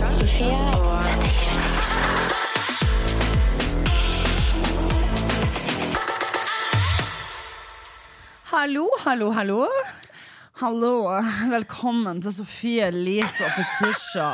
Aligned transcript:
Fetisha. 0.00 0.46
Og 0.80 1.02
Hallo, 8.50 8.88
hallo, 9.04 9.30
hallo. 9.30 9.66
Hallo, 10.60 10.94
velkommen 11.50 12.22
til 12.22 12.32
Sofie 12.32 12.88
Elise 12.88 13.44
og 13.44 13.52
Fetisha. 13.58 14.30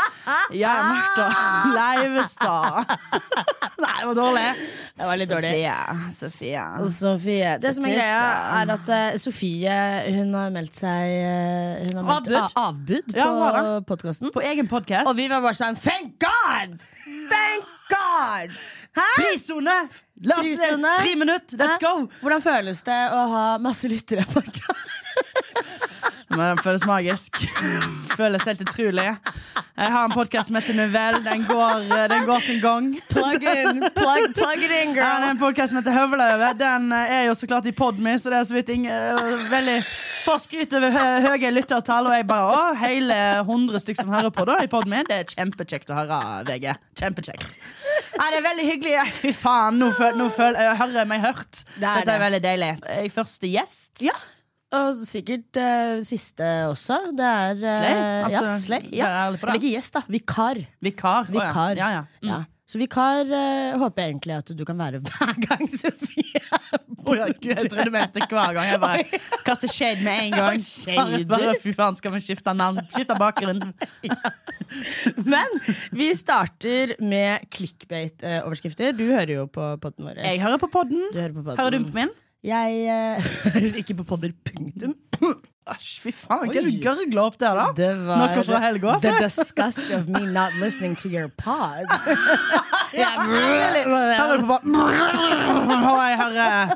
Jeg 0.62 0.70
er 0.70 0.82
Martha 0.92 1.26
Leivestad. 1.74 2.96
Det 4.00 4.06
var 4.06 4.14
dårlig. 4.16 4.44
Det 4.96 5.06
var 5.06 5.18
litt 5.20 5.30
dårlig. 5.30 5.50
Sofie. 6.16 6.62
Sofie. 6.96 7.50
Det 7.60 7.72
som 7.76 7.86
er 7.88 7.96
greia, 7.98 8.22
er 8.60 8.72
at 8.76 8.90
uh, 8.92 9.18
Sofie 9.20 9.78
hun 10.16 10.32
har 10.36 10.52
meldt 10.54 10.78
seg 10.80 11.14
uh, 11.20 11.82
Hun 11.84 12.00
har 12.00 12.08
meldt 12.08 12.30
Avbud. 12.30 12.36
uh, 12.36 12.62
avbud 12.64 13.12
på 13.12 13.18
ja, 13.20 13.80
podkasten. 13.88 14.32
På 14.34 14.44
egen 14.44 14.70
podkast. 14.70 15.08
Og 15.10 15.18
vi 15.18 15.28
var 15.30 15.44
bare 15.44 15.58
sånn 15.58 15.76
Thank 15.80 16.16
God! 16.24 16.78
Thank 17.30 17.68
God! 17.92 18.56
Frisone! 19.16 19.76
Frisone. 20.20 20.96
Friminutt! 21.04 21.54
Let's 21.60 21.76
Hæ? 21.76 21.84
go! 21.84 22.08
Hvordan 22.22 22.44
føles 22.44 22.82
det 22.88 23.00
å 23.14 23.22
ha 23.34 23.44
masse 23.62 23.90
lyttere? 23.90 24.26
Martha? 24.34 24.76
Men 26.30 26.44
den 26.54 26.60
føles 26.62 26.84
magisk. 26.86 27.36
Føles 28.18 28.44
helt 28.46 28.60
utrolig. 28.62 29.06
Jeg 29.80 29.90
har 29.94 30.04
en 30.06 30.12
podkast 30.14 30.50
som 30.50 30.58
heter 30.60 30.76
Novell. 30.78 31.16
Den 31.24 31.42
går, 31.48 31.86
den 32.12 32.26
går 32.28 32.42
sin 32.44 32.60
gang. 32.62 32.90
Plug 33.10 33.42
in, 33.50 33.80
plug, 33.96 34.26
plug 34.36 34.62
it 34.62 34.70
in, 34.76 34.92
Ja, 34.94 34.94
det 34.94 35.00
er 35.00 35.24
girl. 35.24 35.26
en 35.32 35.40
podcast 35.40 35.72
som 35.72 35.80
heter 35.80 35.96
Høveløve. 35.96 36.52
Den 36.60 36.86
eh, 36.94 37.14
er 37.16 37.24
jo 37.30 37.34
så 37.38 37.48
klart 37.50 37.66
i 37.66 37.72
Podme, 37.74 38.14
så 38.22 38.30
det 38.30 38.38
er 38.38 38.46
så 38.50 38.54
vidt 38.58 38.70
ingen 38.76 39.20
veldig 39.50 39.76
få 40.20 40.36
skryt 40.42 40.74
over 40.76 40.92
hø 40.94 41.04
høye 41.26 41.50
lyttertall, 41.56 42.06
og 42.10 42.14
jeg 42.14 42.26
bare 42.28 42.56
Å, 42.60 42.64
hele 42.78 43.16
100 43.42 43.82
stykker 43.82 44.04
som 44.06 44.12
hører 44.14 44.30
på 44.36 44.44
da 44.50 44.58
i 44.62 44.70
Podme. 44.70 45.02
Det 45.08 45.16
er 45.24 45.30
kjempekjekt 45.34 45.90
å 45.90 45.98
høre, 45.98 46.18
VG. 46.46 46.74
Kjempekjekt. 47.00 47.56
Nei, 48.20 48.26
det 48.34 48.42
er 48.42 48.46
veldig 48.50 48.66
hyggelig. 48.70 48.98
Fy 49.18 49.32
faen, 49.34 49.80
nå, 49.80 49.90
føl, 49.96 50.14
nå 50.20 50.28
føl, 50.36 50.58
jeg 50.60 50.76
hører 50.82 51.00
jeg 51.02 51.10
meg 51.16 51.24
hørt. 51.26 51.64
Det 51.74 51.80
er 51.80 52.04
Dette 52.04 52.04
er 52.04 52.12
det. 52.12 52.20
veldig 52.26 52.42
deilig. 52.46 52.70
Jeg 52.86 53.08
er 53.10 53.16
første 53.16 53.50
gjest. 53.56 53.90
Ja. 54.04 54.14
Og 54.70 55.02
sikkert 55.02 55.58
uh, 55.58 55.98
siste 56.06 56.46
også. 56.70 57.00
Det 57.18 57.26
er 57.26 57.58
uh, 57.58 57.66
Slay? 57.66 57.98
Altså, 57.98 58.44
ja, 58.44 58.56
Slay. 58.62 58.88
Ja. 58.94 59.10
ærlig. 59.26 59.42
Eller 59.42 59.58
ikke 59.58 59.74
gjest, 59.74 59.96
da. 59.96 60.02
Vikar. 60.06 60.62
Vikar. 60.84 61.26
Å, 61.26 61.34
Vikar. 61.34 61.80
Ja. 61.80 61.90
Ja, 61.90 62.06
ja. 62.22 62.40
Mm. 62.44 62.48
Så 62.70 62.78
vikar 62.78 63.26
uh, 63.26 63.78
håper 63.80 64.04
jeg 64.04 64.12
egentlig 64.12 64.34
at 64.36 64.50
du 64.54 64.60
kan 64.68 64.78
være 64.78 65.00
hver 65.06 65.32
gang 65.42 65.64
Sofie 65.74 66.38
er 66.38 66.84
borte. 67.02 67.48
jeg 67.48 67.64
trodde 67.64 67.88
du 67.88 67.94
mente 67.96 68.22
hver 68.30 68.54
gang. 68.54 68.68
Jeg 68.70 68.80
bare 68.84 69.20
kaster 69.48 69.72
shade 69.72 70.04
med 70.06 70.28
en 70.28 70.36
gang. 70.36 70.62
Bare, 71.00 71.20
bare, 71.26 71.56
fy 71.62 71.74
faen, 71.74 71.98
skal 71.98 72.14
vi 72.14 72.22
skifte 72.22 72.54
navn? 72.54 72.78
Skifte 72.92 73.16
bakgrunn? 73.18 73.62
Men 75.26 75.60
vi 75.96 76.10
starter 76.14 76.94
med 77.02 77.48
clickbait-overskrifter. 77.50 78.94
Du 78.94 79.08
hører 79.08 79.34
jo 79.40 79.46
på 79.50 79.72
podden 79.82 80.06
vår. 80.06 80.22
Jeg 80.22 80.42
hører 80.44 80.62
på 80.62 80.70
podden. 80.70 81.08
Du 81.10 81.18
hører 81.18 81.34
på 81.34 81.42
podden. 81.42 81.58
Hører 81.58 81.78
du 81.80 81.90
på 81.90 82.02
min? 82.04 82.14
Jeg 82.40 82.76
eh, 82.88 83.76
ikke 83.82 83.94
på 83.98 84.04
podder, 84.14 84.32
punktum. 84.46 84.94
Æsj, 85.70 85.88
fy 86.02 86.12
faen, 86.16 86.46
hva 86.48 86.54
er 86.56 86.64
det 86.64 86.70
du 86.72 86.78
gørgler 86.82 87.20
opp 87.26 87.36
der, 87.38 87.58
da? 87.58 87.66
Det 87.76 87.90
var 88.06 88.22
Noe 88.22 88.44
fra 88.48 88.60
helga, 88.64 88.94
The 89.02 89.10
altså. 89.12 89.44
disgust 89.44 89.90
of 89.94 90.08
me 90.08 90.22
not 90.32 90.56
listening 90.58 90.96
to 91.02 91.10
your 91.12 91.28
pod. 91.28 91.84
Hører 92.96 94.40
du 94.40 94.46
på 94.48 94.56
pod- 94.56 94.64
Og 94.72 96.00
jeg 96.08 96.18
hører 96.22 96.74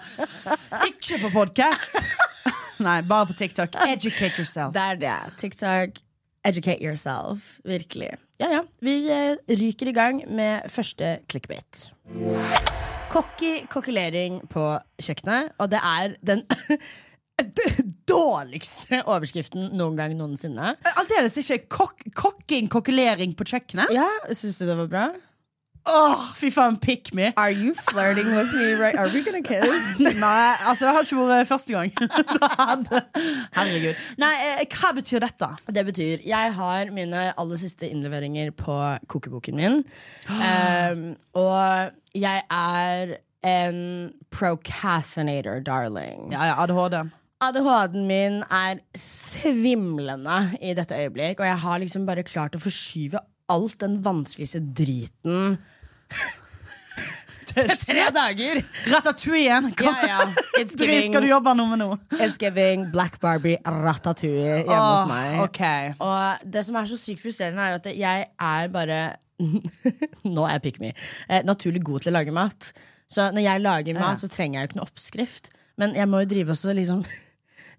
ikke 0.90 1.18
på 1.24 1.32
podkast. 1.32 1.98
Nei, 2.84 3.00
bare 3.08 3.26
på 3.32 3.36
TikTok. 3.40 3.74
Educate 3.88 4.36
yourself. 4.38 4.74
Det 4.76 4.84
er 4.84 5.00
det. 5.00 5.16
TikTok, 5.40 5.98
educate 6.44 6.84
yourself. 6.84 7.56
Virkelig. 7.64 8.12
Ja, 8.42 8.52
ja. 8.58 8.62
Vi 8.84 8.98
eh, 9.08 9.36
ryker 9.48 9.88
i 9.90 9.96
gang 9.96 10.24
med 10.28 10.68
første 10.70 11.16
clickbait. 11.30 11.86
Cocky 13.14 13.60
kokkelering 13.70 14.40
på 14.50 14.62
kjøkkenet, 14.98 15.52
og 15.62 15.68
det 15.70 15.78
er 15.78 16.16
den 16.26 16.40
dårligste 18.10 19.04
overskriften 19.06 19.68
noen 19.78 19.94
gang 19.98 20.16
noensinne. 20.18 20.72
Aldeles 20.98 21.38
ikke 21.38 21.60
kok 21.76 22.02
kokking, 22.18 22.66
kokkelering 22.72 23.36
på 23.38 23.46
kjøkkenet. 23.52 23.94
Ja, 23.94 24.08
Syns 24.34 24.58
du 24.58 24.66
det 24.66 24.76
var 24.82 24.90
bra? 24.90 25.04
Åh, 25.84 26.20
fy 26.36 26.48
faen, 26.48 26.78
pick 26.80 27.12
me. 27.14 27.32
Are 27.36 27.50
you 27.50 27.74
flirting 27.74 28.34
with 28.34 28.54
me 28.54 28.72
right? 28.72 28.96
Are 28.96 29.08
we 29.12 29.22
gonna 29.22 29.42
kiss? 29.42 29.98
Nei, 30.00 30.56
altså, 30.64 30.86
det 30.86 30.94
har 30.94 31.04
ikke 31.04 31.26
vært 31.28 31.50
første 31.50 31.74
gang. 31.74 31.90
Herregud. 33.58 33.98
Nei, 34.22 34.32
eh, 34.46 34.62
hva 34.72 34.94
betyr 34.96 35.20
dette? 35.26 35.50
Det 35.68 35.84
betyr 35.90 36.24
jeg 36.24 36.54
har 36.56 36.92
mine 36.94 37.26
aller 37.36 37.60
siste 37.60 37.90
innleveringer 37.90 38.54
på 38.56 38.78
kokeboken 39.12 39.60
min. 39.60 39.82
Um, 40.30 41.04
og 41.44 41.92
jeg 42.16 42.46
er 42.48 43.18
en 43.44 43.84
procrastinator, 44.32 45.60
darling. 45.60 46.32
Ja, 46.32 46.48
ja, 46.48 46.56
ADHD. 46.64 47.12
ADHD-en 47.44 48.08
min 48.08 48.40
er 48.48 48.80
svimlende 48.96 50.40
i 50.64 50.72
dette 50.72 50.96
øyeblikk, 50.96 51.44
og 51.44 51.50
jeg 51.50 51.60
har 51.66 51.84
liksom 51.84 52.08
bare 52.08 52.24
klart 52.24 52.56
å 52.56 52.62
forskyve 52.62 53.20
alt 53.52 53.76
den 53.82 53.98
vanskeligste 54.00 54.62
driten 54.72 55.58
til 57.54 57.70
tre 57.78 58.06
dager. 58.14 58.60
Ratatouille. 58.90 59.58
Ja, 59.84 59.94
ja. 60.08 60.20
It's 60.58 60.76
giving, 60.80 61.10
skal 61.10 61.24
du 61.24 61.30
jobbe 61.30 61.54
noe 61.58 61.70
med 61.72 61.82
nå? 61.82 61.90
it's 62.18 62.38
giving 62.40 62.88
Black 62.92 63.20
Barbie 63.22 63.58
ratatouille 63.66 64.62
hjemme 64.62 64.80
hos 64.80 65.04
meg. 65.10 65.36
Okay. 65.48 65.92
Og 66.02 66.48
det 66.56 66.64
som 66.66 66.80
er 66.80 66.90
så 66.90 66.98
sykt 67.00 67.22
frustrerende, 67.22 67.68
er 67.68 67.78
at 67.80 67.90
jeg 67.90 68.26
er 68.30 68.72
bare 68.74 69.02
Nå 70.36 70.44
er 70.46 70.56
jeg 70.56 70.62
pick 70.62 70.80
me. 70.82 70.92
Eh, 71.28 71.42
naturlig 71.46 71.82
god 71.84 72.04
til 72.04 72.12
å 72.12 72.18
lage 72.18 72.34
mat. 72.34 72.70
Så 73.10 73.28
når 73.34 73.44
jeg 73.44 73.62
lager 73.64 73.98
mat, 73.98 74.20
så 74.22 74.30
trenger 74.30 74.60
jeg 74.60 74.66
jo 74.66 74.70
ikke 74.70 74.80
noe 74.80 74.88
oppskrift. 74.88 75.50
Men 75.80 75.96
jeg 75.98 76.08
må 76.08 76.22
jo 76.22 76.30
drive 76.30 76.54
også 76.54 76.74
liksom 76.76 77.02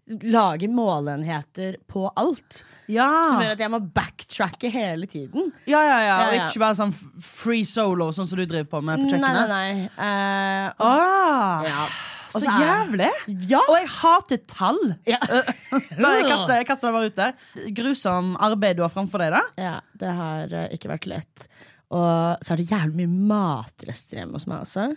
Lage 0.08 0.68
måleenheter 0.70 1.78
på 1.90 2.04
alt. 2.16 2.60
Ja. 2.92 3.08
Som 3.26 3.40
gjør 3.42 3.56
at 3.56 3.62
jeg 3.64 3.72
må 3.74 3.80
backtracke 3.82 4.70
hele 4.70 5.08
tiden. 5.10 5.48
Ja, 5.66 5.80
ja, 5.82 5.96
ja. 6.06 6.18
Og 6.28 6.36
ikke 6.44 6.62
bare 6.62 6.78
sånn 6.78 6.92
free 7.26 7.64
solo, 7.66 8.12
sånn 8.14 8.28
som 8.30 8.38
du 8.38 8.46
driver 8.46 8.68
på 8.76 8.82
med 8.86 9.02
på 9.02 9.18
Nei, 9.18 9.32
nei, 9.34 9.48
nei. 9.50 9.88
Uh, 9.98 10.68
og, 10.78 10.86
Ah, 10.86 11.66
ja. 11.66 11.88
så 12.30 12.38
Og 12.38 12.44
så 12.46 12.52
er- 12.54 12.62
jævlig! 12.68 13.10
Ja. 13.50 13.64
Og 13.66 13.76
jeg 13.80 13.90
hater 13.96 14.44
tall. 14.54 14.82
Ja. 15.10 15.18
Bare 15.26 16.20
jeg 16.20 16.30
kaster, 16.30 16.54
jeg 16.60 16.68
kaster 16.70 16.92
det 16.92 16.96
bare 17.00 17.10
ut 17.10 17.16
der. 17.16 17.34
Grusom 17.82 18.36
arbeid 18.38 18.78
du 18.78 18.84
har 18.86 18.94
framfor 18.94 19.26
deg, 19.26 19.34
da. 19.34 19.42
ja, 19.58 19.76
det 19.98 20.14
har 20.22 20.54
eh, 20.54 20.68
ikke 20.78 20.92
vært 20.94 21.10
lett. 21.10 21.48
Og 21.90 22.44
så 22.46 22.54
er 22.54 22.62
det 22.62 22.70
jævlig 22.70 23.08
mye 23.10 23.26
matrester 23.34 24.22
hjemme 24.22 24.38
hos 24.38 24.46
meg 24.52 24.62
også. 24.68 24.92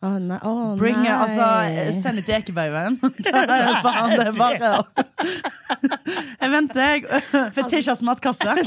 Å 0.00 0.10
nei, 0.16 0.38
Oh, 0.48 0.76
Bring, 0.80 0.96
nei. 1.02 1.12
altså, 1.12 1.46
send 2.00 2.16
det 2.20 2.24
til 2.24 2.38
Ekebergveien. 2.38 2.94
Faen, 3.00 4.14
det 4.16 4.28
er 4.30 4.38
bare 4.38 4.70
å 4.78 4.84
Jeg 6.40 6.52
venter, 6.54 6.86
jeg. 6.86 7.20
Fetisjas 7.58 8.00
matkasse. 8.06 8.56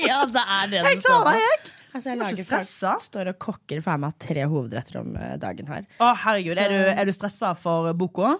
Ja, 0.00 0.22
det 0.24 0.40
er 0.40 0.68
det 0.72 0.78
Jeg 0.80 1.00
sa 1.02 1.10
står 1.18 1.26
det, 1.28 1.40
jeg. 1.42 1.56
Altså, 1.94 2.08
jeg 2.08 2.18
lager 2.18 2.38
ikke 2.40 2.92
står 3.04 3.28
og 3.30 3.36
kokker 3.44 3.82
for 3.84 4.00
meg 4.00 4.14
tre 4.24 4.46
hovedretter 4.48 4.96
om 5.02 5.10
eh, 5.20 5.34
dagen 5.40 5.68
her. 5.68 5.84
Å, 6.00 6.08
herregud, 6.24 6.56
Så- 6.56 6.64
er 6.64 6.72
du, 6.72 6.78
er 7.02 7.04
du 7.04 7.12
stressa 7.14 7.50
for 7.60 7.90
boka? 8.00 8.32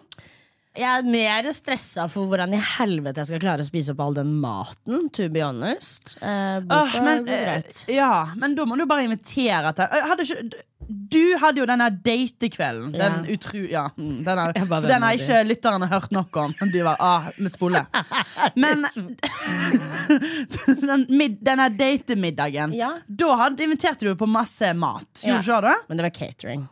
Jeg 0.74 0.88
er 0.88 1.04
mer 1.06 1.46
stressa 1.54 2.08
for 2.10 2.26
hvordan 2.32 2.56
i 2.56 2.58
helvete 2.58 3.20
jeg 3.22 3.28
skal 3.28 3.42
klare 3.44 3.62
å 3.62 3.68
spise 3.68 3.92
opp 3.92 4.00
all 4.02 4.16
den 4.16 4.32
maten, 4.42 5.04
to 5.14 5.28
be 5.30 5.44
honest. 5.44 6.16
Eh, 6.18 6.56
boka 6.64 6.80
oh, 6.80 7.04
men, 7.04 7.20
går 7.28 7.36
eh, 7.36 7.44
greit. 7.44 7.84
ja, 7.94 8.10
men 8.40 8.56
da 8.58 8.64
må 8.66 8.80
du 8.80 8.82
bare 8.90 9.04
invitere 9.06 9.70
til 9.78 10.08
hadde 10.08 10.26
ikke, 10.26 10.64
Du 10.88 11.36
hadde 11.40 11.60
jo 11.62 11.66
denne 11.68 11.86
datekvelden. 12.04 12.92
Den 12.92 13.14
Ja. 13.24 13.34
utru... 13.34 13.60
Ja, 13.70 13.84
mm, 13.96 14.18
den 14.26 14.38
er, 14.38 14.52
for 14.68 14.88
den 14.88 15.02
har 15.06 15.12
ikke 15.16 15.40
lytterne 15.48 15.86
hørt 15.90 16.10
nok 16.12 16.36
om. 16.36 16.54
De 16.72 16.82
var, 16.84 16.96
ah, 17.00 17.28
vi 17.38 17.48
spoler. 17.48 17.86
Men 18.54 18.84
den, 20.80 21.06
mid, 21.08 21.38
denne 21.44 21.68
datemiddagen, 21.68 22.72
Ja. 22.76 22.92
da 23.06 23.34
hadde, 23.36 23.64
inviterte 23.64 24.04
du 24.06 24.14
på 24.16 24.26
masse 24.28 24.72
mat. 24.74 25.22
Ja. 25.24 25.40
Gjorde 25.40 25.60
du 25.60 25.68
det? 25.68 25.76
Men 25.88 25.96
det 25.96 26.06
var 26.08 26.14
catering. 26.20 26.66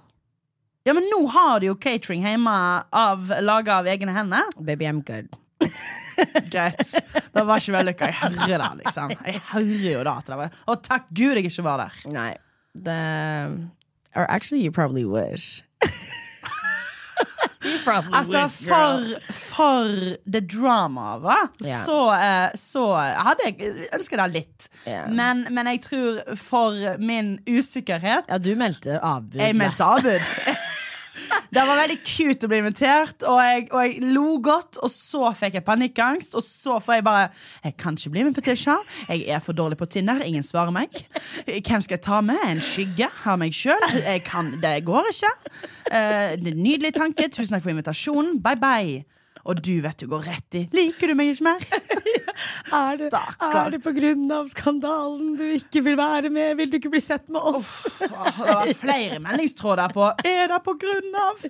Ja, 0.85 0.93
men 0.99 1.05
nå 1.07 1.21
har 1.31 1.61
du 1.63 1.69
jo 1.69 1.77
catering 1.79 2.25
hjemme 2.27 2.53
av, 2.91 3.29
laga 3.41 3.77
av 3.79 3.87
egne 3.87 4.11
hender. 4.17 4.49
Baby, 4.59 4.89
I'm 4.91 5.03
good. 5.07 5.29
Greit. 6.51 6.97
Det 7.33 7.45
var 7.47 7.61
ikke 7.63 7.73
vellykka. 7.77 8.09
Jeg 8.11 8.33
hører 8.41 8.65
det, 8.65 8.81
liksom. 8.85 9.13
Jeg 9.27 9.41
hører 9.53 9.93
jo 9.93 10.03
da 10.09 10.17
at 10.19 10.27
det 10.27 10.39
var 10.41 10.57
Og 10.69 10.83
takk 10.85 11.07
Gud 11.15 11.39
jeg 11.39 11.47
ikke 11.49 11.65
var 11.65 11.85
der. 11.85 12.01
Nei. 12.13 12.33
Det 12.75 12.99
Or 14.15 14.31
actually, 14.31 14.63
you 14.65 14.71
probably 14.71 15.05
wish. 15.05 15.63
you 17.65 17.79
probably 17.85 18.13
Altså, 18.13 18.49
for, 18.49 19.21
for 19.33 19.85
the 20.27 20.41
drama, 20.41 21.19
va? 21.19 21.49
yeah. 21.65 21.85
Så, 21.85 22.13
eh, 22.13 22.51
så 22.57 22.95
hadde 22.97 23.39
jeg 23.47 23.87
ønsket 23.95 24.19
det 24.19 24.29
litt. 24.33 24.69
Yeah. 24.87 25.09
Men, 25.11 25.47
men 25.51 25.67
jeg 25.67 25.81
tror 25.83 26.21
for 26.37 26.99
min 26.99 27.39
usikkerhet 27.49 28.29
Ja, 28.29 28.39
du 28.39 28.55
meldte 28.57 28.99
avbud. 29.01 29.41
Jeg 29.41 29.57
meldte 29.57 29.85
avbud. 29.85 30.21
Det 31.53 31.61
var 31.69 31.77
veldig 31.77 31.99
cute 32.07 32.47
å 32.47 32.51
bli 32.51 32.59
invitert, 32.63 33.25
og 33.29 33.39
jeg, 33.45 33.67
og 33.71 33.83
jeg 33.85 34.13
lo 34.15 34.39
godt. 34.45 34.79
Og 34.83 34.91
så 34.93 35.33
fikk 35.37 35.59
jeg 35.59 35.67
panikkangst, 35.67 36.37
og 36.39 36.45
så 36.47 36.79
får 36.83 36.99
jeg 36.99 37.07
bare 37.09 37.29
Jeg 37.65 37.77
kan 37.81 37.99
ikke 37.99 38.15
bli 38.15 38.25
med 38.25 38.37
på 38.39 38.45
Tisha. 38.47 38.79
Jeg 39.11 39.27
er 39.29 39.45
for 39.45 39.57
dårlig 39.57 39.79
på 39.81 39.89
Tinder. 39.93 40.23
Ingen 40.25 40.47
svarer 40.47 40.73
meg. 40.75 41.03
Hvem 41.47 41.85
skal 41.85 41.99
jeg 41.99 42.05
ta 42.09 42.23
med? 42.25 42.41
En 42.49 42.65
skygge 42.65 43.11
av 43.29 43.41
meg 43.43 43.53
sjøl? 43.57 43.89
Det 44.63 44.77
går 44.89 45.13
ikke. 45.13 45.33
En 45.93 46.53
Nydelig 46.63 46.95
tanke. 46.97 47.29
Tusen 47.29 47.57
takk 47.57 47.65
for 47.67 47.75
invitasjonen. 47.75 48.39
Bye, 48.43 48.57
bye. 48.57 49.03
Og 49.49 49.55
du 49.59 49.81
vet 49.83 49.99
du 49.99 50.07
går 50.11 50.23
rett 50.29 50.55
i. 50.59 50.61
Liker 50.75 51.07
du 51.11 51.15
meg 51.19 51.27
ikke 51.33 51.45
mer? 51.49 51.61
Er 52.73 52.97
det, 52.97 53.09
Stakkar. 53.13 53.67
er 53.67 53.71
det 53.75 53.81
på 53.85 53.91
grunn 53.95 54.31
av 54.33 54.47
skandalen 54.51 55.35
du 55.37 55.43
ikke 55.59 55.83
vil 55.85 55.97
være 55.99 56.31
med? 56.33 56.55
Vil 56.59 56.71
du 56.73 56.77
ikke 56.79 56.91
bli 56.95 57.01
sett 57.05 57.27
med 57.33 57.41
oss? 57.53 57.73
Uff, 57.87 57.99
Det 58.01 58.09
var 58.49 58.73
flere 58.79 59.19
meldingstråder 59.23 59.89
på 59.93 60.03
Er 60.27 60.47
det 60.55 60.61
på 60.65 60.73
grunn 60.81 61.13
av? 61.21 61.37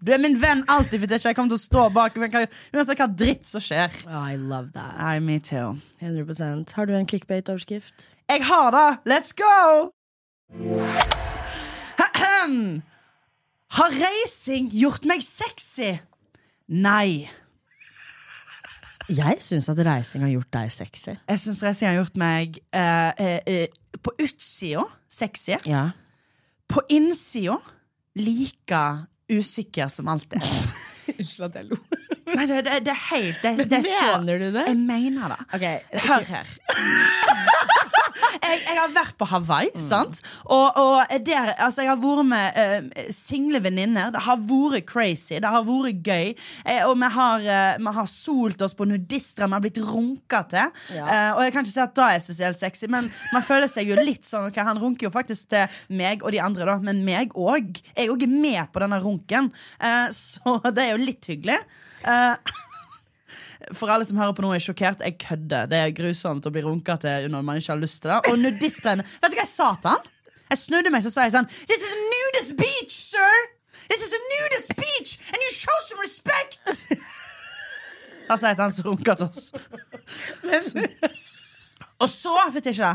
Du 0.00 0.08
er 0.14 0.18
min 0.22 0.38
venn 0.40 0.62
alltid, 0.72 0.96
for 1.02 1.12
jeg 1.12 1.36
kommer 1.36 1.52
til 1.52 1.58
å 1.58 1.60
stå 1.60 1.82
bak 1.92 2.14
uansett 2.16 2.96
hva 3.02 3.08
dritt 3.12 3.44
som 3.44 3.60
skjer. 3.60 3.92
Oh, 4.08 4.24
I 4.24 4.32
love 4.40 4.72
that. 4.72 4.96
I, 4.96 5.20
me 5.20 5.36
too. 5.44 5.76
100 6.00 6.72
Har 6.72 6.88
du 6.88 6.96
en 6.96 7.04
clickbait-overskrift? 7.04 8.08
Jeg 8.32 8.40
har 8.48 8.72
det! 8.72 9.04
Let's 9.04 9.36
go! 9.36 9.92
Har 13.70 13.92
reising 13.94 14.70
gjort 14.74 15.04
meg 15.06 15.22
sexy? 15.22 15.92
Nei. 16.70 17.28
Jeg 19.10 19.42
syns 19.42 19.68
at 19.70 19.78
reising 19.86 20.24
har 20.26 20.32
gjort 20.32 20.50
deg 20.54 20.72
sexy. 20.74 21.14
Jeg 21.14 21.42
syns 21.42 21.60
reising 21.62 21.90
har 21.90 22.00
gjort 22.00 22.18
meg 22.18 22.58
eh, 22.74 23.12
eh, 23.14 23.38
eh, 23.46 24.00
på 24.02 24.14
utsida 24.22 24.86
sexy. 25.10 25.54
Ja. 25.70 25.90
På 26.70 26.82
innsida 26.90 27.60
like 28.18 28.82
usikker 29.30 29.90
som 29.90 30.10
alltid. 30.10 30.42
Unnskyld 31.18 31.46
at 31.50 31.60
jeg 31.60 31.70
lo. 31.70 31.78
Nei, 32.30 32.46
det, 32.46 32.60
det, 32.66 32.82
det 32.86 32.92
er 32.94 33.00
helt 33.10 33.40
det, 33.42 33.70
det 33.70 33.80
er 33.80 33.86
så, 33.86 34.10
Mener 34.20 34.38
du 34.38 34.50
det? 34.54 34.66
Jeg 34.68 34.76
mener 34.78 35.34
det. 35.34 35.40
Okay, 35.54 36.02
Hør 36.06 36.28
her. 36.30 36.52
jeg, 38.50 38.62
jeg 38.66 38.78
har 38.80 38.94
vært 38.94 39.16
på 39.20 39.28
Hawaii, 39.30 39.70
sant? 39.84 40.20
Og, 40.46 40.78
og 40.80 41.14
der, 41.26 41.54
altså, 41.56 41.84
jeg 41.84 41.92
har 41.92 42.00
vært 42.02 42.28
med 42.30 42.60
uh, 42.60 43.04
single 43.14 43.62
venninner. 43.64 44.12
Det 44.14 44.24
har 44.26 44.40
vært 44.50 44.88
crazy. 44.90 45.38
Det 45.40 45.50
har 45.50 45.66
vært 45.66 46.02
gøy. 46.06 46.34
Eh, 46.64 46.82
og 46.86 46.96
vi 47.00 47.10
har, 47.16 47.46
uh, 47.80 47.92
har 48.00 48.10
solt 48.10 48.62
oss 48.64 48.76
på 48.76 48.88
nudister. 48.88 49.46
Vi 49.46 49.58
har 49.58 49.64
blitt 49.64 49.80
runka 49.84 50.42
til. 50.50 50.72
Ja. 50.96 51.06
Uh, 51.06 51.30
og 51.38 51.44
jeg 51.46 51.56
kan 51.56 51.66
ikke 51.66 51.74
si 51.74 51.84
at 51.84 51.96
det 51.96 52.08
er 52.08 52.24
spesielt 52.24 52.60
sexy, 52.60 52.90
men 52.90 53.08
man 53.34 53.46
føler 53.46 53.70
seg 53.70 53.90
jo 53.90 53.98
litt 54.00 54.26
sånn 54.28 54.50
okay, 54.50 54.64
Han 54.66 54.80
runker 54.80 55.08
jo 55.08 55.14
faktisk 55.14 55.50
til 55.52 55.80
meg 56.00 56.24
og 56.24 56.34
de 56.34 56.42
andre, 56.42 56.66
da, 56.68 56.78
men 56.84 57.04
meg 57.06 57.36
òg. 57.38 57.80
Jeg 57.94 58.10
òg 58.12 58.26
er 58.26 58.32
med 58.32 58.72
på 58.72 58.82
denne 58.82 59.00
runken, 59.02 59.52
eh, 59.80 60.08
så 60.14 60.58
det 60.74 60.86
er 60.86 60.92
jo 60.94 61.04
litt 61.04 61.30
hyggelig. 61.30 61.60
Eh, 62.00 62.52
for 63.76 63.92
alle 63.92 64.06
som 64.08 64.18
hører 64.20 64.34
på 64.36 64.44
nå 64.44 64.52
er 64.54 64.62
sjokkert, 64.64 65.02
jeg 65.04 65.18
kødder. 65.22 65.68
Det 65.70 65.78
er 65.78 65.94
grusomt 65.96 66.46
å 66.46 66.52
bli 66.54 66.62
runka 66.64 66.96
til 67.02 67.28
når 67.32 67.44
man 67.46 67.60
ikke 67.60 67.74
har 67.74 67.82
lyst 67.82 68.02
til 68.02 68.12
det. 68.12 68.18
Og 68.30 68.38
nudistene 68.40 69.06
Vet 69.06 69.32
du 69.32 69.38
hva 69.38 69.44
jeg 69.44 69.52
sa 69.52 69.70
til 69.80 69.92
han? 69.92 70.10
Jeg 70.50 70.58
snudde 70.64 70.90
meg 70.90 71.04
så 71.06 71.12
sa 71.14 71.26
jeg 71.28 71.36
sånn 71.36 71.48
This 71.70 71.84
is 71.86 71.92
a 71.94 72.00
nudist 72.10 72.56
beach, 72.58 72.94
sir! 72.94 73.34
This 73.90 74.02
is 74.06 74.12
a 74.14 74.20
nudist 74.32 74.74
beach, 74.78 75.16
and 75.30 75.38
you 75.42 75.50
show 75.54 75.78
some 75.86 76.02
respect! 76.02 76.60
Da 78.28 78.36
sa 78.38 78.52
jeg 78.52 78.58
til 78.60 78.62
han 78.62 78.74
som 78.74 78.86
runka 78.86 79.16
til 79.18 79.26
oss. 79.26 79.48
Og 82.00 82.08
så, 82.08 82.34
fikk 82.54 82.70
jeg 82.70 82.76
ikke 82.78 82.92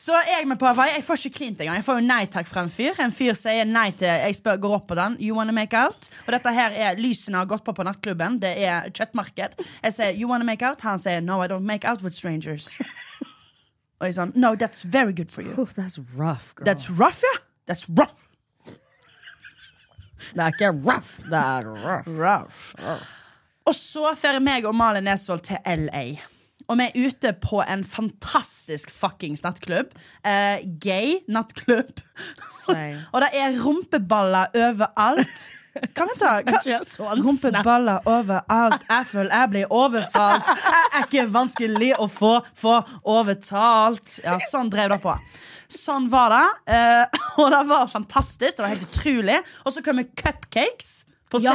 Så 0.00 0.16
jeg 0.26 0.46
med 0.48 0.58
på 0.60 0.66
Hawaii. 0.66 0.94
Jeg 0.96 1.04
får 1.04 1.20
ikke 1.26 1.36
klint 1.36 1.60
engang. 1.60 1.78
Jeg 1.80 1.86
får 1.86 1.98
jo 2.00 2.06
nei 2.06 2.22
takk 2.32 2.48
fra 2.48 2.64
en 2.64 2.72
fyr. 2.72 2.96
En 3.02 3.12
fyr 3.14 3.36
sier 3.38 3.68
nei 3.68 3.90
til 3.92 4.08
Jeg 4.08 4.38
spør, 4.38 4.60
går 4.62 4.76
opp 4.78 4.86
på 4.90 4.96
den. 4.98 5.18
You 5.20 5.36
wanna 5.36 5.52
make 5.52 5.76
out? 5.76 6.08
Og 6.26 6.32
dette 6.34 6.54
her 6.56 6.76
er 6.88 7.00
lysene 7.00 7.42
har 7.42 7.50
gått 7.50 7.64
på 7.66 7.74
på 7.76 7.86
nattklubben. 7.86 8.40
Det 8.42 8.54
er 8.64 8.88
kjøttmarked. 8.90 9.60
Jeg 9.84 9.96
sier 9.96 10.16
you 10.16 10.30
wanna 10.30 10.48
make 10.48 10.66
out? 10.66 10.82
Han 10.86 10.98
sier 11.02 11.20
no, 11.24 11.42
I 11.44 11.48
don't 11.52 11.66
make 11.68 11.88
out 11.88 12.02
with 12.02 12.16
strangers. 12.16 12.76
Og 14.00 14.08
jeg 14.08 14.16
sånn 14.16 14.32
No, 14.40 14.54
that's 14.56 14.82
very 14.82 15.12
good 15.12 15.30
for 15.30 15.44
you. 15.44 15.52
Oh, 15.60 15.68
that's 15.76 16.00
rough, 16.16 16.54
girl. 16.56 16.64
That's 16.64 16.88
rough, 16.88 17.20
ja. 17.24 17.36
That's 17.68 17.84
rough. 17.88 18.16
det 20.34 20.40
er 20.40 20.54
ikke 20.54 20.72
rough, 20.72 21.20
det 21.28 21.40
er 21.40 21.68
rough. 22.08 22.72
Og 23.68 23.76
så 23.76 24.14
fører 24.16 24.40
meg 24.42 24.64
og 24.66 24.74
Malin 24.74 25.04
Nesvold 25.06 25.44
til 25.50 25.60
LA. 25.68 26.04
Og 26.70 26.78
vi 26.78 26.86
er 26.86 27.08
ute 27.08 27.32
på 27.42 27.60
en 27.66 27.82
fantastisk 27.86 28.92
fuckings 28.94 29.42
nattklubb. 29.42 29.90
Eh, 30.22 30.62
gay 30.82 31.16
nattklubb. 31.26 31.98
Og 33.12 33.24
det 33.24 33.30
er 33.34 33.56
rumpeballer 33.58 34.54
overalt. 34.54 35.48
Hva 35.74 36.06
vet 36.06 36.20
du? 36.20 36.24
Jeg 36.50 36.62
jeg 36.66 36.86
snap. 36.86 37.18
Rumpeballer 37.24 38.06
overalt. 38.06 38.86
Jeg 38.86 39.06
føler 39.10 39.34
jeg 39.34 39.52
blir 39.54 39.74
overfalt. 39.74 40.50
Jeg 40.50 40.88
er 40.94 41.06
ikke 41.06 41.26
vanskelig 41.34 41.92
å 41.98 42.08
få, 42.10 42.32
få 42.58 42.80
overtalt. 43.18 44.18
Ja, 44.24 44.38
sånn 44.50 44.70
drev 44.70 44.94
det 44.94 45.00
på. 45.02 45.14
Sånn 45.70 46.08
var 46.10 46.34
det. 46.34 46.46
Eh, 46.74 47.20
og 47.42 47.50
det 47.54 47.62
var 47.70 47.90
fantastisk. 47.90 48.58
Det 48.58 48.66
var 48.66 48.74
helt 48.74 48.90
utrolig. 48.90 49.38
Og 49.64 49.74
så 49.74 49.82
kommer 49.86 50.10
cupcakes 50.18 51.00
på 51.30 51.40
Ja, 51.44 51.54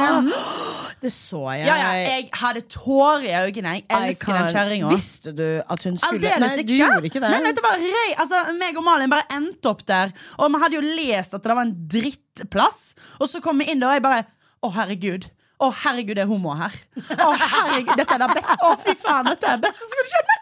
det 1.02 1.10
så 1.12 1.42
jeg. 1.52 1.66
Ja, 1.68 1.76
ja, 1.80 1.90
jeg 2.08 2.28
hadde 2.40 2.62
tårer 2.72 3.26
i 3.28 3.32
øynene. 3.44 3.74
Jeg 3.76 3.84
elsker 3.98 4.32
den 4.38 4.48
kjerringa. 4.54 4.90
Visste 4.94 5.32
du 5.36 5.44
at 5.60 5.84
hun 5.84 5.98
skulle 6.00 6.16
Aldeles 6.16 6.40
Nei, 6.40 6.62
ikke. 6.62 6.68
du 6.70 6.74
gjorde 6.80 7.10
ikke 7.10 7.22
det. 7.22 7.30
Nei, 7.34 7.40
nei, 7.44 7.52
det 7.58 7.64
var 7.66 7.76
rei. 7.82 8.08
Altså, 8.24 8.40
meg 8.60 8.80
og 8.80 8.86
Malin 8.88 9.12
bare 9.12 9.28
endte 9.36 9.70
opp 9.72 9.84
der. 9.88 10.14
Og 10.40 10.48
vi 10.54 10.62
hadde 10.64 10.78
jo 10.78 10.84
lest 10.86 11.36
at 11.36 11.44
det 11.44 11.56
var 11.58 11.66
en 11.68 11.74
drittplass. 11.96 12.80
Og 13.20 13.28
så 13.30 13.42
kom 13.44 13.60
vi 13.60 13.68
inn 13.72 13.82
der, 13.84 13.92
og 13.92 13.98
jeg 13.98 14.06
bare 14.08 14.24
Å, 14.64 14.70
herregud. 14.72 15.28
Å, 15.60 15.68
herregud, 15.84 16.16
det 16.16 16.24
er 16.24 16.30
homo 16.32 16.54
her. 16.56 16.74
Å, 16.96 17.28
herregud, 17.36 17.92
Dette 18.00 18.16
er 18.16 18.22
det 18.24 18.30
beste. 18.32 18.56
Å, 18.64 18.72
fy 18.80 18.96
faen, 18.98 19.28
dette 19.28 19.46
er 19.46 19.60
det 19.60 19.64
beste 19.68 19.84
som 19.84 20.00
kunne 20.00 20.12
skjedd 20.14 20.26
meg. 20.32 20.40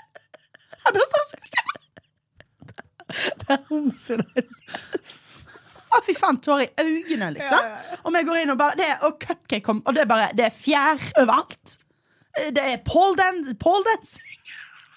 Det 0.75 0.87
er 0.91 0.97
beste 1.01 1.25
som 1.27 1.43
kunne 1.43 1.51
skjedd 1.51 1.67
meg. 1.71 1.81
Homser 3.69 4.23
der. 4.23 4.47
Å, 5.95 6.01
fy 6.05 6.15
faen, 6.19 6.39
tårer 6.43 6.67
i 6.67 6.83
øynene, 6.83 7.31
liksom. 7.37 7.71
Og 8.05 8.13
vi 8.17 8.23
går 8.27 8.41
inn 8.43 8.51
og 8.55 8.59
bare 8.59 8.77
det, 8.81 8.91
Og 9.07 9.19
cupcake 9.23 9.63
kom, 9.63 9.83
og 9.87 9.95
det 9.95 10.03
er 10.03 10.11
bare 10.11 10.29
Det 10.35 10.47
er 10.49 10.55
fjær 10.57 11.03
overalt. 11.23 11.77
Det 12.35 12.65
er 12.73 12.81
pole 12.87 13.15
dan- 13.21 13.55
pole 13.63 13.85
dancing. 13.87 14.41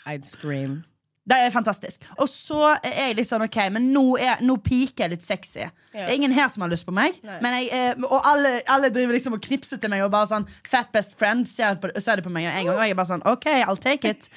I'd 0.08 0.26
scream. 0.26 0.84
Det 1.28 1.36
er 1.44 1.52
fantastisk. 1.52 2.06
Og 2.22 2.30
så 2.32 2.70
er 2.78 3.10
jeg 3.10 3.18
litt 3.18 3.28
sånn, 3.28 3.44
ok, 3.44 3.58
men 3.76 3.90
nå, 3.92 4.04
er, 4.22 4.40
nå 4.48 4.56
piker 4.64 5.06
jeg 5.06 5.18
litt 5.18 5.26
sexy. 5.26 5.66
Det 5.92 6.06
er 6.06 6.14
ingen 6.16 6.32
her 6.36 6.48
som 6.54 6.64
har 6.64 6.72
lyst 6.72 6.88
på 6.88 6.94
meg. 6.96 7.18
Men 7.44 7.58
jeg, 7.58 7.68
eh, 7.76 8.06
og 8.08 8.22
alle, 8.30 8.62
alle 8.72 8.92
driver 8.96 9.18
liksom 9.18 9.36
og 9.36 9.44
knipser 9.44 9.82
til 9.82 9.92
meg 9.92 10.06
og 10.06 10.14
bare 10.14 10.30
sånn 10.30 10.48
Fat 10.68 10.94
best 10.96 11.18
friend 11.20 11.48
ser, 11.50 11.76
på, 11.82 11.92
ser 12.00 12.22
det 12.22 12.26
på 12.28 12.32
meg 12.32 12.48
en 12.48 12.70
gang. 12.70 12.72
Og 12.78 12.84
jeg 12.86 12.96
er 12.96 13.00
bare 13.00 13.12
sånn, 13.12 13.26
ok, 13.28 13.50
I'll 13.66 13.82
take 13.82 14.08
it. 14.08 14.30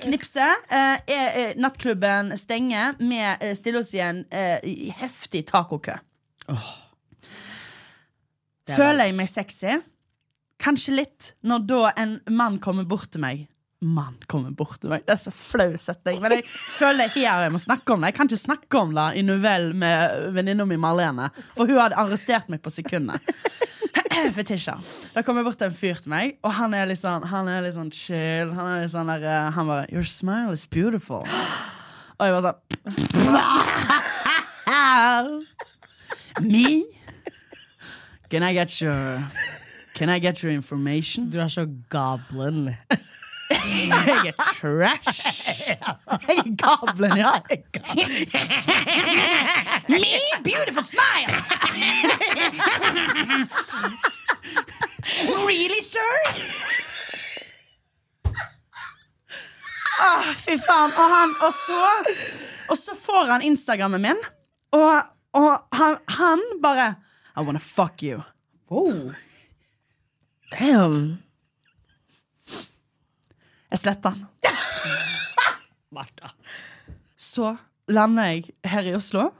Knipse. 0.00 0.48
Eh, 0.70 1.04
er, 1.12 1.28
eh, 1.42 1.52
nattklubben 1.60 2.32
stenger. 2.40 2.96
Vi 3.02 3.20
eh, 3.20 3.52
stiller 3.58 3.84
oss 3.84 3.92
i 3.98 4.00
en 4.04 4.24
eh, 4.30 4.64
heftig 5.02 5.44
tacokø. 5.50 5.98
Er 8.70 8.76
Føler 8.78 9.10
jeg 9.10 9.18
meg 9.18 9.28
sexy? 9.28 9.80
Kanskje 10.60 10.94
litt, 10.94 11.32
når 11.44 11.64
da 11.68 11.80
en 11.98 12.18
mann 12.30 12.60
kommer 12.62 12.86
bort 12.88 13.10
til 13.12 13.24
meg. 13.24 13.49
Mann 13.80 14.18
kommer 14.28 14.50
bort 14.52 14.80
til 14.82 14.90
meg. 14.92 15.06
Det 15.06 15.14
er 15.14 15.20
så 15.22 15.32
flau 15.32 15.72
setning. 15.80 16.18
Men 16.20 16.34
jeg 16.36 16.44
føler 16.50 17.08
her 17.14 17.46
jeg 17.46 17.52
må 17.54 17.60
snakke 17.62 17.94
om 17.94 18.02
det. 18.02 18.10
Jeg 18.10 18.18
kan 18.18 18.28
ikke 18.28 18.42
snakke 18.42 18.80
om 18.82 18.92
det 18.96 19.06
i 19.16 19.22
novell 19.24 19.70
med 19.72 20.26
venninna 20.36 20.66
mi 20.68 20.76
Marlene. 20.80 21.30
For 21.56 21.64
hun 21.64 21.80
hadde 21.80 21.96
arrestert 22.00 22.50
meg 22.52 22.60
på 22.60 22.72
sekundet. 22.74 23.24
Fetisha. 24.36 24.74
Da 25.14 25.22
kommer 25.24 25.46
bort 25.46 25.62
en 25.64 25.72
fyr 25.72 25.96
til 26.02 26.12
meg, 26.12 26.36
og 26.44 26.52
han 26.58 26.74
er 26.76 26.90
litt 26.90 27.00
sånn, 27.00 27.24
han 27.30 27.48
er 27.48 27.64
litt 27.64 27.76
sånn 27.78 27.92
chill. 27.94 28.52
Han 28.52 28.66
er 28.68 28.84
litt 28.84 28.92
sånn 28.92 29.08
der, 29.08 29.24
eh, 29.24 29.50
Han 29.56 29.70
bare 29.70 29.86
Your 29.88 30.04
smile 30.04 30.52
is 30.52 30.66
beautiful. 30.66 31.24
Og 32.18 32.26
jeg 32.26 32.32
var 32.36 32.42
sånn 32.50 32.58
Me? 36.44 36.84
Can 38.30 38.42
I 38.44 38.52
get 38.52 38.80
your 38.80 39.24
Can 39.94 40.08
I 40.08 40.18
get 40.18 40.42
your 40.42 40.52
information? 40.52 41.30
Du 41.30 41.40
er 41.40 41.48
så 41.48 41.66
goblin. 41.90 42.76
Jeg 43.50 44.26
er 44.26 44.32
trash. 44.54 45.20
Jeg 46.28 46.36
er 46.38 46.56
gavlen, 46.56 47.16
ja. 47.18 47.32
Me, 49.92 50.18
beautiful 50.44 50.84
smile. 50.84 51.34
really, 55.48 55.82
sir? 55.82 56.12
Ah, 60.00 60.34
fy 60.34 60.56
faen. 60.58 60.92
Og, 60.94 61.10
han, 61.14 61.34
og, 61.42 61.52
så, 61.54 61.80
og 62.70 62.78
så 62.78 62.94
får 62.96 63.24
han 63.32 63.42
Instagrammen 63.42 64.02
min, 64.02 64.22
og, 64.72 65.02
og 65.36 65.76
han, 65.76 65.98
han 66.08 66.40
bare 66.62 66.94
I 67.36 67.42
wanna 67.42 67.58
fuck 67.58 68.02
you. 68.02 68.22
Damn. 70.50 71.29
Jeg 73.70 73.82
sletter 73.84 74.16
den. 74.16 74.26
Så 77.30 77.52
lander 77.90 78.32
jeg 78.32 78.50
her 78.66 78.86
i 78.86 78.94
Oslo, 78.96 79.30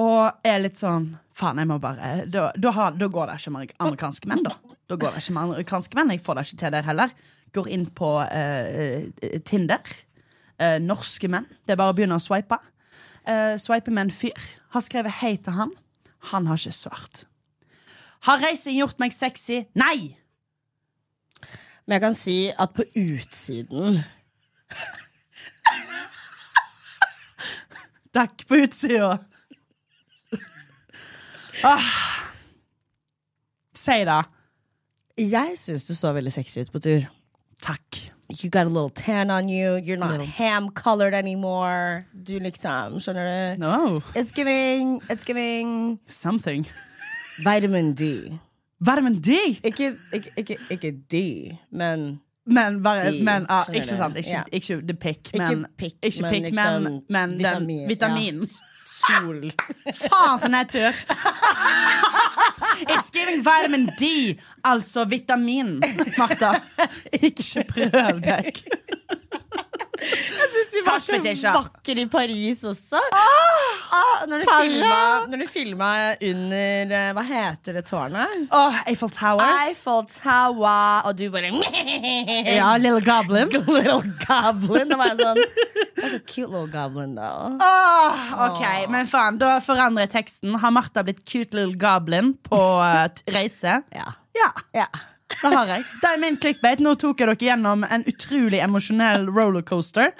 Og 0.00 0.46
er 0.46 0.58
litt 0.60 0.76
sånn 0.76 1.14
Faen, 1.34 1.58
jeg 1.58 1.68
må 1.70 1.78
bare 1.82 2.24
Da, 2.30 2.48
da, 2.56 2.72
har, 2.76 2.94
da 2.98 3.08
går 3.10 3.30
det 3.30 3.38
ikke 3.40 3.52
med 3.54 3.72
amerikanske 3.82 4.28
menn, 4.30 4.44
da. 4.46 4.52
Da 4.90 4.98
går 5.00 5.16
det 5.16 5.22
ikke 5.24 5.34
med 5.34 5.48
amerikanske 5.48 5.98
menn. 5.98 6.12
Jeg 6.14 6.22
får 6.22 6.38
det 6.38 6.44
ikke 6.46 6.58
til 6.60 6.74
der 6.76 6.86
heller. 6.86 7.14
Går 7.54 7.70
inn 7.74 7.86
på 7.90 8.10
eh, 8.22 9.08
eh, 9.18 9.40
Tinder. 9.46 9.82
Eh, 10.62 10.76
norske 10.82 11.30
menn. 11.30 11.48
Det 11.66 11.74
er 11.74 11.80
bare 11.80 11.94
å 11.94 11.96
begynne 11.98 12.20
å 12.20 12.22
swipe. 12.22 12.60
Uh, 13.24 13.56
Sveiper 13.58 13.94
med 13.96 14.06
en 14.06 14.14
fyr. 14.14 14.46
Har 14.76 14.84
skrevet 14.84 15.18
hei 15.22 15.34
til 15.40 15.56
han. 15.56 15.72
Han 16.30 16.46
har 16.50 16.60
ikke 16.60 16.76
svart. 16.76 17.24
Har 18.28 18.42
reising 18.44 18.76
gjort 18.78 19.00
meg 19.02 19.16
sexy? 19.16 19.64
Nei! 19.74 20.14
Men 21.86 21.92
jeg 21.98 22.00
kan 22.00 22.14
si 22.16 22.36
at 22.58 22.72
på 22.74 22.82
utsiden 22.96 23.98
Takk 28.14 28.44
på 28.46 28.54
utsida. 28.62 29.18
ah. 31.66 31.88
Si 33.74 33.96
det. 34.06 34.20
Jeg 35.18 35.58
syns 35.58 35.84
du 35.88 35.94
så 35.98 36.12
veldig 36.14 36.32
sexy 36.32 36.60
ut 36.62 36.70
på 36.72 36.78
tur. 36.82 37.08
Takk. 37.62 38.00
You 38.42 38.48
got 38.50 38.66
a 38.66 38.70
little 38.70 38.90
tan 38.90 39.30
on 39.30 39.48
you. 39.48 39.76
You're 39.82 39.96
not 39.98 40.20
ham 40.38 40.70
colored 40.70 41.14
anymore. 41.14 42.04
Du 42.14 42.38
liksom, 42.38 43.00
skjønner 43.00 43.26
du? 43.56 43.60
No. 43.62 44.00
It's 44.14 44.32
giving, 44.32 45.00
it's 45.10 45.24
giving 45.24 45.98
Something. 46.06 46.66
vitamin 47.44 47.94
D. 47.94 48.38
Vitamin 48.80 49.20
de! 49.22 49.38
Ikke, 49.64 49.92
ikke, 50.12 50.30
ikke, 50.36 50.56
ikke 50.70 50.92
D, 51.12 51.14
men 51.72 52.20
Men, 52.46 52.82
bare, 52.82 53.12
men 53.24 53.46
ah, 53.48 53.64
ikke 53.72 53.96
sant. 53.96 54.16
Ikke, 54.16 54.30
Ja. 54.30 54.42
ikke 54.52 54.76
the 54.88 54.94
pick, 54.94 55.30
men 55.32 55.42
ikke 56.02 56.22
men 56.22 56.30
pick, 56.30 56.44
liksom 56.44 57.02
men 57.08 57.30
den 57.30 57.38
vitamin, 57.38 57.80
ja. 57.80 57.86
vitaminen. 57.88 58.46
sol. 58.86 59.52
Faen, 60.04 60.38
så 60.38 60.48
nedtur! 60.48 60.92
It's 62.88 63.10
giving 63.10 63.38
vitamin 63.44 63.86
D, 63.86 64.38
altså 64.64 65.04
vitamin, 65.04 65.82
Martha. 66.18 66.52
Ikke 67.26 67.64
prøv 67.68 68.20
deg. 68.22 68.60
Jeg 69.94 70.48
syns 70.50 70.70
du 70.72 70.78
var 70.86 71.02
så 71.02 71.52
vakker 71.54 72.00
i 72.02 72.04
Paris 72.10 72.62
også. 72.66 73.00
Ah, 73.14 74.24
når, 74.28 74.42
du 74.42 74.48
Parra. 74.48 74.62
filma, 74.64 74.96
når 75.30 75.42
du 75.44 75.46
filma 75.46 75.90
under 76.18 76.94
eh, 76.98 77.10
Hva 77.14 77.24
heter 77.28 77.78
det 77.78 77.84
tårnet? 77.86 78.48
Oh, 78.50 78.78
Eiffel 78.90 79.12
Tower. 79.14 79.44
Eiffel 79.68 80.02
Tower, 80.10 81.06
og 81.06 81.14
du 81.18 81.28
bare 81.34 81.52
Ja, 82.58 82.74
Little 82.80 83.04
Goblin. 83.04 83.52
Little 83.78 84.02
goblin. 84.26 84.90
Da 84.90 84.98
var 84.98 85.14
jeg 85.14 85.22
sånn 85.22 85.42
That's 85.94 86.18
a 86.18 86.20
cute 86.26 86.50
little 86.50 86.66
goblin, 86.68 87.14
though. 87.14 87.54
Oh, 87.62 88.34
ok, 88.48 88.90
men 88.92 89.08
faen, 89.08 89.38
Da 89.40 89.56
forandrer 89.64 90.08
jeg 90.08 90.14
teksten. 90.18 90.58
Har 90.60 90.74
Martha 90.74 91.06
blitt 91.06 91.22
cute 91.22 91.54
little 91.54 91.78
goblin 91.78 92.34
på 92.44 92.60
eh, 92.82 93.06
reise? 93.34 93.80
Ja. 93.94 94.14
Ja, 94.34 94.50
ja. 94.74 94.88
Det 95.32 95.50
har 95.54 95.70
jeg. 95.72 95.84
Det 96.02 96.10
er 96.10 96.20
min 96.22 96.36
clickbait. 96.40 96.82
Nå 96.84 96.94
tok 97.00 97.20
jeg 97.20 97.30
dere 97.30 97.48
gjennom 97.48 97.84
en 97.88 98.04
utrolig 98.10 98.60
emosjonell 98.64 99.26
rollercoaster. 99.30 100.12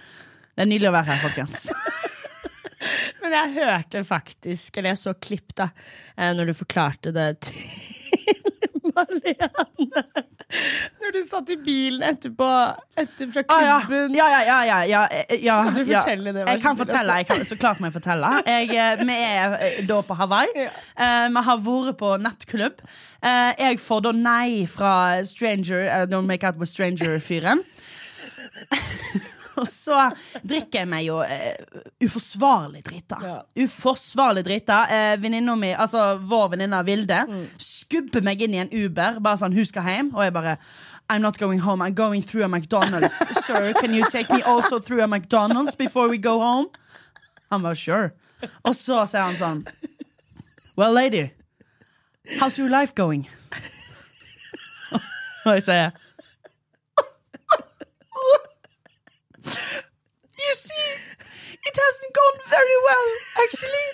Det 0.55 0.65
er 0.65 0.71
nydelig 0.71 0.91
å 0.91 0.95
være 0.97 1.11
her, 1.13 1.23
folkens. 1.25 1.69
Men 3.25 3.37
jeg 3.37 3.55
hørte 3.57 4.05
faktisk, 4.07 4.77
eller 4.77 4.93
jeg 4.93 5.01
så 5.01 5.15
klipp, 5.17 5.55
da, 5.57 5.71
eh, 6.17 6.33
når 6.37 6.51
du 6.51 6.59
forklarte 6.59 7.15
det 7.15 7.29
til 7.49 8.04
Malene. 8.95 9.49
Når 11.03 11.13
du 11.17 11.21
satt 11.27 11.49
i 11.51 11.57
bilen 11.65 12.03
etterpå, 12.07 12.49
etter 13.01 13.31
fra 13.35 13.43
Ah, 13.51 13.63
ja. 13.65 13.79
klubben. 13.85 14.15
Ja, 14.17 14.27
ja, 14.31 14.41
ja, 14.47 14.59
ja, 14.69 14.79
ja, 14.91 15.03
eh, 15.11 15.37
ja, 15.45 15.57
Kan 15.65 15.75
du 15.75 15.85
fortelle 15.89 16.33
det, 16.37 16.45
Jeg 16.49 16.63
kan 16.63 16.77
fortelle, 16.79 17.01
altså? 17.01 17.17
jeg 17.17 17.27
kan, 17.31 17.45
så 17.51 17.57
klart 17.59 17.81
må 17.83 17.87
jeg 17.91 17.97
fortelle. 17.99 18.31
Jeg, 18.47 18.71
eh, 18.71 19.05
vi 19.07 19.17
er 19.19 19.57
eh, 19.59 19.81
da 19.89 20.01
på 20.07 20.15
Hawaii. 20.21 20.67
Uh, 20.95 21.27
Vi 21.35 21.45
har 21.49 21.59
vært 21.67 21.97
på 22.01 22.13
nattklubb. 22.23 22.85
Uh, 23.25 23.53
Jeg 23.59 23.81
får 23.81 24.01
da 24.09 24.13
nei 24.13 24.67
fra 24.71 24.95
Stranger 25.25 25.89
uh, 25.91 26.05
Don't 26.11 26.27
Make 26.31 26.47
Out 26.47 26.57
With 26.61 26.71
Stranger-fyren. 26.71 27.65
Og 29.61 29.67
så 29.71 30.11
drikker 30.43 30.81
jeg 30.83 30.89
meg 30.91 31.05
jo 31.07 31.19
uh, 31.23 31.83
uforsvarlig 32.05 32.83
drita. 32.87 33.19
Ja. 33.23 33.35
Uforsvarlig 33.65 34.43
drita. 34.47 34.81
Uh, 34.91 35.15
venninna 35.23 35.55
mi, 35.57 35.71
altså 35.75 36.17
vår 36.23 36.49
venninne 36.57 36.81
Vilde, 36.87 37.21
Mm. 37.29 37.45
skubber 37.61 38.23
meg 38.25 38.43
inn 38.43 38.55
i 38.55 38.61
en 38.65 38.73
Uber. 38.73 39.21
Bare 39.21 39.39
sånn, 39.41 39.55
hun 39.55 39.65
skal 39.69 39.87
hjem. 39.89 40.11
Og 40.17 40.25
jeg 40.27 40.33
bare 40.35 40.57
I'm 41.11 41.21
not 41.21 41.37
going 41.39 41.61
home. 41.61 41.83
I'm 41.85 41.93
going 41.95 42.23
through 42.23 42.45
a 42.45 42.49
McDonald's. 42.49 43.13
Sir, 43.47 43.73
can 43.75 43.93
you 43.95 44.05
take 44.11 44.31
me 44.33 44.41
also 44.43 44.79
through 44.79 45.03
a 45.05 45.07
McDonald's 45.07 45.75
before 45.77 46.09
we 46.09 46.17
go 46.19 46.39
home? 46.41 46.69
Han 47.51 47.63
var 47.63 47.75
sure. 47.75 48.13
Og 48.65 48.75
så 48.75 49.05
sier 49.07 49.23
han 49.29 49.37
sånn 49.37 49.61
Well, 50.77 50.93
lady, 50.93 51.31
how's 52.41 52.59
your 52.59 52.69
life 52.71 52.95
going? 52.95 53.29
Og 55.45 55.59
jeg 55.59 55.65
sier 55.67 55.93
it 61.75 61.83
hasn't 61.83 62.15
gone 62.15 62.39
very 62.47 62.79
well, 62.87 63.09
actually. 63.43 63.89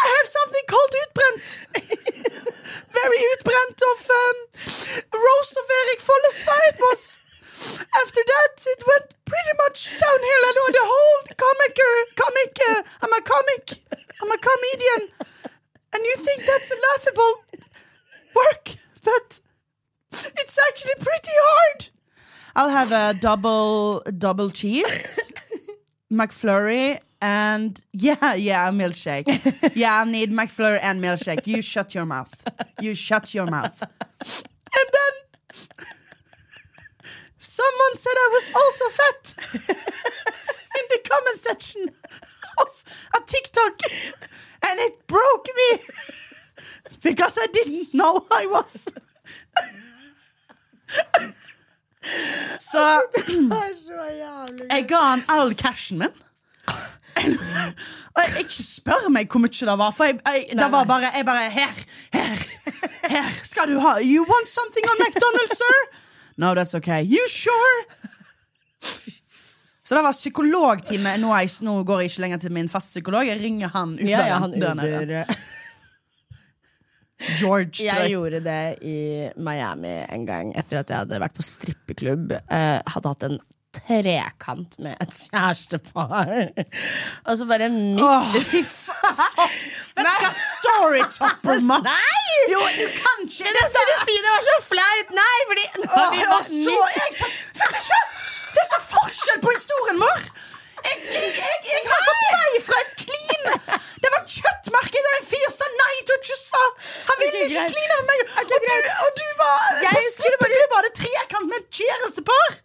I 0.00 0.06
have 0.16 0.28
something 0.28 0.64
called 0.72 0.92
utbrent. 1.04 1.44
very 3.00 3.20
utbrent 3.36 3.78
of 3.92 4.00
um, 4.08 4.36
roast 5.12 5.54
of 5.60 5.66
Erik 5.68 6.00
Follestad. 6.00 6.62
It 6.72 6.78
was. 6.80 7.18
After 8.00 8.22
that, 8.24 8.54
it 8.64 8.82
went 8.88 9.14
pretty 9.26 9.54
much 9.58 9.90
downhill. 10.00 10.42
And 10.48 10.56
all 10.60 10.72
the 10.72 10.86
whole 10.88 11.20
comicer, 11.36 11.92
comic, 12.16 12.56
uh, 12.70 12.82
I'm 13.02 13.12
a 13.12 13.20
comic, 13.20 13.64
I'm 14.22 14.32
a 14.32 14.38
comedian, 14.38 15.02
and 15.92 16.04
you 16.04 16.16
think 16.16 16.46
that's 16.46 16.70
a 16.70 16.78
laughable 16.88 17.44
work, 18.34 18.76
but 19.04 19.40
it's 20.40 20.58
actually 20.68 20.94
pretty 21.00 21.36
hard. 21.36 21.88
I'll 22.56 22.70
have 22.70 22.92
a 22.92 23.18
double 23.20 24.00
double 24.18 24.50
cheese, 24.50 25.20
McFlurry, 26.12 27.00
and 27.20 27.82
yeah, 27.92 28.34
yeah, 28.34 28.70
milkshake. 28.70 29.74
Yeah, 29.74 30.00
I 30.00 30.04
need 30.04 30.30
McFlurry 30.30 30.80
and 30.82 31.02
milkshake. 31.02 31.46
You 31.46 31.62
shut 31.62 31.94
your 31.94 32.06
mouth. 32.06 32.44
You 32.80 32.94
shut 32.94 33.34
your 33.34 33.46
mouth. 33.46 33.82
And 33.82 34.86
then 34.96 35.14
someone 37.38 37.94
said 37.94 38.12
I 38.16 38.28
was 38.32 38.50
also 38.54 38.84
fat 38.88 39.34
in 40.78 40.84
the 40.90 41.08
comment 41.08 41.38
section 41.38 41.90
of 42.58 42.84
a 43.16 43.20
TikTok, 43.26 43.80
and 44.62 44.80
it 44.80 45.06
broke 45.06 45.48
me 45.56 45.80
because 47.02 47.38
I 47.40 47.46
didn't 47.46 47.94
know 47.94 48.26
I 48.30 48.46
was. 48.46 48.88
Så 52.60 52.82
jeg 54.70 54.86
ga 54.88 55.00
han 55.10 55.24
all 55.28 55.54
cashen 55.54 55.98
min. 55.98 56.14
Og 58.16 58.38
ikke 58.40 58.62
spør 58.64 59.08
meg 59.12 59.28
hvor 59.30 59.42
mye 59.42 59.52
det 59.52 59.76
var, 59.78 59.92
for 59.94 60.08
jeg, 60.08 60.20
jeg, 60.24 60.46
det 60.56 60.68
var 60.72 60.84
bare, 60.88 61.10
jeg 61.16 61.26
bare 61.26 61.50
Her, 61.52 61.82
her, 62.14 62.44
her. 63.10 63.28
Skal 63.44 63.68
du 63.68 63.78
ha 63.82 63.98
You 64.00 64.24
want 64.28 64.48
something 64.48 64.86
on 64.90 64.96
McDonald's, 65.04 65.56
sir? 65.58 65.78
No, 66.40 66.54
that's 66.54 66.74
okay. 66.74 67.02
You 67.04 67.28
sure? 67.28 67.84
Så 69.84 69.94
det 69.94 70.02
var 70.02 70.12
psykologtime. 70.12 71.16
Nå, 71.18 71.34
jeg, 71.36 71.50
nå 71.66 71.82
går 71.84 72.00
jeg 72.00 72.10
ikke 72.10 72.20
lenger 72.24 72.38
til 72.38 72.52
min 72.54 72.68
fastpsykolog. 72.70 73.26
Jeg 73.26 73.40
ringer 73.42 73.68
han 73.74 73.96
Uberen 73.98 74.08
Ja, 74.08 74.26
ja, 74.26 74.38
han. 74.38 74.54
Uber 74.54 75.34
George. 77.38 77.84
Jeg 77.84 78.10
gjorde 78.14 78.40
det 78.44 78.60
i 78.86 78.98
Miami 79.36 79.92
en 80.08 80.26
gang 80.28 80.52
etter 80.56 80.80
at 80.80 80.90
jeg 80.92 81.02
hadde 81.04 81.20
vært 81.22 81.36
på 81.36 81.44
strippeklubb. 81.44 82.32
Eh, 82.48 82.78
hadde 82.94 83.12
hatt 83.12 83.26
en 83.28 83.40
trekant 83.76 84.72
med 84.82 84.96
et 84.98 85.12
kjærestepar. 85.14 86.30
Og 87.28 87.36
så 87.38 87.46
bare 87.46 87.68
midt 87.70 88.48
fy 88.50 88.62
faen! 88.66 89.54
Vet 89.94 90.08
du 90.08 90.24
hva 90.24 90.30
storytopper 90.38 91.62
Max? 91.70 91.86
Nei! 91.86 92.36
Jo, 92.50 92.60
du 92.78 92.86
kan 92.96 93.24
ikke 93.26 93.46
Jeg 93.46 93.68
skulle 93.74 93.98
si 94.08 94.16
det 94.16 94.32
var 94.32 94.46
så 94.48 94.58
flaut! 94.66 95.14
Nei, 95.20 95.38
fordi 95.50 95.66
Åh, 95.86 96.06
vi 96.16 96.24
var 96.32 96.46
så 96.48 96.78
jeg 96.96 97.12
ikke? 97.14 97.30
Det 98.50 98.64
er 98.64 98.70
så 98.72 98.80
forskjell 98.90 99.42
på 99.44 99.54
historien 99.54 100.02
vår! 100.02 100.24
Jeg, 100.80 100.96
jeg, 101.12 101.56
jeg 101.68 101.82
har 101.92 102.04
fått 102.08 102.22
nei 102.32 102.60
fra 102.66 102.78
et 102.80 102.92
klin! 103.04 103.79
Det 104.20 104.26
var 104.26 104.34
kjøttmerket 104.36 105.06
en 105.10 105.28
fyr 105.30 105.52
sa 105.54 105.68
nei 105.78 105.94
til 106.04 106.16
å 106.16 106.20
kysse! 106.28 106.62
Han 107.08 107.20
ville 107.22 107.38
okay, 107.38 107.52
ikke 107.54 107.62
kline 107.72 107.96
med 108.00 108.10
meg! 108.10 108.24
Og 108.42 108.50
du, 108.50 108.74
og 109.06 109.14
du 109.20 109.24
var 109.38 109.54
Jeg 109.84 109.94
på 109.94 110.02
skulle 110.02 110.16
strippeklubb 110.16 110.74
og 110.74 110.78
hadde 110.80 110.92
trekant 110.98 111.48
med 111.48 111.56
et 111.62 111.80
kjærestepar! 111.80 112.58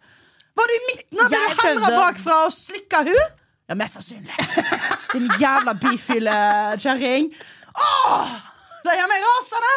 Var 0.56 0.70
du 0.70 0.74
i 0.74 0.82
midten 0.90 1.22
av 1.24 1.32
det 1.32 1.40
hamra 1.62 1.92
bakfra 1.94 2.36
og 2.48 2.52
slikka 2.56 3.02
hun? 3.08 3.32
Ja, 3.66 3.78
mest 3.78 3.98
sannsynlig. 3.98 4.36
Din 5.14 5.26
jævla 5.40 5.74
bifile 5.80 6.36
kjerring. 6.82 7.32
Åh! 7.72 8.36
Det 8.84 9.00
gjør 9.00 9.10
meg 9.10 9.26
rasende! 9.26 9.74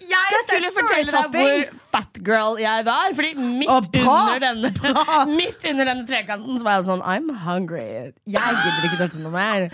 Jeg 0.00 0.30
Dette 0.32 0.44
skulle 0.46 0.70
fortelle 0.74 1.12
deg 1.12 1.34
hvor 1.34 1.80
fat 1.92 2.20
girl 2.24 2.60
jeg 2.60 2.84
var. 2.86 3.10
Fordi 3.16 3.32
midt, 3.36 3.68
oh, 3.68 3.82
bra, 3.92 4.14
under, 4.22 4.40
denne, 4.46 4.70
midt 5.40 5.66
under 5.72 5.90
denne 5.92 6.06
trekanten 6.08 6.60
så 6.60 6.66
var 6.66 6.78
jeg 6.78 6.86
sånn 6.88 7.04
I'm 7.04 7.28
hungry. 7.44 8.12
Jeg 8.24 8.54
gidder 8.62 8.88
ikke 8.88 9.02
dette 9.02 9.20
noe 9.20 9.34
mer. 9.34 9.68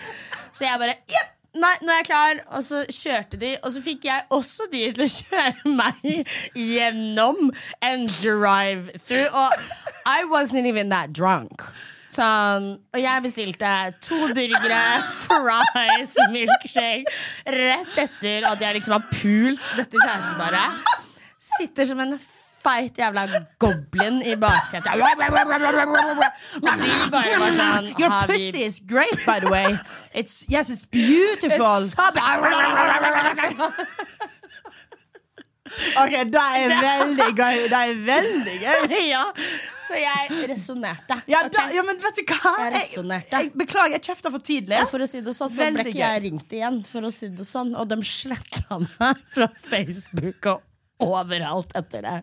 Så 0.56 0.64
jeg 0.64 0.80
bare 0.80 0.96
Jepp! 1.12 1.32
nei, 1.60 1.72
nå 1.82 1.92
er 1.92 2.00
jeg 2.02 2.08
klar. 2.10 2.40
Og 2.56 2.64
så 2.64 2.84
kjørte 2.92 3.40
de, 3.40 3.54
og 3.62 3.72
så 3.74 3.82
fikk 3.84 4.06
jeg 4.08 4.26
også 4.34 4.68
de 4.72 4.84
til 4.96 5.06
å 5.06 5.10
kjøre 5.18 5.74
meg 5.76 6.30
gjennom 6.52 7.50
en 7.84 8.06
drive-through. 8.18 9.28
Og 9.32 10.06
I 10.06 10.24
wasn't 10.30 10.68
even 10.68 10.92
that 10.94 11.14
drunk. 11.16 11.64
Sånn, 12.16 12.70
og 12.94 13.00
jeg 13.02 13.22
bestilte 13.26 13.70
to 14.00 14.16
burgere, 14.36 14.82
fries, 15.26 16.14
milkshake 16.32 17.12
rett 17.52 17.98
etter 18.06 18.46
at 18.48 18.62
jeg 18.62 18.78
liksom 18.78 18.96
har 18.96 19.04
pult 19.10 19.66
dette 19.76 20.00
kjæresteparet. 20.00 20.94
Sitter 21.46 21.88
som 21.88 22.00
en 22.02 22.16
feit 22.66 22.98
jævla 23.00 23.24
goblin 23.62 24.20
i 24.26 24.34
baksetet. 24.42 24.92
Og 24.92 24.98
de 25.00 25.14
bare 27.14 27.36
var 27.42 27.58
sånn 27.60 27.92
Your 27.96 28.12
pussy 28.28 28.64
is 28.66 28.80
great, 28.80 29.18
by 29.26 29.38
the 29.40 29.50
way. 29.52 29.76
It's, 30.12 30.42
yes, 30.50 30.70
it's 30.70 30.86
beautiful. 30.86 31.86
It's. 31.86 31.94
Ok, 35.98 36.12
det 36.30 36.40
er 36.40 36.72
veldig 36.80 37.26
gøy. 37.36 37.56
Det 37.70 37.78
er 37.78 37.96
veldig 38.06 38.54
gøy. 38.62 38.94
ja, 39.14 39.22
så 39.86 39.98
jeg 39.98 40.46
resonnerte. 40.52 41.18
Ja, 41.30 41.42
ja, 41.74 41.82
men 41.86 41.98
vet 42.02 42.20
du 42.20 42.22
hva? 42.30 42.52
Jeg 42.60 42.70
Jeg, 42.70 42.76
resonerte. 42.78 43.32
jeg, 43.34 43.50
beklager, 43.58 43.96
jeg 43.96 44.04
kjefta 44.06 44.32
for 44.32 44.44
tidlig. 44.46 44.78
Og 44.84 44.92
for 44.92 45.04
å 45.04 45.08
si 45.10 45.20
det 45.26 45.34
sånn, 45.36 45.52
så 45.52 45.68
ble 45.74 45.88
ikke 45.90 46.00
jeg 46.00 46.22
ringt 46.28 46.54
igjen. 46.58 46.80
For 46.88 47.06
å 47.06 47.12
si 47.14 47.28
det 47.34 47.46
sånn 47.48 47.74
Og 47.76 47.90
de 47.90 47.98
sletta 48.06 48.78
meg 48.86 49.20
fra 49.34 49.50
Facebook 49.66 50.50
og 50.54 50.64
overalt 51.02 51.72
etter 51.76 52.04
det. 52.06 52.14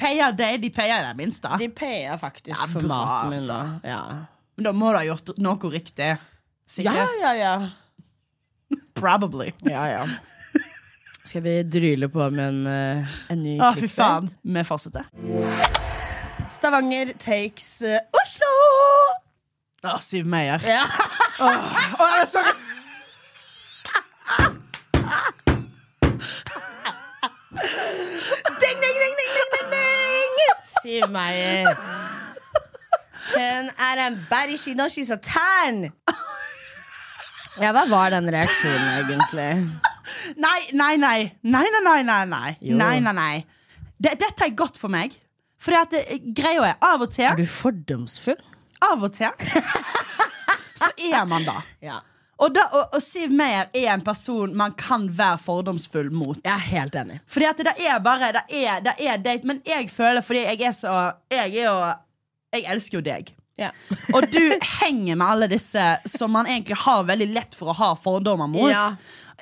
Peier 0.00 0.32
de? 0.36 0.48
De 0.60 0.70
peier 0.74 1.06
det 1.06 1.14
minste. 1.18 1.48
De 1.60 1.68
peier 1.72 2.18
faktisk 2.20 2.52
Ja, 2.58 2.66
for 2.68 2.84
bra, 2.84 2.98
maten 3.04 3.30
min. 3.32 3.38
altså. 3.38 3.58
da. 3.82 3.88
Ja. 3.88 4.02
Men 4.58 4.68
da 4.68 4.72
må 4.76 4.90
du 4.92 4.98
ha 4.98 5.04
gjort 5.06 5.32
noe 5.38 5.70
riktig. 5.72 6.10
ja, 6.12 6.18
Sikkert. 6.68 7.14
ja, 7.22 7.32
ja. 7.38 7.52
Probably. 8.98 9.52
ja, 9.64 9.86
ja. 9.88 10.02
Skal 11.28 11.42
vi 11.44 11.62
dryle 11.62 12.08
på 12.08 12.30
med 12.32 12.48
en, 12.48 12.66
eh, 12.66 13.16
en 13.32 13.42
ny 13.44 13.58
Å, 13.60 13.72
fy 13.76 13.88
faen. 13.92 14.30
Vi 14.42 14.62
fortsetter. 14.64 15.08
Stavanger 16.48 17.12
takes 17.20 17.82
uh, 17.84 17.98
Oslo! 18.16 18.52
Å, 19.84 19.98
Siv 20.02 20.24
Meyer. 20.26 20.64
Ja. 20.64 20.82
oh, 21.44 22.24
sorry. 22.26 22.54
Siv 30.82 31.08
Meyer. 31.12 31.68
Hun 33.28 33.70
er 33.88 34.06
en 34.06 34.18
bæresky, 34.30 34.74
og 34.80 34.90
she's 34.92 35.12
a 35.12 35.18
tan! 35.22 35.92
Ja, 37.58 37.72
hva 37.74 37.84
var 37.90 38.12
den 38.14 38.28
reaksjonen, 38.30 38.88
egentlig? 39.02 39.48
Nei, 40.38 40.60
nei, 40.72 40.94
nei. 40.96 41.32
Nei, 41.42 41.64
nei, 41.74 41.82
nei, 41.84 42.02
nei, 42.06 42.24
nei. 42.30 42.50
Jo. 42.62 42.76
nei, 42.78 43.00
nei, 43.02 43.14
nei. 43.16 43.46
Det, 43.98 44.14
dette 44.20 44.46
er 44.46 44.54
godt 44.56 44.78
for 44.78 44.92
meg. 44.92 45.16
For 45.58 45.74
greia 46.38 46.68
er, 46.70 46.76
av 46.86 47.02
og 47.02 47.10
til 47.10 47.26
Er 47.26 47.34
du 47.34 47.42
fordomsfull? 47.50 48.38
Av 48.86 49.02
og 49.02 49.10
til 49.16 49.26
Så 50.78 50.92
er 51.10 51.24
man 51.26 51.42
da. 51.42 51.56
Ja. 51.82 51.98
Og, 52.38 52.52
da, 52.54 52.64
og, 52.70 52.94
og 52.94 53.02
Siv 53.02 53.32
Meyer 53.34 53.66
er 53.74 53.88
en 53.92 54.04
person 54.06 54.52
man 54.56 54.74
kan 54.78 55.08
være 55.18 55.40
fordomsfull 55.42 56.12
mot. 56.14 56.38
Jeg 56.44 56.54
er 56.54 56.66
helt 56.70 56.98
enig. 57.00 57.18
Fordi 57.26 57.48
at 57.48 57.62
det 57.66 57.74
er 57.82 57.98
bare 58.04 58.32
Det 58.36 58.44
er, 58.62 58.80
det 58.84 58.94
er 58.98 59.16
date. 59.16 59.46
Men 59.46 59.62
jeg 59.66 59.90
føler, 59.90 60.22
fordi 60.22 60.44
jeg 60.46 60.62
er 60.62 60.72
så 60.76 60.94
Jeg 61.30 61.56
er 61.56 61.64
jo 61.64 61.76
Jeg 62.54 62.64
elsker 62.72 62.98
jo 62.98 63.04
deg. 63.04 63.34
Ja. 63.58 63.70
Og 64.14 64.22
du 64.30 64.42
henger 64.80 65.16
med 65.18 65.26
alle 65.26 65.48
disse 65.50 65.82
som 66.06 66.30
man 66.30 66.46
egentlig 66.46 66.78
har 66.84 67.02
veldig 67.08 67.26
lett 67.34 67.58
for 67.58 67.72
å 67.72 67.78
ha 67.80 67.94
fordommer 67.98 68.46
mot. 68.46 68.70
Ja. 68.70 68.92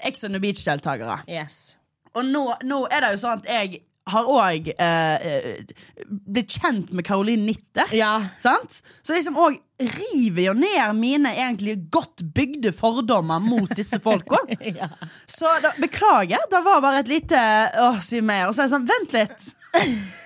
Ex 0.09 0.25
on 0.25 0.33
the 0.33 0.41
Beach-deltakere. 0.41 1.21
Yes. 1.29 1.77
Og 2.17 2.25
nå, 2.25 2.49
nå 2.65 2.87
er 2.89 3.05
det 3.05 3.13
jo 3.13 3.21
sånn 3.27 3.43
at 3.43 3.51
jeg 3.51 3.83
har 4.07 4.29
òg 4.31 4.69
eh, 4.73 5.27
eh, 5.27 5.73
blitt 6.07 6.57
kjent 6.57 6.93
med 6.95 7.07
Caroline 7.07 7.45
Nitte. 7.45 7.89
Ja. 7.97 8.15
Sant? 8.41 8.81
Så 9.03 9.17
liksom 9.17 9.39
òg 9.41 9.59
river 9.79 10.43
jo 10.43 10.53
ned 10.57 10.97
mine 10.97 11.33
egentlig 11.37 11.77
godt 11.93 12.25
bygde 12.35 12.73
fordommer 12.77 13.43
mot 13.43 13.73
disse 13.77 14.01
folka. 14.03 14.41
Ja. 14.67 14.89
Så 15.31 15.49
da, 15.63 15.71
beklager, 15.81 16.43
det 16.51 16.61
var 16.65 16.81
bare 16.85 17.01
et 17.05 17.11
lite 17.11 17.39
Åh, 17.81 17.99
si 18.03 18.21
mer. 18.25 18.49
Og 18.49 18.57
så 18.57 18.65
er 18.65 18.69
det 18.69 18.75
sånn, 18.75 18.89
vent 18.89 19.17
litt. 19.17 19.51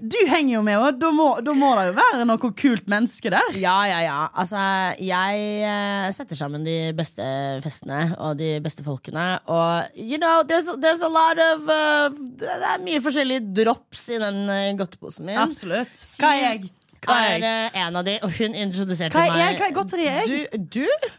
Du 0.00 0.16
henger 0.26 0.56
jo 0.56 0.60
med, 0.66 0.76
og 0.82 0.96
da 0.98 1.10
må, 1.14 1.26
da 1.44 1.52
må 1.56 1.68
det 1.78 1.84
jo 1.88 1.92
være 1.96 2.24
noe 2.26 2.48
kult 2.58 2.88
menneske 2.90 3.30
der. 3.32 3.58
Ja, 3.60 3.76
ja, 3.88 4.00
ja. 4.02 4.16
Altså, 4.34 4.58
jeg 4.98 5.44
eh, 5.62 6.08
setter 6.16 6.38
sammen 6.38 6.66
de 6.66 6.90
beste 6.98 7.24
festene 7.64 8.08
og 8.18 8.40
de 8.40 8.56
beste 8.64 8.84
folkene. 8.86 9.26
Og 9.46 9.94
you 9.94 10.18
know, 10.18 10.42
there's, 10.48 10.68
there's 10.82 11.04
a 11.06 11.10
lot 11.12 11.38
of 11.42 11.70
uh, 11.70 12.18
Det 12.42 12.50
er 12.72 12.82
mye 12.82 13.02
forskjellige 13.04 13.54
drops 13.62 14.08
i 14.16 14.20
den 14.22 14.42
uh, 14.50 14.74
godteposen 14.80 15.30
min. 15.30 15.38
Absolutt. 15.46 15.94
Er 16.26 16.42
jeg? 16.42 16.74
Er 17.08 17.44
eh, 17.44 17.78
en 17.86 17.96
av 18.00 18.04
de, 18.06 18.16
og 18.22 18.32
hun 18.38 18.54
introduserte 18.56 19.14
Hva 19.16 19.26
er 19.26 19.32
meg 19.36 19.44
jeg? 19.44 19.58
Hva 19.60 19.68
er 19.68 19.76
godteri 19.76 20.06
er 20.08 20.18
jeg? 20.22 20.48
Du, 20.50 20.80
du, 20.80 21.12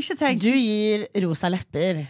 Ikke 0.00 0.16
tenk. 0.18 0.42
du 0.42 0.50
gir 0.52 1.06
rosa 1.24 1.48
lepper. 1.52 2.04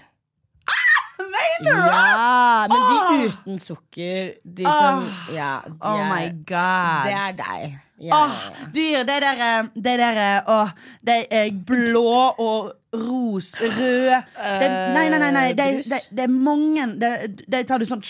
Mener 1.20 1.70
du? 1.70 1.86
Ja, 1.86 2.66
men 2.70 2.84
de 2.84 3.28
uten 3.30 3.58
sukker. 3.62 4.32
De 4.44 4.64
som 4.66 5.04
Ja, 5.34 5.60
de 5.66 5.74
Oh 5.86 6.00
er, 6.00 6.08
my 6.10 6.28
god. 6.48 7.06
det 7.06 7.14
er 7.20 7.36
deg. 7.38 7.80
Ja, 8.02 8.16
Åh, 8.24 8.32
ja, 8.34 8.64
dyr, 8.74 9.04
det 9.06 9.18
der 9.22 9.38
eh, 9.38 9.66
Det 9.74 9.92
der 10.00 10.16
eh, 10.18 10.48
åh, 10.50 10.70
Det 11.06 11.14
er 11.30 11.52
blå 11.66 12.02
og 12.42 12.72
ros, 12.92 13.52
rød 13.60 14.08
det, 14.10 14.70
Nei, 14.96 15.04
nei, 15.12 15.18
nei, 15.22 15.30
nei 15.30 15.44
det, 15.54 15.68
det, 15.86 16.00
det 16.10 16.24
er 16.26 16.32
mange 16.34 16.88
Det, 16.98 17.12
det 17.46 17.60
tar 17.70 17.78
du 17.78 17.86
sånn 17.86 18.02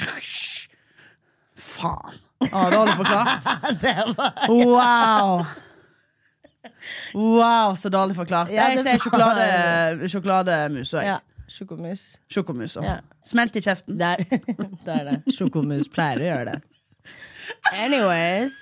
Faen. 1.55 2.17
Å, 2.51 2.65
dårlig 2.73 2.97
forklart. 3.01 3.47
du 3.71 3.87
forklart. 4.15 4.43
Wow. 4.75 5.45
Wow, 7.15 7.77
så 7.79 7.89
dårlig 7.93 8.17
forklart. 8.17 8.51
Ja, 8.53 8.69
jeg 8.75 8.85
ser 8.85 9.01
sjokolade, 9.03 10.09
sjokolademus. 10.11 10.93
òg. 10.99 11.07
ja, 11.07 11.19
Sjokomus. 11.51 12.05
Sjokomus. 12.33 12.77
og. 12.77 12.87
Ja. 12.87 12.99
Smelt 13.27 13.57
i 13.57 13.63
kjeften. 13.65 13.99
Der. 14.01 14.25
er 14.29 14.47
det. 14.47 14.79
Er 14.87 15.05
det. 15.11 15.19
Sjokomus 15.35 15.89
pleier 15.93 16.23
å 16.23 16.29
gjøre 16.31 16.55
det. 16.55 16.57
Anyways. 17.77 18.57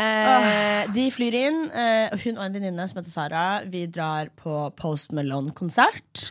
Eh, 0.00 0.86
de 0.94 1.08
flyr 1.12 1.36
inn. 1.42 1.64
Eh, 1.68 2.14
hun 2.24 2.38
og 2.38 2.46
en 2.46 2.56
venninne 2.56 2.86
som 2.88 3.00
heter 3.00 3.12
Sara. 3.12 3.44
Vi 3.68 3.84
drar 3.92 4.32
på 4.38 4.62
Post 4.78 5.12
Melon-konsert. 5.16 6.30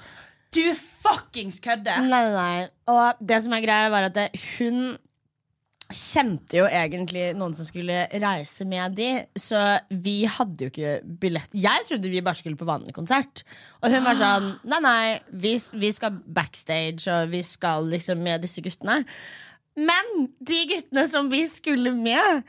Du 0.56 0.64
fuckings 0.74 1.60
kødder! 1.62 2.02
Nei, 2.02 2.10
nei, 2.10 2.34
nei. 2.34 2.70
Og 2.90 3.22
det 3.22 3.38
som 3.44 3.54
er 3.54 3.62
greia, 3.62 3.92
var 3.94 4.08
at 4.08 4.16
det, 4.18 4.32
hun 4.58 4.98
kjente 5.90 6.60
jo 6.60 6.68
egentlig 6.70 7.32
noen 7.38 7.56
som 7.58 7.66
skulle 7.66 8.04
reise 8.22 8.66
med 8.70 8.94
de, 9.00 9.08
så 9.40 9.80
vi 9.90 10.22
hadde 10.30 10.68
jo 10.68 10.70
ikke 10.70 10.94
billett. 11.22 11.56
Jeg 11.58 11.88
trodde 11.88 12.12
vi 12.14 12.22
bare 12.26 12.38
skulle 12.38 12.60
på 12.60 12.68
vanlig 12.70 12.94
konsert. 12.94 13.42
Og 13.82 13.94
hun 13.94 14.06
var 14.06 14.18
sånn 14.20 14.52
Nei, 14.70 14.80
nei, 14.86 15.04
vi, 15.42 15.56
vi 15.82 15.90
skal 15.96 16.20
backstage, 16.26 17.08
og 17.10 17.34
vi 17.34 17.42
skal 17.46 17.90
liksom 17.90 18.22
med 18.22 18.46
disse 18.46 18.62
guttene. 18.66 19.02
Men 19.80 20.30
de 20.46 20.60
guttene 20.70 21.06
som 21.10 21.30
vi 21.32 21.42
skulle 21.50 21.94
med, 21.96 22.44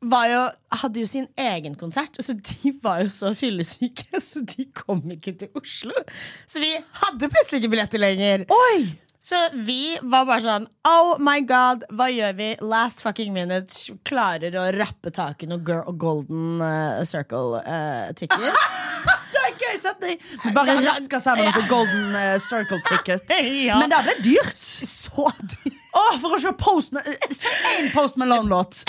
jo, 0.00 0.42
hadde 0.80 1.02
jo 1.02 1.10
sin 1.10 1.26
egen 1.36 1.76
konsert. 1.76 2.16
Så 2.22 2.36
de 2.38 2.72
var 2.82 3.02
jo 3.02 3.10
så 3.12 3.34
fyllesyke, 3.36 4.22
så 4.22 4.44
de 4.48 4.68
kom 4.76 5.02
ikke 5.12 5.36
til 5.40 5.52
Oslo. 5.58 6.06
Så 6.48 6.62
vi 6.62 6.72
hadde 7.02 7.28
plutselig 7.28 7.60
ikke 7.60 7.74
billetter 7.76 8.00
lenger. 8.00 8.46
Oi! 8.48 9.07
Så 9.20 9.38
vi 9.52 9.98
var 10.02 10.26
bare 10.28 10.42
sånn 10.44 10.66
Oh 10.86 11.16
my 11.18 11.40
god, 11.46 11.82
hva 11.90 12.06
gjør 12.12 12.36
vi? 12.38 12.48
Last 12.62 13.02
fucking 13.02 13.32
minute 13.34 13.74
klarer 14.06 14.54
å 14.54 14.68
rappe 14.76 15.10
tak 15.14 15.42
i 15.42 15.48
noe 15.50 15.58
girl, 15.66 15.90
Golden 15.98 16.62
uh, 16.62 17.02
Circle 17.08 17.58
uh, 17.64 18.12
ticket. 18.18 18.38
Det 19.32 19.40
er 19.42 19.56
gøy 19.60 19.80
setning! 19.82 20.20
Bare 20.54 20.76
raska 20.80 21.20
sammen 21.22 21.50
noe 21.50 21.64
Golden 21.68 22.14
eh, 22.16 22.36
Circle 22.42 22.80
ticket. 22.88 23.26
Ja. 23.68 23.76
Men 23.80 23.90
det 23.92 23.98
ble 24.06 24.14
dyrt. 24.24 24.56
Så 24.56 25.28
dyrt. 25.42 25.74
Oh, 25.96 26.14
for 26.22 26.36
å 26.36 26.38
se 26.40 26.52
Post 26.60 26.94
Malone 26.94 27.16
eh, 27.26 27.34
Si 27.34 27.50
én 27.74 27.90
Post 27.94 28.18
Malone-låt. 28.20 28.80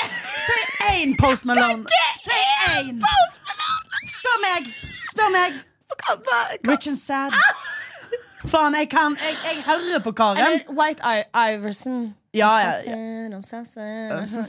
Si 0.45 0.57
én 0.93 1.15
Post 1.19 1.47
Malone. 1.49 1.87
Si 2.19 2.39
én! 2.77 3.01
Spør 4.13 4.39
meg! 4.45 4.71
Spør 5.11 5.35
meg! 5.35 5.59
Rich 6.69 6.87
and 6.87 6.99
sad. 6.99 7.35
Faen, 8.47 8.75
jeg 8.79 8.87
kan 8.91 9.15
Jeg, 9.19 9.35
jeg 9.43 9.63
hører 9.67 9.99
på 10.03 10.13
karen. 10.15 10.39
Eller 10.39 10.71
White 10.71 11.03
I 11.03 11.23
Iverson. 11.53 12.15
Ja, 12.31 12.49
ja, 12.61 12.73
ja. 12.85 12.95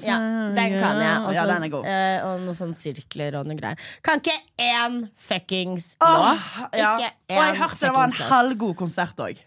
Ja, 0.05 0.17
den 0.55 0.75
kan 0.77 1.01
jeg. 1.01 1.17
Også, 1.25 1.35
Ja, 1.35 1.47
den 1.49 1.65
er 1.65 1.71
god. 1.73 1.87
eh, 1.89 2.27
og 2.27 2.43
noen 2.45 2.57
sånne 2.57 2.77
sirkler 2.77 3.39
og 3.41 3.49
noe 3.49 3.57
greier. 3.57 3.81
Kan 4.05 4.21
ikke 4.21 4.37
én 4.61 5.09
fuckings 5.17 5.95
låt. 5.97 6.45
ja. 6.77 6.93
Ikke 6.99 7.11
Og 7.31 7.41
jeg 7.41 7.59
hørte 7.63 7.81
det 7.81 7.93
var 7.97 8.05
en 8.05 8.19
halvgod 8.31 8.77
konsert 8.77 9.17
òg. 9.17 9.41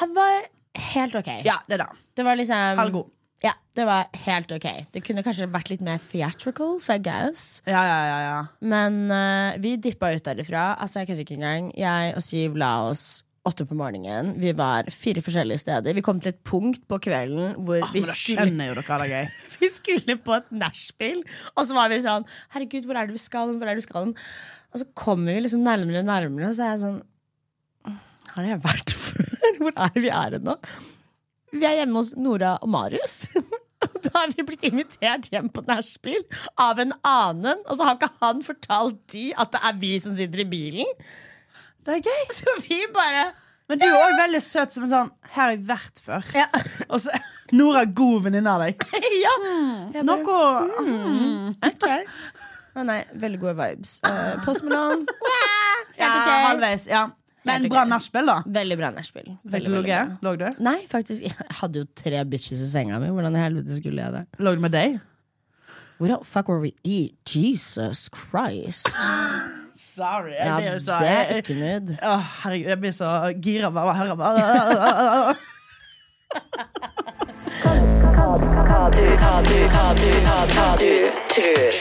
Han 0.00 0.14
var 0.14 0.42
helt 0.92 1.14
ok. 1.14 1.30
Ja, 1.46 1.60
det 1.68 1.78
da. 1.78 1.86
det. 1.86 1.98
Det 2.16 2.24
var 2.26 2.36
liksom 2.36 2.78
Halvgod. 2.82 3.10
Ja, 3.42 3.52
det 3.74 3.84
var 3.86 4.06
helt 4.26 4.52
ok. 4.54 4.68
Det 4.92 5.02
kunne 5.02 5.22
kanskje 5.26 5.48
vært 5.50 5.70
litt 5.72 5.80
mer 5.82 5.98
theatrical, 5.98 6.76
for 6.80 6.98
gaus. 7.02 7.60
Ja, 7.66 7.82
ja, 7.82 8.00
ja, 8.06 8.18
ja. 8.22 8.36
Men 8.60 9.10
uh, 9.10 9.58
vi 9.62 9.76
dippa 9.82 10.12
ut 10.14 10.22
derifra. 10.22 10.76
Altså, 10.78 11.00
jeg 11.02 11.08
kødder 11.10 11.24
ikke 11.26 11.38
engang. 11.40 11.72
Jeg 11.78 12.14
og 12.14 12.22
Siv 12.22 12.54
la 12.56 12.88
oss 12.90 13.24
åtte 13.48 13.64
på 13.66 13.74
morgenen. 13.74 14.32
Vi 14.38 14.52
var 14.54 14.86
fire 14.92 15.22
forskjellige 15.24 15.62
steder. 15.64 15.96
Vi 15.96 16.04
kom 16.04 16.20
til 16.22 16.30
et 16.30 16.42
punkt 16.46 16.84
på 16.90 16.98
kvelden 17.02 17.56
hvor 17.66 17.80
Ah, 17.82 17.90
vi, 17.94 18.02
skulle, 18.06 18.68
jo 18.68 18.76
dere 18.78 18.98
er 18.98 19.12
gøy. 19.12 19.30
vi 19.62 19.70
skulle 19.72 20.16
på 20.22 20.36
et 20.36 20.52
nachspiel. 20.54 21.22
Og 21.56 21.66
så 21.66 21.76
var 21.76 21.90
vi 21.90 21.98
sånn 22.04 22.26
Herregud, 22.54 22.86
hvor 22.86 23.00
er 23.00 23.10
det 23.10 23.16
vi 23.18 23.22
skal? 23.22 23.54
Hvor 23.56 23.66
er 23.66 23.74
det 23.74 23.82
vi 23.82 23.88
skal? 23.88 24.12
Og 24.72 24.80
så 24.80 24.86
kommer 24.96 25.34
vi 25.34 25.42
liksom 25.44 25.64
nærmere 25.66 26.04
og 26.04 26.08
nærmere, 26.08 26.52
og 26.52 26.56
så 26.56 26.68
er 26.68 26.76
jeg 26.76 26.84
sånn 26.84 27.00
Har 28.36 28.48
jeg 28.52 28.62
vært 28.64 28.94
før? 29.06 29.34
Hvor 29.58 29.74
er 29.74 29.92
det 29.96 30.04
vi 30.06 30.14
er 30.22 30.38
nå? 30.46 30.56
Vi 31.52 31.66
er 31.68 31.82
hjemme 31.82 31.98
hos 32.00 32.14
Nora 32.16 32.54
og 32.62 32.70
Marius. 32.72 33.26
Og 33.82 33.96
Da 34.04 34.12
har 34.14 34.30
vi 34.30 34.44
blitt 34.46 34.62
invitert 34.68 35.26
hjem 35.32 35.48
på 35.50 35.64
nachspiel 35.66 36.22
av 36.62 36.78
en 36.78 36.92
annen. 37.02 37.64
Og 37.66 37.74
så 37.74 37.88
har 37.88 37.96
ikke 37.98 38.12
han 38.22 38.42
fortalt 38.46 39.00
de 39.10 39.24
at 39.34 39.50
det 39.50 39.60
er 39.66 39.80
vi 39.82 39.90
som 40.04 40.14
sitter 40.14 40.44
i 40.44 40.46
bilen. 40.46 40.92
Det 41.86 41.98
er 41.98 42.04
gøy. 42.04 42.26
Så 42.34 42.58
vi 42.62 42.78
bare 42.94 43.30
Men 43.70 43.80
du 43.80 43.86
er 43.88 43.96
òg 43.96 44.18
veldig 44.20 44.42
søt 44.44 44.74
som 44.74 44.86
en 44.86 44.92
sånn 44.92 45.10
Her 45.32 45.42
har 45.42 45.54
jeg 45.54 45.64
vært 45.68 46.02
før. 46.04 46.30
Ja. 46.36 46.48
Og 46.88 47.02
så 47.04 47.22
Nora 47.52 47.82
er 47.84 47.90
god 47.92 48.28
venninne 48.28 48.52
av 48.52 48.62
deg. 48.64 48.86
ja. 49.24 49.34
Noe 50.06 50.36
Ok. 51.68 51.88
Nei, 52.72 52.84
nei, 52.88 53.00
veldig 53.20 53.40
gode 53.42 53.52
vibes. 53.58 53.98
Uh, 54.06 54.38
Post 54.46 54.64
Malone. 54.64 55.04
ja, 56.00 56.08
halvveis. 56.46 56.86
Ja. 56.88 57.10
Men 57.44 57.66
bra 57.68 57.82
nachspiel, 57.84 58.24
da. 58.30 58.38
Veldig 58.48 58.78
bra 58.80 58.88
nachspiel. 58.94 59.34
Lå 60.24 60.34
du? 60.40 60.46
Nei, 60.64 60.78
faktisk. 60.88 61.26
Jeg 61.26 61.56
hadde 61.60 61.82
jo 61.82 61.90
tre 61.98 62.24
bitches 62.24 62.64
i 62.64 62.70
senga 62.70 63.02
mi. 63.02 63.12
Hvordan 63.12 63.36
i 63.36 63.44
helvete 63.44 63.76
skulle 63.82 64.06
jeg 64.06 64.16
det? 64.16 64.24
Lå 64.40 64.54
du 64.56 64.64
med 64.64 64.72
deg? 64.72 65.00
What 66.00 66.08
the 66.14 66.24
fuck 66.24 66.48
were 66.48 66.62
we 66.62 66.72
eat? 66.82 67.18
Jesus 67.28 68.08
Christ. 68.08 68.88
Sorry. 69.92 70.32
Ja, 70.38 70.56
det 70.56 70.72
jo 70.72 70.78
så- 70.78 70.98
det 71.00 71.08
er 71.08 71.36
ikke 71.42 71.54
nød 71.54 71.98
Å, 72.00 72.16
herregud, 72.42 72.68
jeg 72.68 72.80
blir 72.80 72.92
så 72.96 73.08
gira 73.44 73.66
av 73.66 73.76
å 73.76 73.94
høre 73.96 74.16
bare 74.16 75.34
Hva 78.72 78.90
du, 78.90 79.04
hva 79.20 79.32
du, 79.44 79.56
hva 79.68 79.86
du, 79.94 80.08
hva, 80.24 80.36
hva 80.52 80.68
du 80.80 80.92
tror. 81.28 81.80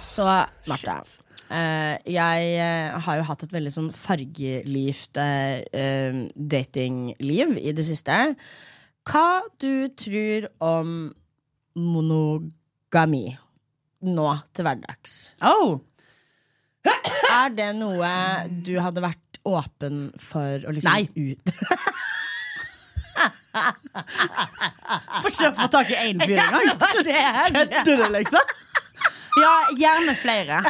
Så, 0.00 0.26
Martha. 0.68 1.02
Uh, 1.50 1.96
jeg 2.06 2.50
uh, 2.62 2.98
har 3.02 3.18
jo 3.18 3.26
hatt 3.26 3.42
et 3.42 3.54
veldig 3.54 3.72
sånn 3.74 3.88
fargelift 3.94 5.18
uh, 5.18 5.58
eh, 5.74 6.18
datingliv 6.34 7.56
i 7.58 7.72
det 7.74 7.86
siste. 7.88 8.18
Hva 9.10 9.40
du 9.62 9.88
tror 9.98 10.46
om 10.62 10.92
monogami 11.74 13.24
nå 14.06 14.28
til 14.54 14.66
hverdags? 14.66 15.16
Oh, 15.42 15.80
Er 17.30 17.48
det 17.56 17.70
noe 17.78 18.10
du 18.66 18.74
hadde 18.82 19.02
vært 19.04 19.40
åpen 19.46 20.10
for 20.20 20.66
å 20.68 20.72
liksom 20.76 20.90
Nei. 20.92 21.08
ut 21.16 21.50
Forsøk 25.24 25.50
å 25.50 25.56
få 25.62 25.68
tak 25.72 25.88
i 25.90 25.96
én 25.98 26.20
fyr 26.22 26.38
engang. 26.44 26.66
det 27.06 27.16
er 27.18 27.50
Kødder 27.54 27.96
du, 28.02 28.06
liksom? 28.14 28.52
Ja, 29.40 29.52
gjerne 29.78 30.14
flere. 30.18 30.60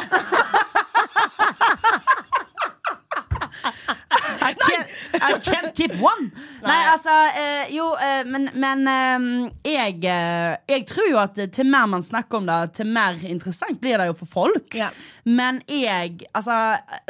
I 4.41 4.53
can't, 4.57 4.87
I 5.13 5.33
can't 5.43 5.73
keep 5.75 5.93
one. 6.01 6.29
Nei, 6.63 6.77
altså 6.91 7.13
eh, 7.37 7.71
Jo, 7.75 7.87
eh, 7.99 8.21
men, 8.29 8.47
men 8.61 8.83
eh, 8.87 9.25
jeg, 9.73 9.97
eh, 10.07 10.55
jeg 10.71 10.85
tror 10.89 11.09
jo 11.09 11.19
at 11.21 11.39
til 11.55 11.67
mer 11.69 11.89
man 11.91 12.03
snakker 12.05 12.37
om 12.41 12.47
det, 12.49 12.59
til 12.77 12.87
mer 12.93 13.17
interessant 13.27 13.79
blir 13.81 13.97
det 14.01 14.07
jo 14.11 14.15
for 14.21 14.31
folk. 14.37 14.75
Ja. 14.77 14.89
Men 15.25 15.61
jeg 15.69 16.21
Altså, 16.33 16.57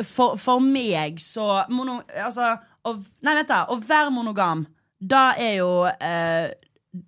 for, 0.07 0.37
for 0.41 0.59
meg 0.63 1.19
så 1.21 1.63
mono, 1.69 1.99
altså, 2.25 2.55
å, 2.87 2.95
Nei, 3.21 3.35
vent, 3.37 3.51
da. 3.51 3.65
Å 3.69 3.77
være 3.85 4.11
monogam, 4.15 4.65
da 5.01 5.31
er 5.37 5.59
jo 5.59 5.69
eh, 5.91 6.49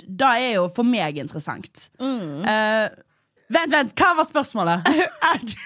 Da 0.08 0.36
er 0.40 0.56
jo 0.60 0.68
for 0.76 0.88
meg 0.88 1.18
interessant. 1.22 1.88
Eh, 2.00 2.86
vent, 3.54 3.74
vent, 3.74 3.96
hva 4.00 4.14
var 4.20 4.30
spørsmålet? 4.30 4.88
Er 5.34 5.42
det- 5.44 5.58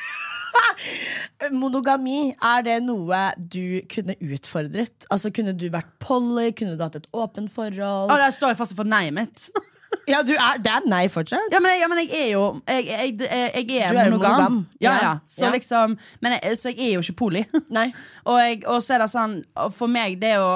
Monogami, 1.62 2.34
er 2.42 2.64
det 2.66 2.78
noe 2.86 3.20
du 3.38 3.80
kunne 3.92 4.16
utfordret? 4.24 5.06
Altså 5.14 5.32
Kunne 5.36 5.54
du 5.58 5.68
vært 5.74 5.90
poly? 6.04 6.52
Kunne 6.58 6.78
du 6.78 6.84
hatt 6.84 6.98
et 7.00 7.10
åpent 7.14 7.52
forhold? 7.54 8.12
Å, 8.12 8.18
der 8.20 8.34
står 8.36 8.54
jeg 8.56 8.60
fast 8.62 8.78
for 8.78 8.88
nei-et 8.90 9.16
mitt. 9.18 9.50
Ja, 10.08 10.20
du 10.24 10.34
er, 10.36 10.60
Det 10.64 10.72
er 10.72 10.84
nei 10.88 11.06
fortsatt? 11.12 11.52
Ja, 11.52 11.60
men 11.64 11.72
jeg, 11.72 11.80
ja, 11.82 11.88
men 11.92 12.00
jeg 12.02 12.10
er 12.16 12.28
jo 12.34 12.42
Jeg, 12.68 12.86
jeg, 12.92 13.14
jeg, 13.24 13.68
er 13.80 13.88
er 13.88 14.10
monogam. 14.12 14.34
monogam. 14.36 14.58
Ja, 14.84 14.94
Ja. 15.02 15.12
Så 15.32 15.50
liksom 15.52 15.96
Men 16.24 16.36
jeg, 16.36 16.58
Så 16.60 16.72
jeg 16.72 16.90
er 16.90 16.94
jo 16.98 17.04
ikke 17.06 17.16
poli. 17.22 17.44
Nei. 17.78 17.86
og, 18.28 18.66
og 18.68 18.82
så 18.84 18.98
er 18.98 19.04
det 19.04 19.08
sånn 19.12 19.38
For 19.76 19.92
meg, 19.92 20.18
det 20.22 20.34
er 20.36 20.42
jo 20.44 20.52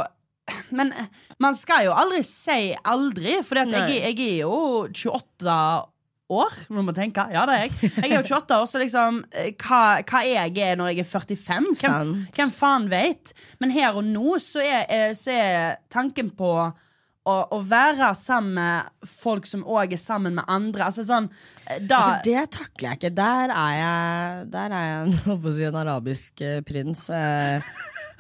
Men 0.76 0.92
man 1.40 1.56
skal 1.56 1.88
jo 1.88 1.96
aldri 1.96 2.20
si 2.28 2.74
aldri, 2.84 3.38
for 3.48 3.62
jeg, 3.62 3.72
jeg 3.72 4.20
er 4.20 4.38
jo 4.44 4.52
28 4.92 5.56
år. 6.32 6.56
Må 6.74 6.94
tenke. 6.96 7.26
Ja, 7.34 7.46
det 7.50 7.58
er 7.58 7.66
jeg. 7.66 7.92
Jeg 8.02 8.12
er 8.12 8.16
jo 8.18 8.38
28 8.38 8.60
år, 8.60 8.70
så 8.70 8.82
liksom 8.82 9.20
eh, 9.32 9.52
hva, 9.62 9.82
hva 10.08 10.22
jeg 10.28 10.56
er 10.64 10.80
når 10.80 10.94
jeg 10.94 11.04
er 11.04 11.10
45? 11.10 11.74
Hvem, 11.82 12.14
hvem 12.38 12.54
faen 12.56 12.88
vet? 12.92 13.34
Men 13.62 13.76
her 13.76 14.00
og 14.00 14.08
nå 14.08 14.38
så 14.44 14.64
er, 14.64 14.86
eh, 14.90 15.12
så 15.18 15.36
er 15.36 15.82
tanken 15.94 16.32
på 16.38 16.54
å, 17.22 17.36
å 17.54 17.60
være 17.62 18.14
sammen 18.18 18.56
med 18.58 19.10
folk 19.22 19.46
som 19.50 19.66
òg 19.68 19.94
er 19.94 20.02
sammen 20.02 20.38
med 20.40 20.48
andre. 20.50 20.88
Altså 20.88 21.06
sånn 21.06 21.30
da, 21.80 21.98
altså, 21.98 22.14
det 22.28 22.44
takler 22.58 22.90
jeg 22.90 23.00
ikke. 23.00 23.12
Der 23.18 23.54
er 23.56 23.74
jeg 23.78 24.46
Der 24.54 24.76
er 24.78 24.86
jeg 24.88 25.08
en, 25.08 25.42
si, 25.56 25.64
en 25.70 25.80
arabisk 25.82 26.42
eh, 26.46 26.60
prins. 26.68 27.08
Eh, 27.10 27.72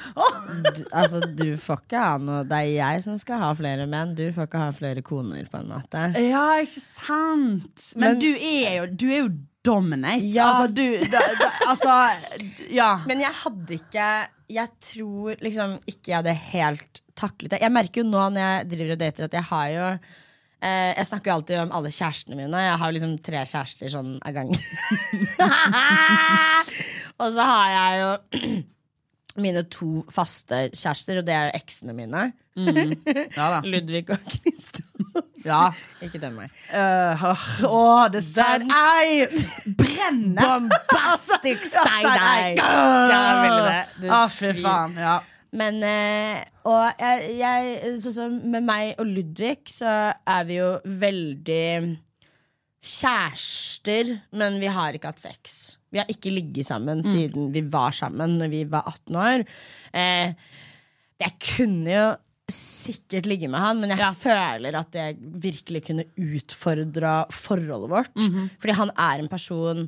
du, 0.66 0.82
altså, 0.98 1.22
du 1.38 1.46
får 1.62 1.84
ikke 1.84 2.02
ha 2.02 2.16
noe 2.22 2.42
Det 2.50 2.58
er 2.58 2.72
jeg 2.74 3.04
som 3.06 3.18
skal 3.22 3.42
ha 3.44 3.52
flere 3.58 3.86
menn. 3.92 4.16
Du 4.18 4.24
får 4.34 4.50
ikke 4.50 4.64
ha 4.64 4.72
flere 4.76 5.04
koner, 5.06 5.46
på 5.52 5.62
en 5.62 5.70
måte. 5.76 6.08
Ja, 6.24 6.48
ikke 6.64 6.82
sant? 6.84 7.92
Men, 7.96 8.18
Men- 8.18 8.22
du 8.24 8.32
er 8.34 8.76
jo 8.80 8.88
Du 8.96 9.08
er 9.12 9.20
jo 9.26 9.32
dominate. 9.66 10.26
Ja. 10.34 10.48
Altså, 10.50 10.72
du 10.74 11.12
da, 11.12 11.22
da, 11.38 11.52
Altså, 11.70 11.98
ja. 12.74 12.92
Men 13.06 13.22
jeg 13.22 13.36
hadde 13.44 13.78
ikke 13.78 14.08
Jeg 14.52 14.74
tror 14.82 15.38
liksom 15.46 15.78
ikke 15.86 16.10
jeg 16.12 16.18
hadde 16.24 16.34
helt 16.56 17.02
taklet 17.22 17.52
det. 17.54 17.60
Jeg 17.62 17.72
merker 17.76 18.02
jo 18.02 18.08
nå 18.10 18.24
når 18.34 18.42
jeg 18.42 18.70
driver 18.72 18.96
og 18.96 19.00
dater, 19.04 19.28
at 19.28 19.36
jeg 19.38 19.46
har 19.52 19.68
jo 19.76 19.88
eh, 20.62 20.91
Jeg 20.97 21.08
snakker 21.10 21.32
jo 21.32 21.38
alltid 21.39 21.62
om 21.63 21.74
alle 21.78 21.91
kjærestene 21.93 22.38
mine. 22.39 22.65
Jeg 22.65 22.78
har 22.82 22.91
jo 22.91 22.97
liksom 22.97 23.15
tre 23.26 23.45
kjærester 23.45 23.91
sånn 23.93 24.13
av 24.21 24.36
gangen. 24.36 24.60
og 27.21 27.28
så 27.34 27.47
har 27.54 27.74
jeg 27.78 28.02
jo 28.02 28.12
mine 29.43 29.65
to 29.71 29.91
faste 30.12 30.67
kjærester, 30.76 31.21
og 31.21 31.28
det 31.28 31.36
er 31.36 31.50
jo 31.50 31.60
eksene 31.62 31.95
mine. 31.97 32.30
Ja 32.56 33.47
da. 33.56 33.62
Ludvig 33.71 34.06
og 34.12 34.19
Kristian. 34.28 34.88
Ja. 35.41 35.71
ikke 36.04 36.19
døm 36.21 36.36
meg. 36.38 36.52
Uh, 36.69 37.24
oh, 37.65 38.04
det 38.13 38.21
Sant. 38.28 38.69
Ei! 38.69 39.26
Brenner! 39.78 40.38
Bombastic 40.38 41.63
Ja, 41.74 41.86
side-eye! 41.88 42.54
Ja, 44.06 44.21
fy 44.30 44.54
faen. 44.60 45.00
Ja. 45.02 45.15
Men 45.54 45.82
eh, 45.84 46.44
Og 46.70 47.02
jeg, 47.02 47.34
jeg 47.42 47.98
Sånn 48.00 48.14
som 48.16 48.38
med 48.54 48.64
meg 48.64 48.94
og 49.02 49.10
Ludvig, 49.12 49.58
så 49.68 50.14
er 50.16 50.46
vi 50.48 50.60
jo 50.62 50.70
veldig 50.86 51.98
kjærester, 52.82 54.08
men 54.40 54.56
vi 54.62 54.70
har 54.74 54.96
ikke 54.98 55.12
hatt 55.12 55.22
sex. 55.22 55.58
Vi 55.94 56.00
har 56.02 56.10
ikke 56.10 56.32
ligget 56.34 56.66
sammen 56.66 57.04
siden 57.06 57.52
vi 57.54 57.62
var 57.70 57.92
sammen 57.94 58.38
Når 58.40 58.50
vi 58.54 58.62
var 58.72 58.88
18 58.90 59.20
år. 59.22 59.44
Eh, 59.94 60.34
jeg 61.22 61.36
kunne 61.46 61.92
jo 61.94 62.06
sikkert 62.52 63.28
ligge 63.30 63.48
med 63.52 63.62
han, 63.64 63.80
men 63.80 63.94
jeg 63.94 64.00
Ja. 64.02 64.10
føler 64.18 64.76
at 64.76 64.92
jeg 64.98 65.18
virkelig 65.22 65.84
kunne 65.86 66.04
utfordra 66.18 67.14
forholdet 67.32 67.90
vårt. 67.92 68.12
Fordi 68.60 68.74
han 68.76 68.92
er 68.98 69.20
en 69.22 69.30
person 69.32 69.86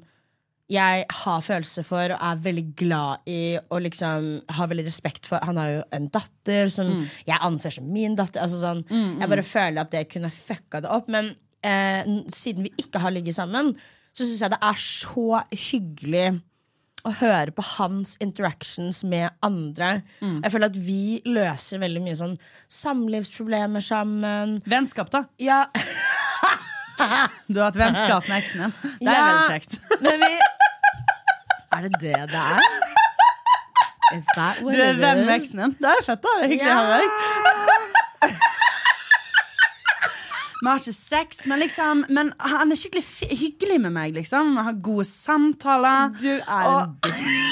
jeg 0.73 1.05
har 1.21 1.41
følelser 1.45 1.85
for 1.85 2.13
og 2.15 2.23
er 2.25 2.39
veldig 2.47 2.63
glad 2.79 3.27
i 3.29 3.39
og 3.69 3.81
liksom 3.85 4.29
har 4.57 4.69
veldig 4.71 4.85
respekt 4.87 5.27
for. 5.29 5.39
Han 5.45 5.59
har 5.61 5.69
jo 5.75 5.81
en 5.93 6.07
datter 6.13 6.71
som 6.73 6.89
jeg 7.27 7.37
anser 7.45 7.75
som 7.77 7.91
min 7.93 8.15
datter. 8.17 8.41
Altså 8.41 8.61
sånn, 8.63 8.81
Jeg 8.89 9.29
bare 9.29 9.45
føler 9.45 9.81
at 9.85 9.91
det 9.93 10.07
kunne 10.13 10.31
fucka 10.33 10.81
det 10.81 10.89
opp. 10.89 11.07
Men 11.13 11.29
eh, 11.63 12.01
siden 12.33 12.65
vi 12.65 12.73
ikke 12.81 12.99
har 13.05 13.13
ligget 13.13 13.37
sammen, 13.37 13.75
så 14.13 14.25
syns 14.25 14.41
jeg 14.41 14.51
det 14.53 14.59
er 14.61 14.81
så 14.81 15.43
hyggelig 15.51 16.41
å 17.03 17.11
høre 17.19 17.51
på 17.51 17.63
hans 17.75 18.13
interactions 18.23 19.01
med 19.03 19.29
andre. 19.43 20.03
Jeg 20.23 20.51
føler 20.53 20.69
at 20.71 20.77
vi 20.79 21.19
løser 21.27 21.81
veldig 21.81 21.99
mye 22.05 22.15
sånn 22.15 22.37
samlivsproblemer 22.71 23.83
sammen. 23.83 24.61
Vennskap, 24.65 25.09
da. 25.11 25.25
Ja, 25.37 25.65
Du 27.51 27.59
har 27.59 27.65
hatt 27.71 27.77
vennskap 27.79 28.27
med 28.29 28.37
eksen 28.39 28.61
din. 28.63 28.73
Det 29.01 29.09
er 29.09 29.17
Ja. 29.17 29.23
veldig 29.27 29.49
kjekt. 29.51 29.73
Men 30.01 30.19
vi 30.21 30.29
Er 31.73 31.81
det 31.87 31.91
det 32.01 32.15
det 32.31 32.41
er? 32.41 32.59
Is 34.15 34.25
that 34.35 34.61
what 34.61 34.75
Du 34.75 34.81
er 34.81 34.91
it 34.93 34.99
venn 35.01 35.25
med 35.25 35.41
is? 35.41 35.47
eksen 35.47 35.59
din. 35.63 35.71
Det 35.81 35.89
er 35.89 36.03
fett, 36.05 36.21
da. 36.21 36.29
Det 36.37 36.43
er 36.43 36.51
hyggelig 36.53 36.73
å 36.73 36.75
høre. 36.89 37.07
Vi 40.63 40.69
har 40.69 40.79
ikke 40.79 40.93
sex, 40.95 41.41
men 41.51 41.59
liksom 41.59 42.05
Men 42.09 42.29
han 42.39 42.71
er 42.71 42.75
skikkelig 42.79 43.03
fi- 43.03 43.35
hyggelig 43.35 43.81
med 43.83 43.91
meg, 43.97 44.13
liksom. 44.15 44.53
Vi 44.55 44.63
har 44.69 44.77
gode 44.85 45.05
samtaler. 45.09 46.13
Du 46.21 46.29
er 46.37 46.67
Og- 46.69 46.81
en 46.83 46.93
bitch. 47.03 47.49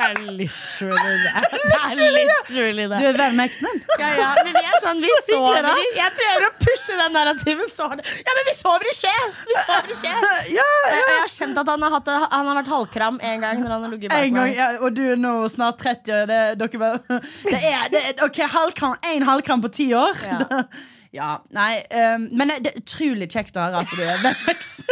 Det 0.00 0.06
er 0.08 0.14
literally 0.32 1.16
det. 1.24 1.32
Det 1.60 2.04
er 2.06 2.12
literally 2.14 2.84
det. 2.88 2.98
Du 3.00 3.06
er 3.10 3.16
venn 3.18 3.34
med 3.36 3.44
eksen 3.50 3.66
din? 3.68 3.82
Ja, 4.00 4.08
ja, 4.16 4.28
men 4.44 4.54
vi 4.54 4.62
er 4.70 4.78
sånn, 4.84 5.00
vi 5.02 5.10
Så 5.26 5.34
sover 5.34 5.66
i 5.74 5.84
Jeg 5.98 6.12
prøver 6.16 6.46
å 6.46 6.52
pushe 6.80 6.96
den 6.96 7.12
narrativen 7.12 7.68
så 7.76 7.88
hardt. 7.92 8.06
Ja, 8.26 8.34
men 8.36 8.46
vi 8.48 8.54
sover 8.56 8.88
i 8.88 8.94
skje! 8.96 9.12
Vi 9.50 9.56
sover 9.66 9.90
i 9.92 9.96
skje. 10.00 10.12
Ja, 10.60 10.64
ja. 10.88 10.94
jeg 10.96 11.18
har 11.20 11.28
kjent 11.32 11.58
at 11.60 11.68
han 11.68 11.82
har, 11.84 11.92
hatt 11.98 12.08
han 12.32 12.46
har 12.48 12.56
vært 12.62 12.70
halvkram 12.72 13.20
en 13.22 13.44
gang 13.44 13.60
når 13.60 13.74
han 13.74 13.84
har 13.84 13.92
ligget 13.92 14.12
bak 14.12 14.24
En 14.24 14.38
gang, 14.38 14.54
meg. 14.56 14.80
og 14.80 14.94
du 14.96 15.02
er 15.12 15.20
nå 15.20 15.34
snart 15.52 15.78
30. 15.82 16.14
og 16.22 16.30
Det, 16.30 16.40
dere 16.62 16.80
bare, 16.80 17.20
det 17.44 17.60
er, 17.60 17.84
det 17.92 18.02
ok, 18.24 18.40
halvkram, 18.54 18.96
En 19.12 19.26
halvkram 19.28 19.62
på 19.66 19.72
ti 19.80 19.92
år? 19.94 20.24
Ja. 20.24 20.40
Ja, 21.10 21.40
nei 21.50 21.80
um, 21.90 22.28
Men 22.38 22.52
det 22.62 22.70
er 22.70 22.76
utrolig 22.78 23.26
kjekt 23.32 23.56
å 23.58 23.64
høre 23.64 23.80
at 23.82 23.90
du 23.90 23.98
er 23.98 24.20
venn 24.22 24.28
med 24.28 24.52
eksen. 24.52 24.86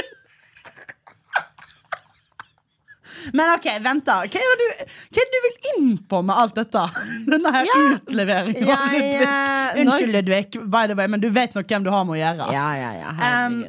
Men 3.33 3.53
ok, 3.57 3.67
vent 3.85 4.05
da 4.07 4.21
Hva 4.25 4.41
er, 4.43 4.55
det 4.61 4.63
du, 4.63 4.85
hva 5.15 5.23
er 5.23 5.29
det 5.29 5.35
du 5.35 5.47
vil 5.47 5.59
inn 5.73 5.91
på 6.11 6.23
med 6.29 6.37
alt 6.45 6.55
dette? 6.59 6.85
Denne 7.33 7.53
her 7.55 7.67
Ja. 7.69 7.77
utleveringen 7.97 8.67
Ja, 8.69 8.79
ja. 8.95 9.35
Eh, 9.75 9.83
Unnskyld, 9.83 10.13
Ludvig, 10.17 10.59
by 10.71 10.87
the 10.91 10.95
way, 10.99 11.07
men 11.09 11.21
du 11.25 11.29
vet 11.35 11.55
nok 11.59 11.69
hvem 11.69 11.85
du 11.87 11.91
har 11.95 12.05
med 12.09 12.19
å 12.19 12.23
gjøre. 12.23 12.49
Ja, 12.55 12.69
ja, 12.79 12.91
ja. 13.03 13.47
um, 13.47 13.61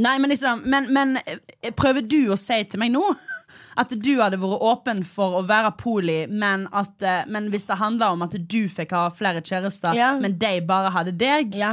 Nei, 0.00 0.16
men 0.18 0.30
liksom 0.32 0.62
Men, 0.66 0.88
men 0.96 1.16
eh, 1.22 1.70
prøver 1.76 2.02
du 2.08 2.20
å 2.34 2.38
si 2.40 2.56
til 2.64 2.80
meg 2.82 2.92
nå 2.96 3.04
at 3.80 3.90
du 3.90 4.12
hadde 4.20 4.38
vært 4.38 4.62
åpen 4.62 5.00
for 5.06 5.40
å 5.40 5.44
være 5.48 5.72
poli, 5.80 6.20
men, 6.30 6.68
at, 6.72 6.94
eh, 7.02 7.24
men 7.26 7.48
hvis 7.50 7.66
det 7.66 7.80
handla 7.80 8.12
om 8.14 8.22
at 8.26 8.34
du 8.38 8.60
fikk 8.70 8.92
ha 8.94 9.08
flere 9.10 9.42
kjærester, 9.42 9.96
Ja. 9.98 10.12
men 10.22 10.36
de 10.38 10.52
bare 10.66 10.92
hadde 10.94 11.14
deg 11.18 11.54
ja. 11.58 11.72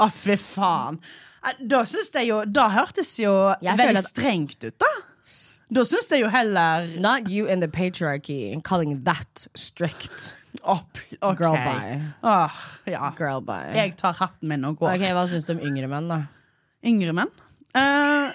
Å, 0.00 0.08
fy 0.12 0.36
faen. 0.40 0.98
Da 1.68 1.80
syns 1.88 2.08
jeg 2.14 2.28
jo 2.30 2.36
Da 2.46 2.68
hørtes 2.70 3.10
jo 3.20 3.32
Jeg 3.64 3.76
veldig 3.80 3.98
at- 4.00 4.08
strengt 4.12 4.62
ut, 4.64 4.76
da. 4.80 4.90
Da 5.70 5.84
syns 5.86 6.08
jeg 6.10 6.24
jo 6.24 6.28
heller 6.34 6.88
Not 6.98 7.28
you 7.30 7.46
and 7.46 7.62
the 7.62 7.68
patriarchy 7.70 8.60
calling 8.64 9.04
that 9.04 9.46
strict. 9.54 10.34
opp. 10.64 10.98
okay. 11.22 11.36
Girl 11.38 11.54
bye. 11.54 12.00
Oh, 12.22 12.50
ja. 12.86 13.12
Girl 13.16 13.40
bye. 13.40 13.70
Jeg 13.74 13.96
tar 13.96 14.12
hatten 14.18 14.48
min 14.50 14.64
og 14.64 14.78
går. 14.80 14.96
Ok, 14.96 15.06
Hva 15.14 15.22
syns 15.30 15.46
du 15.46 15.54
om 15.54 15.62
yngre 15.62 15.88
menn, 15.90 16.08
da? 16.10 16.20
Yngre 16.84 17.14
menn? 17.16 17.32
Uh? 17.72 18.28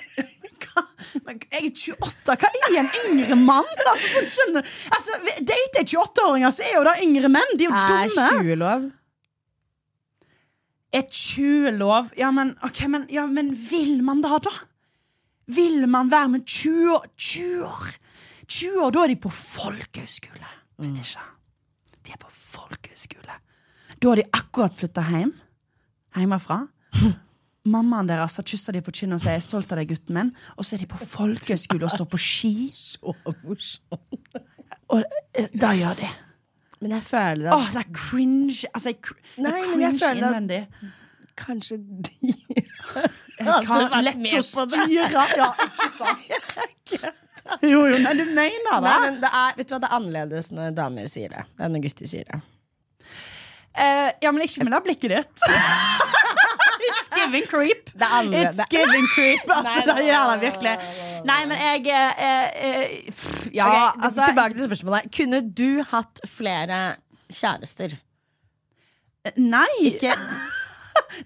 Jeg 1.28 1.36
er 1.52 1.67
28. 1.69 2.36
Hva 2.41 2.50
er 2.50 2.78
en 2.80 2.88
yngre 3.06 3.36
mann? 3.38 3.67
Jeg 3.86 4.32
skjønner. 4.34 4.65
Altså, 4.95 5.17
Date 5.45 5.84
jeg 5.84 5.91
28-åringer, 5.93 6.56
så 6.56 6.65
er 6.65 6.73
jo 6.80 6.86
da 6.88 6.95
yngre 7.04 7.30
menn. 7.30 7.52
De 7.60 7.67
er 7.67 7.69
jo 7.69 7.76
Er 7.78 8.08
dumme. 8.08 8.26
20 8.41 8.58
lov? 8.63 8.88
Er 10.97 11.06
20 11.12 11.71
lov? 11.78 12.10
Ja, 12.17 12.32
men, 12.34 12.56
okay, 12.65 12.89
men, 12.89 13.06
ja, 13.13 13.28
men 13.30 13.52
vil 13.69 14.00
man 14.08 14.23
da, 14.26 14.39
da? 14.41 14.56
Vil 15.48 15.86
man 15.88 16.10
være 16.12 16.30
med 16.30 16.46
20 16.46 16.96
år? 16.96 17.06
20 17.18 17.66
år, 17.66 17.92
20 18.48 18.82
år 18.86 18.92
da 18.96 19.04
er 19.06 19.08
de 19.14 19.16
på 19.24 19.30
folkehøyskole. 19.32 20.50
Vet 20.80 21.00
ikke. 21.04 21.28
De 22.06 22.12
er 22.12 22.20
på 22.22 22.32
folkehøyskole. 22.32 23.38
Da 24.02 24.10
har 24.12 24.20
de 24.20 24.26
akkurat 24.34 24.76
flytta 24.76 25.04
hjem. 25.10 25.32
Hjemmefra. 26.18 26.60
Mammaen 27.68 28.08
deres 28.08 28.38
har 28.40 28.46
kyssa 28.48 28.72
dem 28.72 28.84
på 28.86 28.92
kinnet 28.96 29.18
og 29.18 29.22
sier 29.22 29.32
'jeg 29.36 29.42
er 29.44 29.48
stolt 29.48 29.72
av 29.72 29.78
deg, 29.80 29.90
gutten 29.90 30.16
min'. 30.16 30.30
Og 30.58 30.64
så 30.66 30.76
er 30.76 30.80
de 30.80 30.88
på 30.88 30.98
folkehøyskole 30.98 31.84
og 31.84 31.92
står 31.92 32.06
på 32.12 32.18
ski. 32.18 32.70
Så 32.74 33.14
morsomt. 33.44 34.30
Og 34.90 35.04
eh, 35.36 35.48
da 35.56 35.74
gjør 35.76 35.96
de. 36.00 36.08
Men 36.80 36.92
jeg 36.92 37.04
føler 37.04 37.52
at 37.52 37.58
Åh, 37.58 37.72
det 37.74 37.82
er 37.82 37.92
cringe. 37.94 38.68
Altså, 38.74 38.90
jeg, 38.94 38.98
cr- 39.08 39.42
Nei, 39.42 39.52
jeg 39.52 39.66
cringe 39.74 40.00
føler 40.00 40.28
at- 40.28 40.36
innvendig. 40.36 40.68
Kanskje 41.39 41.78
de 41.80 42.34
vært 43.38 44.04
lett 44.08 44.28
å 44.38 44.43
styre. 44.45 45.26
Ja, 45.38 45.54
ikke 45.69 45.89
sant? 45.95 47.23
Jo, 47.63 47.86
jo, 47.88 47.95
nei, 48.04 48.12
du 48.17 48.26
mener 48.36 48.60
det. 48.67 48.80
Nei, 48.84 48.95
men 49.06 49.19
det 49.21 49.30
er, 49.32 49.54
vet 49.56 49.69
du 49.69 49.71
hva, 49.71 49.80
det 49.80 49.88
er 49.88 49.93
annerledes 49.95 50.50
når 50.52 50.73
damer 50.76 51.08
sier 51.08 51.32
det 51.32 51.45
enn 51.63 51.71
når 51.78 51.86
gutter 51.86 52.10
sier 52.12 52.28
det. 52.28 52.41
Uh, 53.78 54.10
ja, 54.26 54.34
men 54.34 54.41
ikke 54.43 54.65
med 54.65 54.73
det 54.73 54.82
blikket 54.88 55.13
ditt. 55.13 55.45
It's 56.88 57.08
giving 57.13 57.45
creep. 57.47 57.91
Det 57.93 58.10
andre- 58.19 58.41
It's 58.50 58.60
giving 58.73 59.08
creep. 59.13 59.45
Altså, 59.47 59.63
Nei, 59.63 59.78
det 59.86 59.95
det 59.95 60.06
gjør 60.10 60.32
det 60.32 60.38
virkelig. 60.41 60.73
nei, 60.82 61.23
Nei, 61.30 61.39
men 61.45 61.62
jeg 61.62 61.88
eh, 61.93 62.60
eh, 62.67 63.12
pff, 63.12 63.47
Ja, 63.54 63.67
okay, 63.69 64.04
altså 64.10 64.28
tilbake 64.28 64.58
til 64.58 64.67
spørsmålet. 64.67 65.10
Kunne 65.17 65.41
du 65.62 65.84
hatt 65.91 66.21
flere 66.28 66.82
kjærester? 67.32 67.97
Nei. 69.38 69.67
Ikke, 69.91 70.13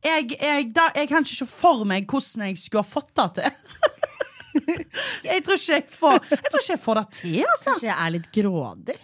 Jeg, 0.01 0.31
jeg, 0.37 0.67
da, 0.75 0.87
jeg 0.95 1.09
kan 1.11 1.25
ikke 1.25 1.35
se 1.35 1.47
for 1.49 1.85
meg 1.87 2.07
hvordan 2.09 2.47
jeg 2.47 2.59
skulle 2.61 2.83
ha 2.83 2.89
fått 2.89 3.11
det 3.17 3.27
til. 3.39 3.51
Jeg 5.23 5.43
tror 5.45 5.55
ikke 5.55 5.77
jeg 5.77 5.83
får, 5.87 6.17
jeg 6.27 6.49
tror 6.49 6.59
ikke 6.59 6.73
jeg 6.73 6.81
får 6.83 6.97
det 6.99 7.03
til, 7.15 7.37
altså. 7.45 7.65
kanskje 7.69 7.87
jeg 7.87 7.95
er 7.95 8.11
litt 8.17 8.25
grådig? 8.35 8.95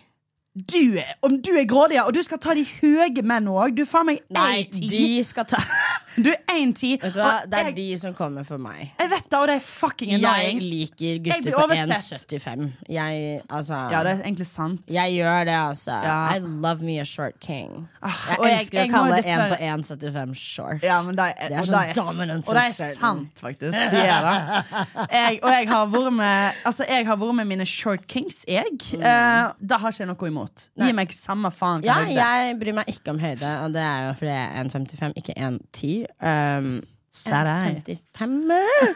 Du 0.58 0.98
om 1.22 1.38
du 1.42 1.52
er 1.60 1.68
grådig, 1.70 2.00
og 2.02 2.14
du 2.16 2.22
skal 2.26 2.40
ta 2.42 2.56
de 2.58 2.64
høye 2.66 3.22
menn 3.24 3.46
òg. 3.52 3.76
Du 3.78 3.84
faen 3.86 4.08
meg 4.10 4.24
Nei, 4.34 4.64
1,10. 4.66 4.90
de 4.90 5.24
skal 5.28 5.46
ta 5.46 5.62
Du 6.18 6.32
er 6.32 6.40
1,10. 6.50 6.96
Vet 7.04 7.14
du 7.14 7.20
hva, 7.22 7.44
Det 7.46 7.60
er 7.60 7.68
jeg, 7.68 7.76
de 7.78 7.98
som 8.02 8.14
kommer 8.18 8.42
for 8.48 8.58
meg. 8.58 8.88
jeg 8.98 9.10
vet 9.12 9.28
det, 9.30 9.38
og 9.38 9.44
det 9.52 9.56
er 9.60 9.62
fucking 9.62 10.16
Jeg 10.16 10.56
liker 10.64 11.20
gutter 11.22 11.52
jeg 11.52 11.54
på 11.54 11.76
1,75. 11.76 12.64
Jeg, 12.90 13.42
altså 13.54 13.82
Ja, 13.94 14.00
det 14.08 14.14
er 14.16 14.24
egentlig 14.24 14.48
sant. 14.50 14.82
Jeg 14.90 15.14
gjør 15.14 15.44
det, 15.46 15.58
altså. 15.68 16.00
Ja. 16.08 16.16
I 16.34 16.40
love 16.42 16.82
me 16.82 16.96
a 16.98 17.06
short 17.06 17.38
king. 17.40 17.86
Ah, 18.02 18.18
Jeg 18.32 18.40
og 18.40 18.48
elsker 18.50 18.80
jeg 18.80 18.90
å 18.90 18.96
kalle 18.96 19.20
en 19.22 19.44
på 19.54 19.60
1,75 19.94 20.34
short. 20.42 20.82
Ja, 20.88 20.98
men 21.06 21.20
det 21.20 21.28
er, 21.36 21.52
Det 21.52 21.54
er 21.54 21.62
og 21.62 21.70
sånn 21.70 21.78
det 21.78 21.94
er, 21.94 22.02
dominance 22.02 22.50
og 22.50 22.58
det 22.58 22.66
er 22.66 22.98
sant, 22.98 23.44
faktisk. 23.44 23.78
Det 23.78 24.04
er 24.08 24.26
det. 24.26 25.40
Og 25.44 25.54
jeg 25.54 25.70
har 25.70 25.86
vært 25.94 26.18
med 26.18 26.66
Altså, 26.66 26.90
jeg 26.90 27.06
har 27.12 27.22
vært 27.22 27.38
med 27.44 27.52
mine 27.54 27.66
short 27.70 28.08
kings, 28.10 28.42
jeg. 28.50 28.74
Eh, 28.98 29.54
det 29.62 29.82
har 29.86 29.94
ikke 29.94 30.02
jeg 30.08 30.10
noe 30.16 30.32
imot. 30.34 30.47
Gi 30.56 30.82
Mm. 30.82 30.86
Nei. 30.86 30.92
meg 30.94 31.12
samme 31.14 31.52
faen. 31.52 31.82
hva 31.82 31.86
Ja, 31.86 31.94
høyde. 32.06 32.16
jeg 32.16 32.60
bryr 32.60 32.74
meg 32.74 32.86
ikke 32.88 33.10
om 33.10 33.20
høyde, 33.20 33.52
og 33.64 33.74
det 33.74 33.82
er 33.82 34.08
jo 34.08 34.14
fordi 34.14 34.32
jeg 34.32 34.48
er 34.48 34.64
1,55, 34.64 35.14
ikke 35.18 35.34
1,10. 35.38 36.06
Um, 36.22 36.82
1,55 37.14 38.96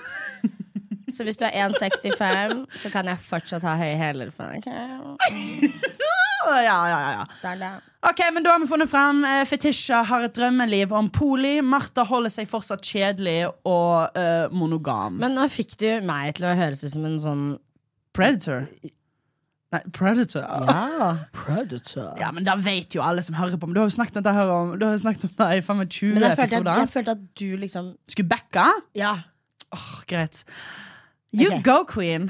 Så 1.16 1.24
hvis 1.28 1.36
du 1.38 1.44
er 1.44 1.52
1,65, 1.68 2.68
så 2.80 2.90
kan 2.94 3.06
jeg 3.06 3.18
fortsatt 3.20 3.62
ha 3.64 3.76
høye 3.76 3.98
hæler. 4.00 4.30
for- 4.32 4.54
ja, 6.64 6.78
ja, 6.88 7.12
ja. 7.12 7.26
Der, 7.42 7.56
der. 7.60 7.82
Ok, 8.04 8.20
men 8.34 8.44
Da 8.44 8.52
har 8.52 8.60
vi 8.60 8.68
funnet 8.68 8.90
frem. 8.90 9.24
Eh, 9.26 9.44
Fetisha 9.46 10.04
har 10.08 10.22
et 10.26 10.34
drømmeliv 10.36 10.92
om 10.98 11.10
poli. 11.14 11.60
Martha 11.62 12.04
holder 12.08 12.30
seg 12.34 12.48
fortsatt 12.50 12.82
kjedelig 12.88 13.52
og 13.68 14.10
uh, 14.18 14.48
monogam. 14.56 15.20
Men 15.22 15.36
nå 15.38 15.46
fikk 15.52 15.76
du 15.82 15.90
meg 16.08 16.36
til 16.40 16.46
å 16.50 16.56
høres 16.58 16.84
ut 16.86 16.92
som 16.96 17.06
en 17.06 17.20
sånn 17.22 17.44
Predator? 18.16 18.66
Nei, 19.72 19.80
Predator. 19.96 20.44
Ja, 20.68 21.18
predator. 21.32 22.16
Ja, 22.20 22.32
men 22.36 22.44
da 22.44 22.58
vet 22.60 22.96
jo 22.96 23.04
alle 23.06 23.24
som 23.24 23.38
hører 23.40 23.56
på. 23.56 23.70
Men 23.70 23.78
du 23.78 23.80
har 23.80 23.88
jo 23.88 23.96
snakket 23.96 24.20
om 24.20 24.24
dette 24.26 24.36
her 24.36 24.52
om 24.52 24.74
Du 24.80 24.84
har 24.86 24.98
jo 24.98 25.04
snakket 25.06 25.30
om 25.30 25.36
det 25.38 25.48
i 25.58 25.62
faen 25.64 25.80
meg 25.80 25.90
20 25.96 26.18
Men 26.18 26.26
jeg 26.28 26.38
følte, 26.42 26.60
at, 26.60 26.80
jeg 26.82 26.90
følte 26.98 27.16
at 27.16 27.26
du 27.40 27.50
liksom 27.62 27.92
Skulle 28.12 28.30
backa? 28.34 28.68
Ja. 29.00 29.14
Åh, 29.72 29.94
greit. 30.12 30.44
You 31.32 31.48
okay. 31.48 31.62
go, 31.64 31.86
queen. 31.88 32.28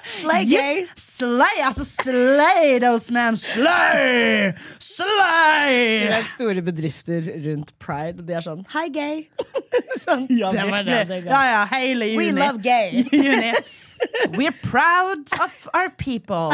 Slay 0.00 0.46
Yes, 0.46 0.90
slay, 1.18 1.58
altså 1.64 1.84
slay 1.84 2.78
those 2.82 3.12
men. 3.12 3.36
Slay! 3.36 4.52
Du 4.52 4.60
Slay! 4.78 6.06
vet 6.06 6.30
store 6.30 6.62
bedrifter 6.62 7.26
rundt 7.46 7.74
pride, 7.82 8.20
og 8.20 8.28
de 8.28 8.36
er 8.38 8.44
sånn 8.44 8.62
Hei, 8.74 8.86
gay! 8.94 9.22
sånn, 10.04 10.26
Ja, 10.30 10.52
det 10.54 10.66
var 10.70 10.86
det, 10.86 11.02
det 11.10 11.20
ja, 11.26 11.42
ja, 11.50 11.62
hele 11.74 12.12
juni. 12.12 12.30
We 12.30 12.32
love 12.36 12.62
gay! 12.62 13.04
Juni. 13.10 13.52
We're 14.38 14.54
proud 14.62 15.26
of 15.40 15.68
our 15.74 15.90
people. 15.90 16.52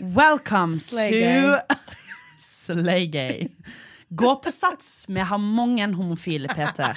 Welcome 0.00 0.72
Slay 0.74 1.10
to 1.10 1.16
Slaygay. 1.18 1.60
Slay 2.38 3.06
gay. 3.06 3.48
Gå 4.10 4.36
på 4.36 4.50
sats. 4.50 5.04
Vi 5.08 5.20
har 5.20 5.38
mange 5.38 5.86
homofile, 5.94 6.48
Peter. 6.48 6.96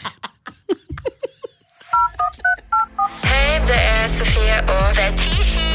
Hei, 3.23 3.60
det 3.67 3.79
er 3.79 4.07
Sofie 4.07 4.57
og 4.62 4.95
Fetishi. 4.95 5.67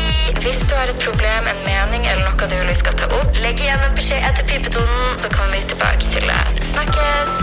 Hvis 0.44 0.61
du 0.68 0.74
har 0.74 0.88
et 0.92 1.00
problem, 1.04 1.48
en 1.50 1.61
mening 1.64 2.06
eller 2.06 2.28
noe 2.28 2.48
du 2.50 2.56
vil 2.68 2.76
skal 2.78 2.94
ta 3.00 3.09
opp, 3.18 3.32
legg 3.42 3.61
igjen 3.62 3.82
en 3.88 3.96
beskjed 3.98 4.22
etter 4.28 4.46
pipetonen, 4.50 5.18
så 5.20 5.30
kommer 5.32 5.56
vi 5.56 5.64
tilbake 5.72 6.12
til 6.12 6.28
det. 6.28 6.42
Snakkes! 6.72 7.37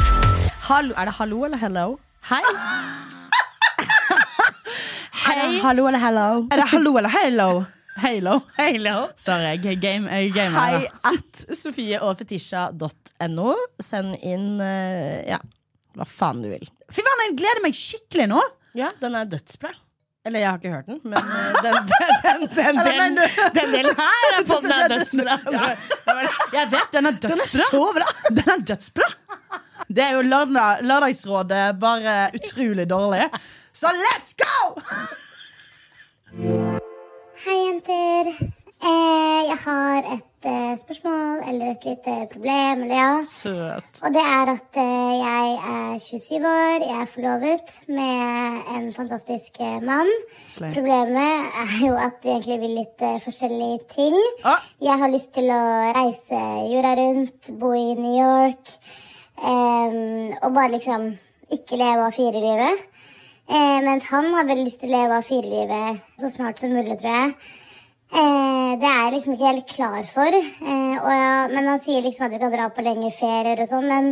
Hallo, 0.70 0.94
er 0.98 1.10
det 1.10 1.16
hallo 1.20 1.44
eller 1.50 1.60
hello? 1.60 1.88
Hei? 2.30 2.42
Er 5.24 5.36
det 5.40 5.46
Hei. 5.48 5.60
hallo 5.64 5.86
eller 5.88 6.00
hello? 6.04 6.28
Er 6.52 6.58
det 6.60 6.68
hallo 6.74 6.92
eller 7.00 7.10
hello? 7.14 7.50
Halo. 8.04 8.40
Halo. 8.58 8.94
Sorry, 9.22 9.54
jeg 9.64 9.78
game, 9.82 10.10
er 10.10 10.26
gamer. 10.34 10.58
Hei 10.60 10.88
at 11.12 11.44
sofieogfetisha.no. 11.60 13.54
Send 13.84 14.18
inn 14.26 14.60
eh, 14.66 15.22
ja, 15.30 15.38
hva 15.98 16.08
faen 16.10 16.42
du 16.44 16.50
vil. 16.52 16.66
Fy 16.94 17.06
faen, 17.06 17.24
jeg 17.28 17.38
gleder 17.44 17.62
meg 17.64 17.78
skikkelig 17.78 18.28
nå. 18.34 18.42
Ja, 18.78 18.90
den 19.02 19.16
er 19.20 19.30
dødsbra. 19.30 19.72
Eller 20.26 20.40
jeg 20.40 20.50
har 20.50 20.60
ikke 20.62 20.72
hørt 20.74 20.88
den, 20.90 21.00
men 21.04 21.20
eh, 21.20 21.24
den, 21.66 21.80
den, 21.94 22.06
den, 22.24 22.46
den, 22.56 22.76
den, 22.88 23.18
den 23.60 23.74
delen 23.78 23.96
her 24.00 24.38
er 24.40 24.46
podden 24.50 24.74
er 24.74 24.88
dødsbra. 24.98 25.40
Jeg 26.58 26.70
vet, 26.74 26.90
den 26.98 27.12
er 27.12 27.20
dødsbra. 27.28 28.08
Den 28.32 28.54
er 28.58 28.64
dødsbra. 28.74 29.10
Det 29.94 30.02
er 30.02 30.16
jo 30.18 30.22
lørdag, 30.26 30.82
Lørdagsrådet 30.88 31.66
bare 31.82 32.14
utrolig 32.40 32.88
dårlig. 32.90 33.28
Så 33.74 33.88
let's 33.88 34.36
go! 34.38 34.82
Hei, 37.44 37.56
jenter. 37.68 38.30
Eh, 38.84 39.42
jeg 39.48 39.58
har 39.64 39.98
et 40.14 40.48
eh, 40.52 40.74
spørsmål 40.78 41.40
eller 41.50 41.72
et 41.72 41.88
lite 41.88 42.14
problem. 42.34 42.84
Eller 42.86 43.00
ja. 43.00 43.16
Søt. 43.32 43.90
Og 44.04 44.14
det 44.14 44.24
er 44.34 44.52
at 44.54 44.80
eh, 44.84 45.14
jeg 45.24 45.56
er 45.72 45.98
27 46.06 46.38
år, 46.52 46.86
jeg 46.86 47.02
er 47.02 47.10
forlovet 47.16 47.74
med 47.88 48.70
en 48.78 48.88
fantastisk 48.94 49.58
eh, 49.60 49.82
mann. 49.82 50.12
Slay. 50.48 50.70
Problemet 50.78 51.58
er 51.66 51.76
jo 51.88 51.98
at 51.98 52.22
vi 52.22 52.36
egentlig 52.36 52.60
vil 52.68 52.78
litt 52.84 53.06
eh, 53.10 53.20
forskjellige 53.26 53.82
ting. 53.96 54.22
Ah. 54.46 54.62
Jeg 54.86 55.02
har 55.02 55.14
lyst 55.16 55.34
til 55.34 55.50
å 55.50 55.62
reise 55.98 56.46
jorda 56.76 56.94
rundt, 57.02 57.54
bo 57.58 57.74
i 57.74 57.94
New 57.98 58.16
York. 58.22 58.78
em, 59.44 60.34
og 60.44 60.52
bare 60.54 60.76
liksom 60.78 61.16
ikke 61.52 61.78
leve 61.82 62.06
av 62.06 62.14
firelivet. 62.16 62.90
Eh, 63.50 63.80
mens 63.84 64.06
han 64.08 64.30
har 64.34 64.48
veldig 64.48 64.66
lyst 64.70 64.82
til 64.84 64.94
å 64.94 64.98
leve 64.98 65.18
av 65.20 65.28
firelivet 65.28 66.00
så 66.22 66.30
snart 66.32 66.62
som 66.62 66.72
mulig, 66.72 66.96
tror 67.02 67.12
jeg. 67.12 67.36
Eh, 68.14 68.72
det 68.80 68.88
er 68.88 69.04
jeg 69.04 69.14
liksom 69.18 69.36
ikke 69.36 69.52
helt 69.52 69.70
klar 69.76 70.04
for. 70.08 70.40
Eh, 70.40 70.96
og 71.02 71.12
ja, 71.12 71.48
men 71.52 71.68
han 71.74 71.82
sier 71.82 72.06
liksom 72.06 72.28
at 72.28 72.36
vi 72.36 72.42
kan 72.44 72.54
dra 72.54 72.70
på 72.72 72.86
lengre 72.86 73.12
ferier 73.18 73.64
og 73.66 73.70
sånn, 73.72 73.88
men 73.90 74.10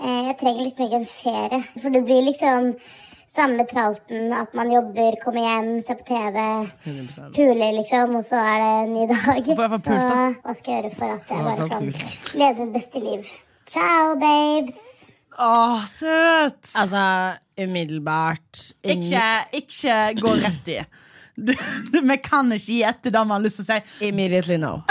eh, 0.00 0.28
jeg 0.30 0.36
trenger 0.40 0.66
liksom 0.68 0.86
ikke 0.86 1.00
en 1.02 1.08
ferie. 1.10 1.62
For 1.82 1.94
det 1.94 2.04
blir 2.06 2.24
liksom 2.30 2.72
samme 3.32 3.64
tralten 3.68 4.32
at 4.36 4.52
man 4.56 4.72
jobber, 4.72 5.16
kommer 5.24 5.44
hjem, 5.46 5.70
ser 5.84 6.00
på 6.00 6.08
TV, 6.10 6.42
100%. 6.84 7.32
puler, 7.36 7.78
liksom, 7.78 8.16
og 8.20 8.26
så 8.26 8.40
er 8.40 8.58
det 8.60 8.72
en 8.82 8.92
ny 8.96 9.06
dag. 9.12 9.40
Jeg 9.48 9.56
pult, 9.56 9.88
da? 9.88 10.26
Hva 10.42 10.56
skal 10.58 10.74
jeg 10.74 10.82
gjøre 10.82 10.94
for 10.98 11.16
at 11.16 11.32
jeg 11.32 11.48
bare 11.48 11.70
kan 11.72 11.88
leve 12.44 12.66
mitt 12.66 12.76
beste 12.76 13.04
liv? 13.04 13.32
Ciao, 13.72 14.14
babes! 14.20 15.11
Å, 15.38 15.84
søt. 15.88 16.72
Altså, 16.76 17.04
umiddelbart 17.62 18.72
ing- 18.84 19.00
Ikke, 19.02 19.28
ikke 19.62 19.96
gå 20.20 20.34
rett 20.42 20.68
i. 20.68 20.80
Du, 21.36 21.54
vi 22.04 22.16
kan 22.20 22.50
ikke 22.52 22.66
gi 22.74 22.82
etter 22.84 23.10
det 23.14 23.22
vi 23.24 23.32
har 23.32 23.40
lyst 23.40 23.62
til 23.62 23.64
å 23.64 23.70
si. 23.72 24.08
Immediately 24.10 24.58
no. 24.60 24.74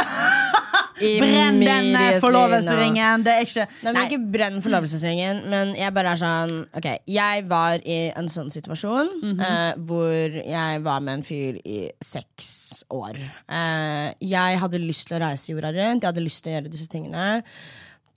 Brenn 1.01 1.57
den 1.63 1.95
eh, 1.97 2.11
no. 2.13 2.19
forlovelsesringen. 2.21 3.23
Det 3.25 3.31
er 3.33 3.45
ikke 3.47 3.63
Nei, 3.65 3.81
men 3.87 3.95
Nei. 3.97 4.03
Ikke 4.05 4.19
brenn 4.35 4.57
forlovelsesringen, 4.61 5.39
men 5.49 5.71
jeg 5.79 5.93
bare 5.95 6.11
er 6.13 6.19
sånn 6.21 6.51
Ok, 6.77 6.87
jeg 7.09 7.45
var 7.49 7.81
i 7.89 7.95
en 8.17 8.29
sånn 8.29 8.51
situasjon 8.53 9.09
Mhm. 9.21 9.39
eh, 9.41 9.79
hvor 9.89 10.35
jeg 10.45 10.83
var 10.85 10.99
med 11.01 11.13
en 11.19 11.23
fyr 11.25 11.57
i 11.65 11.79
seks 12.05 12.83
år. 12.93 13.17
Eh, 13.49 14.13
jeg 14.21 14.59
hadde 14.61 14.81
lyst 14.83 15.07
til 15.09 15.17
å 15.17 15.23
reise 15.25 15.49
jorda 15.55 15.73
rundt, 15.73 16.03
jeg 16.03 16.11
hadde 16.11 16.25
lyst 16.27 16.43
til 16.43 16.53
å 16.53 16.55
gjøre 16.59 16.71
disse 16.75 16.87
tingene. 16.91 17.43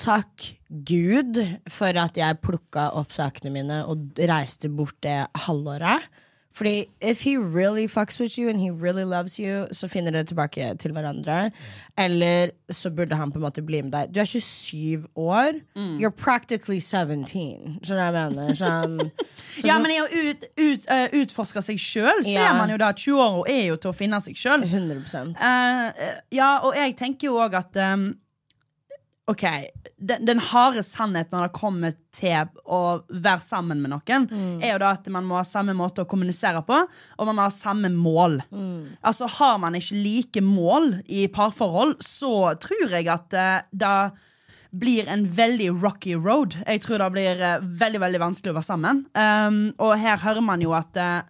Takk 0.03 0.51
Gud 0.69 1.39
for 1.71 2.01
at 2.03 2.19
jeg 2.19 2.41
plukka 2.43 2.91
opp 2.99 3.15
sakene 3.15 3.53
mine 3.55 3.83
og 3.89 4.19
reiste 4.19 4.71
bort 4.73 4.97
det 5.05 5.23
halvåret. 5.47 6.09
Fordi 6.55 6.87
if 7.01 7.23
he 7.23 7.37
really 7.37 7.89
fucks 7.89 8.21
with 8.21 8.39
you 8.39 8.49
and 8.49 8.61
he 8.61 8.71
really 8.71 9.03
loves 9.05 9.39
you, 9.39 9.67
så 9.73 9.89
finner 9.89 10.11
dere 10.11 10.25
tilbake 10.25 10.75
til 10.79 10.93
hverandre. 10.93 11.51
Eller 11.99 12.51
så 12.71 12.91
burde 12.91 13.17
han 13.17 13.33
på 13.33 13.39
en 13.39 13.43
måte 13.43 13.63
bli 13.63 13.81
med 13.83 13.91
deg. 13.93 14.15
Du 14.15 14.21
er 14.21 14.25
27 14.25 15.07
år. 15.17 15.59
You're 15.99 16.15
practically 16.15 16.79
17. 16.79 17.27
Skjønner 17.83 18.05
jeg 18.05 18.13
mener? 18.15 18.55
Sånn, 18.55 19.11
så 19.59 19.67
Ja, 19.67 19.81
men 19.83 19.97
i 19.97 19.99
å 19.99 20.07
ut, 20.07 20.47
ut, 20.61 20.87
uh, 20.87 21.09
utforske 21.25 21.63
seg 21.63 21.83
sjøl, 21.83 22.23
så 22.23 22.37
yeah. 22.37 22.53
er 22.53 22.59
man 22.61 22.71
jo 22.71 22.79
da 22.79 22.93
20 22.95 23.19
år 23.19 23.39
og 23.41 23.51
er 23.51 23.65
jo 23.73 23.81
til 23.83 23.91
å 23.91 23.99
finne 24.05 24.23
seg 24.23 24.39
sjøl. 24.39 24.63
100 24.63 25.35
ja, 26.31 26.51
og 26.63 26.79
jeg 26.79 26.95
tenker 27.03 27.33
jo 27.33 27.43
òg 27.43 27.59
at 27.59 27.83
um, 27.83 28.13
OK, 29.27 29.45
den, 29.97 30.27
den 30.29 30.41
harde 30.51 30.83
sannheten 30.85 31.33
når 31.39 31.49
det 31.49 31.57
kommer 31.57 31.95
til 32.13 32.51
å 32.69 32.81
være 33.09 33.41
sammen 33.41 33.81
med 33.81 33.95
noen, 33.95 34.27
er 34.61 34.75
jo 34.75 34.83
da 34.83 34.91
at 34.99 35.09
man 35.13 35.25
må 35.25 35.39
ha 35.39 35.47
samme 35.49 35.73
måte 35.77 36.05
å 36.05 36.09
kommunisere 36.09 36.61
på, 36.67 36.83
og 36.85 37.31
man 37.31 37.39
må 37.39 37.47
ha 37.47 37.55
samme 37.55 37.89
mål. 37.89 38.43
Altså 39.01 39.31
Har 39.39 39.57
man 39.63 39.79
ikke 39.79 39.97
like 39.97 40.45
mål 40.45 40.91
i 41.09 41.25
parforhold, 41.33 41.97
så 42.05 42.53
tror 42.61 42.93
jeg 42.93 43.09
at 43.09 43.33
uh, 43.33 43.65
det 43.73 43.97
blir 44.75 45.09
en 45.09 45.25
veldig 45.31 45.71
rocky 45.81 46.19
road. 46.19 46.59
Jeg 46.67 46.83
tror 46.85 47.01
det 47.01 47.13
blir 47.15 47.41
uh, 47.41 47.65
veldig 47.65 48.05
veldig 48.05 48.21
vanskelig 48.27 48.53
å 48.53 48.59
være 48.59 48.69
sammen. 48.69 49.05
Um, 49.17 49.63
og 49.79 49.97
her 50.05 50.21
hører 50.21 50.45
man 50.45 50.61
jo 50.65 50.75
at 50.77 50.99
eh, 51.01 51.23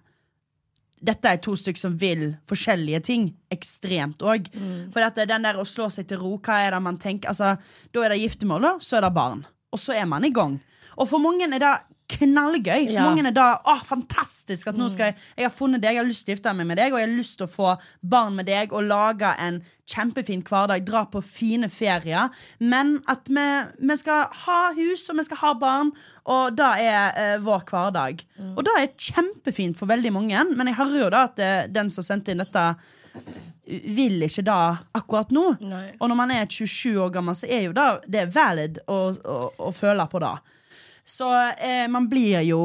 dette 1.05 1.31
er 1.31 1.41
to 1.45 1.55
stykker 1.61 1.81
som 1.81 1.97
vil 2.01 2.31
forskjellige 2.51 3.01
ting 3.07 3.27
ekstremt 3.53 4.23
òg. 4.25 4.49
For 4.95 5.05
dette, 5.05 5.27
den 5.29 5.45
der 5.47 5.59
å 5.61 5.67
slå 5.69 5.91
seg 5.93 6.09
til 6.11 6.23
ro, 6.23 6.37
hva 6.41 6.63
er 6.65 6.75
det 6.77 6.83
man 6.85 6.99
tenker 7.01 7.29
Altså, 7.33 7.57
Da 7.93 8.05
er 8.05 8.15
det 8.15 8.23
giftermål, 8.23 8.63
da, 8.63 8.73
så 8.81 8.99
er 8.99 9.07
det 9.07 9.13
barn. 9.17 9.45
Og 9.75 9.79
så 9.83 9.95
er 9.99 10.07
man 10.07 10.25
i 10.25 10.33
gang. 10.35 10.61
Og 10.97 11.09
for 11.11 11.19
mange 11.23 11.45
er 11.45 11.59
det 11.59 11.75
knallgøy. 12.09 12.91
Ja. 12.93 13.05
mange 13.07 13.25
er 13.27 13.35
da 13.35 13.47
åh, 13.65 13.81
fantastisk 13.87 14.69
at 14.69 14.77
nå 14.77 14.91
skal 14.93 15.11
jeg 15.13 15.17
Jeg 15.39 15.47
har 15.47 15.55
funnet 15.55 15.83
deg, 15.83 15.95
jeg 15.95 16.03
har 16.03 16.09
lyst 16.09 16.27
til 16.27 16.35
å 16.35 16.37
gifte 16.37 16.53
meg 16.57 16.69
med 16.69 16.79
deg, 16.81 16.93
og 16.93 17.01
jeg 17.01 17.09
har 17.09 17.17
lyst 17.17 17.39
til 17.41 17.47
å 17.47 17.53
få 17.53 17.71
barn 18.03 18.37
med 18.37 18.47
deg 18.51 18.73
og 18.73 18.85
lage 18.89 19.31
en 19.41 19.63
kjempefin 19.89 20.43
hverdag, 20.45 20.85
dra 20.85 21.05
på 21.13 21.21
fine 21.25 21.69
ferier. 21.73 22.33
Men 22.61 22.99
at 23.11 23.29
vi, 23.29 23.47
vi 23.79 23.97
skal 24.01 24.29
ha 24.45 24.61
hus, 24.77 25.07
og 25.13 25.19
vi 25.21 25.27
skal 25.29 25.41
ha 25.43 25.55
barn, 25.61 25.93
og 26.25 26.57
det 26.57 26.71
er 26.85 27.19
eh, 27.21 27.35
vår 27.45 27.65
hverdag. 27.69 28.25
Og 28.55 28.63
det 28.65 28.77
er 28.81 28.93
kjempefint 28.97 29.81
for 29.81 29.91
veldig 29.91 30.13
mange, 30.15 30.45
men 30.57 30.71
jeg 30.73 30.81
hører 30.81 31.03
jo 31.05 31.11
da 31.13 31.25
at 31.29 31.37
det, 31.41 31.53
den 31.75 31.93
som 31.93 32.07
sendte 32.07 32.33
inn 32.33 32.41
dette, 32.45 32.69
vil 33.65 34.25
ikke 34.27 34.43
det 34.45 34.57
akkurat 34.99 35.31
nå. 35.33 35.45
Nei. 35.65 35.87
Og 36.01 36.11
når 36.11 36.19
man 36.19 36.33
er 36.35 36.49
27 36.51 36.99
år 37.01 37.13
gammel, 37.15 37.37
så 37.39 37.49
er 37.49 37.69
jo 37.69 37.77
da, 37.77 37.87
det 38.09 38.27
valid 38.35 38.81
å, 38.91 38.99
å, 39.15 39.39
å 39.69 39.73
føle 39.75 40.05
på 40.11 40.21
det. 40.25 40.35
Så 41.05 41.29
eh, 41.59 41.85
man 41.93 42.09
blir 42.09 42.41
jo 42.49 42.63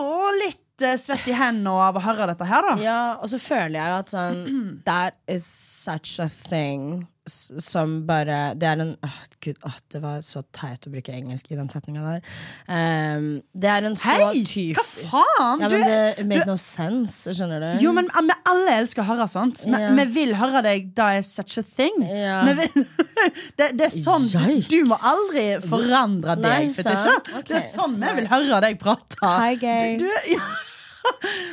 og 0.00 0.40
litt 0.40 0.82
eh, 0.82 0.98
svett 0.98 1.28
i 1.30 1.36
hendene 1.36 1.76
av 1.86 1.98
å 1.98 2.02
høre 2.02 2.26
dette 2.32 2.48
her, 2.48 2.66
da. 2.66 2.74
Ja, 2.82 3.00
og 3.22 3.30
så 3.30 3.38
føler 3.42 3.78
jeg 3.78 3.92
jo 3.92 3.98
at 4.00 4.14
sånn 4.14 4.40
That 4.88 5.20
is 5.30 5.46
such 5.46 6.18
a 6.22 6.28
thing 6.28 7.06
som 7.32 7.92
bare 8.08 8.54
Det 8.58 8.66
er 8.68 8.80
en 8.82 8.92
åh, 9.06 9.18
Gud, 9.40 9.56
åh, 9.66 9.76
det 9.92 10.00
var 10.02 10.20
så 10.26 10.42
teit 10.56 10.84
å 10.86 10.92
bruke 10.92 11.12
engelsk 11.14 11.48
i 11.52 11.56
den 11.58 11.68
setninga 11.72 12.02
der. 12.04 12.24
Um, 12.68 13.28
det 13.56 13.70
er 13.72 13.86
en 13.88 13.96
så 13.96 14.14
Hei! 14.18 14.42
typ 14.48 14.76
Hva 14.78 14.84
faen? 14.84 15.62
Ja, 15.64 15.70
men 15.72 15.84
det 15.86 16.26
make 16.28 16.46
no 16.48 16.56
sense, 16.60 17.32
skjønner 17.36 17.62
du? 17.64 17.68
Jo, 17.84 17.94
men 17.96 18.10
vi 18.12 18.36
alle 18.52 18.78
elsker 18.82 19.04
å 19.04 19.08
høre 19.12 19.28
sånt. 19.30 19.64
Vi 19.64 19.72
Ja. 19.80 19.92
vil 20.14 20.34
høre 20.36 20.62
deg 20.66 20.90
da 20.96 21.10
er 21.18 21.22
such 21.26 21.58
a 21.58 21.64
thing. 21.64 22.02
Ja. 22.04 22.42
Vi 22.48 22.56
vil, 22.60 22.88
det, 23.58 23.70
det 23.78 23.86
er 23.88 23.94
sånn 23.94 24.26
Yikes. 24.30 24.68
Du 24.72 24.84
må 24.90 24.98
aldri 25.00 25.46
forandre 25.64 26.36
deg. 26.40 26.48
Nei, 26.48 26.72
vet 26.76 26.84
du 26.84 26.96
ikke? 26.96 27.38
Ok, 27.40 27.46
det 27.52 27.60
er 27.62 27.68
sånn 27.68 27.96
vi 28.00 28.16
vil 28.20 28.28
høre 28.32 28.60
deg 28.66 28.80
prate. 28.82 29.20
Hi, 29.24 29.54
gay. 29.60 29.96
Du, 30.00 30.04
du, 30.04 30.34
ja. 30.36 30.50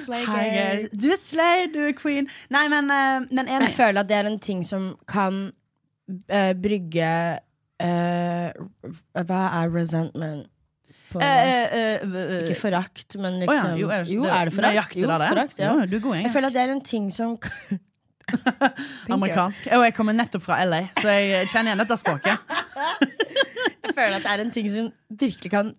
Slay 0.03 0.87
du 0.91 1.07
er 1.11 1.19
slay, 1.19 1.67
du 1.71 1.79
er 1.87 1.93
queen. 1.97 2.27
Nei, 2.53 2.67
men, 2.71 2.89
eh, 2.91 3.27
men. 3.31 3.47
Jeg 3.47 3.71
føler 3.75 4.03
at 4.03 4.09
det 4.09 4.17
er 4.19 4.29
en 4.29 4.39
ting 4.43 4.63
som 4.67 4.95
kan 5.09 5.51
eh, 6.29 6.53
brygge 6.53 7.09
eh, 7.79 8.51
Hva 9.13 9.41
er 9.63 9.73
resentment? 9.73 10.47
På 11.11 11.21
Eh, 11.23 11.47
eh, 11.71 12.01
eh, 12.03 12.41
Ikke 12.43 12.55
forakt, 12.59 13.15
men 13.15 13.39
ja, 13.39 13.45
liksom 13.47 13.77
jo, 13.79 13.89
er 13.89 14.03
det- 14.03 14.11
jo, 14.13 14.23
er 14.27 14.45
det 14.49 14.53
forakt? 14.53 14.95
Jo, 14.99 15.07
forakt, 15.07 15.59
ja. 15.59 15.73
Jo, 15.73 16.13
Jeg 16.13 16.31
føler 16.33 16.47
at 16.47 16.53
det 16.53 16.61
er 16.65 16.71
en 16.73 16.81
ting 16.81 17.09
som 17.11 17.37
Amerikansk. 19.15 19.67
Og 19.71 19.83
jeg 19.85 19.93
kommer 19.95 20.11
nettopp 20.13 20.43
fra 20.43 20.57
LA, 20.67 20.81
så 20.99 21.07
jeg 21.15 21.47
kjenner 21.47 21.71
igjen 21.71 21.79
dette 21.85 21.97
språket. 22.01 22.37
Føler 23.97 24.19
at 24.19 24.25
det 24.25 24.33
er 24.33 24.43
en 24.43 24.51
ting 24.53 24.67
som 24.69 24.89
virkelig 25.09 25.49
kan 25.49 25.71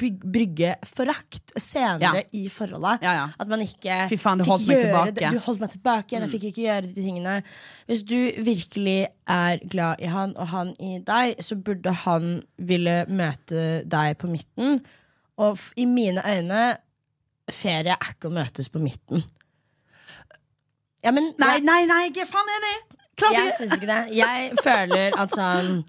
brygge 0.00 0.74
forakt 0.84 1.52
senere 1.60 2.16
Ja. 2.16 2.22
i 2.32 2.48
forholdet. 2.48 3.02
Ja, 3.04 3.12
ja. 3.12 3.26
At 3.38 3.48
man 3.48 3.60
ikke 3.60 4.08
Fy 4.08 4.16
faen, 4.20 4.40
du 4.40 4.44
holdt 4.44 4.66
meg 4.68 4.80
tilbake. 4.86 5.14
Det. 5.18 5.32
Du 5.32 5.38
holdt 5.44 5.60
meg 5.60 5.70
tilbake 5.70 6.16
mm. 6.16 6.22
jeg 6.24 6.30
fikk 6.30 6.44
ikke 6.50 6.62
gjøre 6.62 6.86
de 6.86 6.94
tingene. 6.94 7.34
Hvis 7.86 8.02
du 8.02 8.16
virkelig 8.44 9.06
er 9.28 9.68
glad 9.68 10.00
i 10.00 10.10
han 10.12 10.36
og 10.36 10.48
han 10.48 10.72
i 10.80 10.98
deg, 11.04 11.36
så 11.44 11.56
burde 11.56 11.92
han 12.06 12.42
ville 12.56 13.04
møte 13.08 13.82
deg 13.84 14.16
på 14.20 14.30
midten. 14.32 14.80
Og 15.36 15.58
i 15.76 15.84
mine 15.84 16.24
øyne, 16.24 16.76
ferie 17.52 17.92
er 17.92 18.12
ikke 18.12 18.30
å 18.30 18.36
møtes 18.36 18.72
på 18.72 18.80
midten. 18.80 19.24
Ja, 21.04 21.12
men 21.12 21.34
Nei, 21.38 21.58
nei, 21.60 21.84
nei, 21.86 22.06
er 22.08 22.28
faen 22.28 22.48
enig! 22.56 22.76
Klart 23.16 23.36
jeg 23.36 23.52
syns 23.56 23.76
ikke 23.78 23.88
det. 23.88 24.00
Jeg 24.16 24.56
føler 24.64 25.14
at 25.16 25.32
sånn 25.32 25.84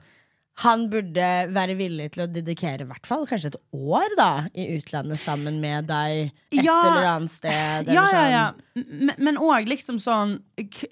han 0.64 0.88
burde 0.90 1.26
være 1.54 1.76
villig 1.78 2.08
til 2.16 2.24
å 2.26 2.28
dedikere 2.34 2.82
i 2.82 2.88
hvert 2.90 3.06
fall 3.06 3.28
kanskje 3.30 3.52
et 3.54 3.58
år 3.78 4.16
da 4.18 4.30
i 4.58 4.66
utlandet 4.80 5.20
sammen 5.22 5.60
med 5.62 5.86
deg 5.92 6.32
et 6.52 6.64
Ja. 6.64 6.80
eller 6.82 7.06
annet 7.12 7.30
sted. 7.30 7.52
eller 7.88 7.94
Ja, 7.94 8.04
ja, 8.04 8.10
sånn. 8.12 8.32
ja. 8.32 8.52
ja. 8.82 9.14
Men 9.20 9.38
òg 9.38 9.68
liksom 9.70 10.00
sånn 10.02 10.40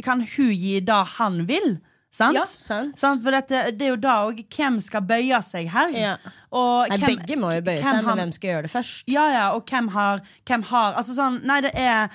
Kan 0.04 0.22
hun 0.22 0.52
gi 0.54 0.80
det 0.86 1.02
han 1.18 1.46
vil? 1.50 1.80
Sant? 2.16 2.38
Ja, 2.38 2.46
sant. 2.46 2.94
Sant? 2.98 3.22
For 3.26 3.32
dette, 3.32 3.72
det 3.76 3.82
er 3.82 3.90
jo 3.90 3.98
da 4.00 4.14
òg 4.30 4.38
Hvem 4.48 4.78
skal 4.82 5.02
bøye 5.02 5.42
seg 5.44 5.68
her? 5.74 5.90
Ja. 5.92 6.14
Og 6.54 6.88
Nei, 6.88 6.98
hvem- 7.02 7.18
begge 7.18 7.36
må 7.42 7.50
jo 7.56 7.62
bøye 7.66 7.82
seg, 7.84 8.06
men 8.06 8.16
hvem 8.22 8.32
skal 8.38 8.50
gjøre 8.54 8.62
det 8.70 8.72
først? 8.72 9.04
Ja, 9.12 9.26
ja, 9.34 9.52
og 9.58 9.66
hvem 9.66 9.90
har, 9.90 10.22
hvem 10.46 10.64
har 10.64 10.94
Altså 10.94 11.18
sånn, 11.18 11.42
nei, 11.44 11.60
det 11.62 11.74
er 11.76 12.10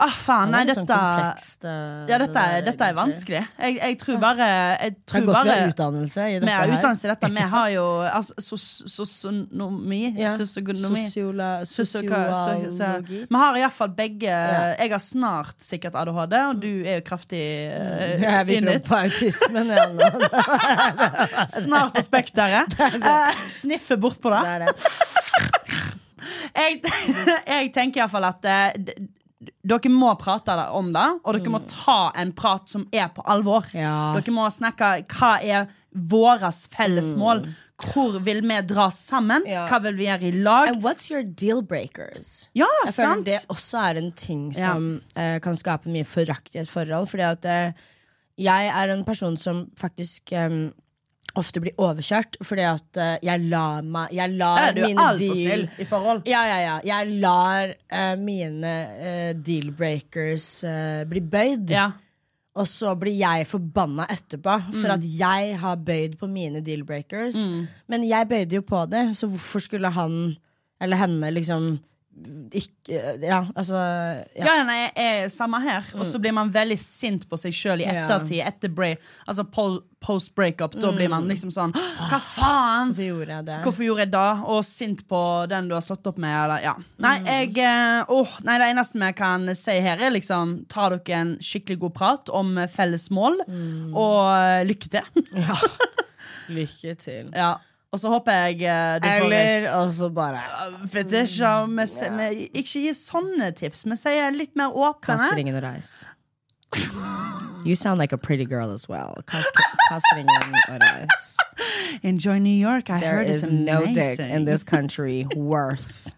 Ah, 0.00 0.14
faen, 0.16 0.50
nei, 0.54 0.60
sånn 0.64 0.86
dette 0.86 0.96
komplekst, 0.96 1.64
eh, 1.68 2.06
Ja, 2.08 2.18
dette 2.22 2.40
er, 2.40 2.52
der, 2.54 2.62
dette 2.70 2.86
er 2.88 2.94
vanskelig. 2.96 3.42
Jeg, 3.60 3.74
jeg 3.80 3.98
tror 4.00 4.16
bare 4.22 4.46
Jeg 4.80 4.94
Det 4.96 5.06
tror 5.12 5.26
godt 5.26 5.28
vi 5.28 5.50
bare 5.50 5.56
har 5.60 5.72
utdannelse 5.74 6.24
i 6.30 6.38
Vi 6.40 6.54
har 6.54 6.72
utdannelse 6.72 7.04
i 7.04 7.10
dette. 7.10 7.30
Vi 7.36 7.44
har 7.54 7.68
jo 7.74 7.84
altså, 8.18 8.34
sos- 8.40 8.88
sosionomi 8.94 10.00
Ja. 10.16 10.30
Sosionomi. 10.38 11.04
Sosiola- 11.04 11.50
Sosioka- 11.68 12.22
Sosiologi. 12.32 13.20
Vi 13.28 13.36
har 13.44 13.60
iallfall 13.60 13.92
begge 14.00 14.30
Ja. 14.30 14.74
Jeg 14.80 14.90
har 14.94 15.04
snart 15.04 15.60
sikkert 15.60 15.94
ADHD, 16.00 16.34
og 16.48 16.60
du 16.62 16.70
er 16.86 17.00
jo 17.00 17.06
kraftig 17.06 17.44
uh, 17.70 18.80
på 18.88 18.94
autismen. 18.96 19.68
Ja. 19.76 19.86
Snart 21.60 21.94
på 21.94 22.02
Spekteret. 22.02 22.74
Eh, 22.80 23.46
sniffer 23.48 23.96
bort 24.00 24.20
på 24.22 24.30
det. 24.32 24.42
Det 24.46 24.58
det. 24.64 24.74
jeg, 26.60 26.82
jeg 27.46 27.72
tenker 27.74 28.02
iallfall 28.04 28.24
at 28.30 28.46
d- 28.76 28.94
dere 29.40 29.88
må 29.92 30.10
prate 30.20 30.52
om 30.76 30.90
det, 30.92 31.06
og 31.24 31.36
dere 31.36 31.52
må 31.52 31.62
ta 31.70 32.10
en 32.20 32.32
prat 32.36 32.68
som 32.68 32.86
er 32.92 33.08
på 33.14 33.24
alvor. 33.24 33.64
Mm. 33.72 33.80
Ja. 33.80 33.96
Dere 34.18 34.34
må 34.36 34.44
snakke 34.52 34.90
hva 35.14 35.30
er 35.40 35.70
våres 35.90 36.66
felles 36.70 37.14
mål. 37.18 37.46
Hvor 37.80 38.18
vil 38.20 38.42
vi 38.44 38.58
dra 38.68 38.90
sammen? 38.92 39.46
Mm. 39.46 39.52
Ja. 39.54 39.62
Hva 39.70 39.80
vil 39.86 39.96
vi 39.96 40.08
gjøre 40.10 40.28
i 40.28 40.32
lag? 40.44 40.68
And 40.74 40.84
what's 40.84 41.08
your 41.10 41.22
deal 41.24 41.62
breakers? 41.62 42.50
Ja, 42.52 42.68
Jeg 42.84 42.94
føler 42.98 43.14
sant? 43.14 43.26
det 43.30 43.38
også 43.48 43.80
er 43.88 44.02
en 44.02 44.12
ting 44.12 44.50
Ja. 44.52 44.74
som 44.74 44.90
eh, 45.16 45.38
kan 45.40 45.56
skape 45.56 45.88
mye 45.88 46.04
forakt 46.04 46.54
i 46.54 46.60
et 46.60 46.68
forhold. 46.68 47.08
Fordi 47.08 47.24
at 47.30 47.48
uh, 47.48 47.72
jeg 48.36 48.68
er 48.68 48.92
en 48.92 49.04
person 49.04 49.36
som 49.40 49.70
faktisk 49.80 50.32
eh, 50.36 50.70
ofte 51.38 51.62
blir 51.62 51.76
overkjørt. 51.80 52.38
Fordi 52.44 52.66
at 52.66 53.00
uh, 53.00 53.14
jeg 53.24 53.46
lar 53.50 53.86
meg 53.86 54.12
Jeg 54.16 54.36
lar 54.40 54.74
du 54.76 54.82
mine 54.84 55.08
deal 55.20 55.34
snill 55.38 55.64
i 55.78 55.86
forhold. 55.88 56.22
Ja, 56.28 56.42
ja, 56.48 56.60
ja. 56.64 56.76
Jeg 56.90 57.18
lar 57.22 57.74
uh, 57.74 58.14
mine 58.20 58.76
uh, 59.00 59.30
eh, 59.30 61.02
bli 61.10 61.20
bøyd. 61.20 61.70
Ja. 61.70 61.90
Og 62.60 62.66
så 62.66 62.96
blir 62.98 63.14
jeg 63.14 63.46
forbanna 63.46 64.08
etterpå 64.10 64.56
for 64.74 64.90
at 64.96 65.04
jeg 65.06 65.54
har 65.62 65.76
bøyd 65.86 66.16
på 66.18 66.26
mine 66.28 66.60
deal 66.66 66.82
breakers. 66.84 67.38
Men 67.88 68.04
jeg 68.04 68.28
bøyde 68.28 68.58
jo 68.58 68.64
på 68.66 68.82
det, 68.90 69.12
så 69.16 69.30
hvorfor 69.30 69.62
skulle 69.62 69.92
han 69.94 70.34
eller 70.80 70.96
henne 70.96 71.30
liksom 71.36 71.74
ikke 72.52 72.98
Ja, 73.22 73.44
altså 73.56 73.78
ja. 74.36 74.44
Ja, 74.44 74.54
nei, 74.66 74.78
jeg 74.96 75.22
er 75.24 75.28
samme 75.32 75.60
her. 75.62 75.86
Og 75.94 76.04
så 76.06 76.18
blir 76.20 76.32
man 76.36 76.50
veldig 76.52 76.76
sint 76.82 77.28
på 77.30 77.38
seg 77.38 77.52
sjøl 77.54 77.80
i 77.80 77.86
Ja. 77.86 78.04
ettertid. 78.06 78.42
Etter 78.46 78.68
break, 78.74 78.98
altså 79.28 79.44
po- 79.44 79.82
post 80.00 80.34
breakup. 80.34 80.72
Da 80.80 80.90
blir 80.96 81.08
man 81.12 81.28
liksom 81.28 81.50
sånn 81.52 81.72
Hva 81.74 82.18
faen? 82.20 82.92
Hvorfor 82.94 83.04
gjorde 83.06 83.34
jeg 83.36 83.44
det? 83.46 83.58
Hvorfor 83.64 83.84
gjorde 83.84 84.04
jeg 84.06 84.12
det? 84.12 84.44
Og 84.54 84.64
sint 84.64 85.02
på 85.08 85.22
den 85.48 85.68
du 85.68 85.74
har 85.74 85.82
slått 85.84 86.06
opp 86.06 86.18
med. 86.18 86.34
Eller, 86.44 86.62
ja. 86.64 86.74
Nei, 86.98 87.14
jeg, 87.24 87.58
eh, 87.58 88.04
åh, 88.08 88.36
nei, 88.44 88.58
det 88.58 88.70
eneste 88.74 88.98
vi 89.00 89.12
kan 89.12 89.48
si 89.54 89.78
her, 89.80 89.98
er 90.00 90.10
liksom 90.10 90.66
ta 90.68 90.88
dere 90.90 91.20
en 91.20 91.36
skikkelig 91.38 91.78
god 91.80 91.94
prat 91.94 92.28
om 92.32 92.56
felles 92.68 93.08
mål, 93.10 93.40
og 93.94 94.20
eh, 94.34 94.64
lykke 94.68 94.88
til. 94.90 95.02
Lykke 96.50 96.94
til. 96.98 97.30
ja. 97.34 97.54
Og 97.92 97.98
så 97.98 98.08
håper 98.12 98.32
jeg 98.32 98.60
eh, 98.70 99.00
du 99.02 99.08
Eller 99.08 99.64
og 99.74 99.88
så 99.90 100.08
bare 100.14 100.38
Vet 100.92 101.10
ikke 101.12 101.46
om 101.48 101.72
vi, 101.80 101.86
se- 101.90 102.48
ikke 102.54 102.82
gir 102.84 102.94
sånne 102.94 103.48
tips. 103.58 103.82
Vi 103.90 103.96
sier 103.98 104.30
litt 104.30 104.54
mer 104.56 104.70
åpne. 104.70 105.16
Kast 105.16 105.34
ringen 105.34 105.56
og 105.58 105.64
reis. 105.66 106.06
You 107.66 107.74
sound 107.74 107.98
like 107.98 108.12
a 108.12 108.16
pretty 108.18 108.44
girl 108.46 108.70
as 108.72 108.88
well. 108.88 109.18
Kast, 109.26 109.50
kast 109.90 110.06
ringen 110.14 110.54
og 110.68 110.78
reis. 110.80 111.36
Enjoy 112.02 112.38
New 112.38 112.54
York. 112.56 112.88
I 112.90 113.00
There 113.00 113.16
heard 113.16 113.26
it's 113.28 113.42
is 113.42 113.50
no 113.50 113.84
dick 113.92 114.20
in 114.20 114.44
this 114.44 114.62
country 114.62 115.26
worth 115.34 116.12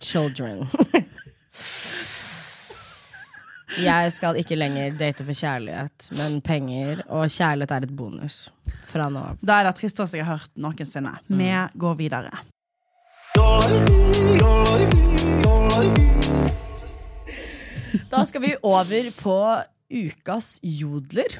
children. 0.00 0.66
Jeg 3.78 4.10
skal 4.12 4.38
ikke 4.40 4.56
lenger 4.58 4.96
date 4.98 5.22
for 5.24 5.36
kjærlighet, 5.36 6.08
men 6.18 6.40
penger 6.42 7.04
og 7.06 7.28
kjærlighet 7.30 7.70
er 7.76 7.86
et 7.86 7.94
bonus. 7.96 8.38
Fra 8.90 9.06
nå 9.12 9.22
av. 9.32 9.38
Det 9.40 9.54
er 9.54 9.68
det 9.68 9.74
tristeste 9.78 10.18
jeg 10.18 10.26
har 10.26 10.40
hørt 10.42 10.56
noensinne. 10.58 11.14
Vi 11.30 11.52
går 11.78 11.94
videre. 12.00 12.42
Da 18.10 18.24
skal 18.26 18.42
vi 18.44 18.52
over 18.66 19.10
på 19.18 19.36
ukas 19.90 20.56
jodler. 20.62 21.38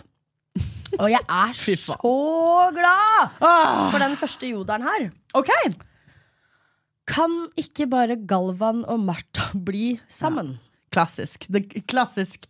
Og 0.99 1.07
jeg 1.13 1.23
er 1.23 1.53
så 1.55 1.97
glad 2.75 3.37
Ah, 3.41 3.91
for 3.93 3.99
den 4.03 4.17
første 4.19 4.49
jodelen 4.51 4.87
her. 4.87 5.11
OK! 5.39 5.51
Kan 7.11 7.35
ikke 7.59 7.87
bare 7.91 8.17
Galvan 8.29 8.85
og 8.87 9.01
Martha 9.03 9.51
bli 9.67 10.01
sammen? 10.11 10.59
Klassisk. 10.91 11.47
Det, 11.53 11.61
klassisk. 11.91 12.49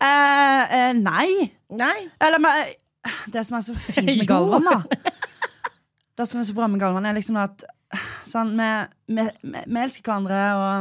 Eh, 0.00 0.74
eh, 0.78 0.92
nei. 0.98 1.50
Nei. 1.74 2.08
Eller 2.20 2.38
men, 2.42 2.50
eh, 2.66 2.72
Det 3.32 3.46
som 3.46 3.56
er 3.58 3.62
så 3.66 3.74
fint 3.74 4.06
med 4.06 4.26
Galvan, 4.30 4.64
da 4.68 4.78
Det 6.18 6.26
som 6.28 6.40
er 6.40 6.46
så 6.48 6.54
bra 6.54 6.66
med 6.68 6.80
Galvan, 6.82 7.06
er 7.06 7.14
liksom 7.16 7.36
at 7.40 7.64
sånn, 8.28 8.50
vi, 8.58 8.70
vi, 9.16 9.22
vi, 9.42 9.58
vi 9.64 9.80
elsker 9.80 10.02
hverandre, 10.04 10.40
og 10.58 10.72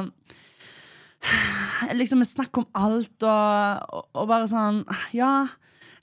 liksom 1.95 2.19
vi 2.19 2.25
snakker 2.27 2.61
om 2.65 2.69
alt, 2.75 3.23
og, 3.23 3.79
og, 3.93 4.03
og 4.17 4.27
bare 4.27 4.47
sånn 4.51 4.83
Ja, 5.15 5.47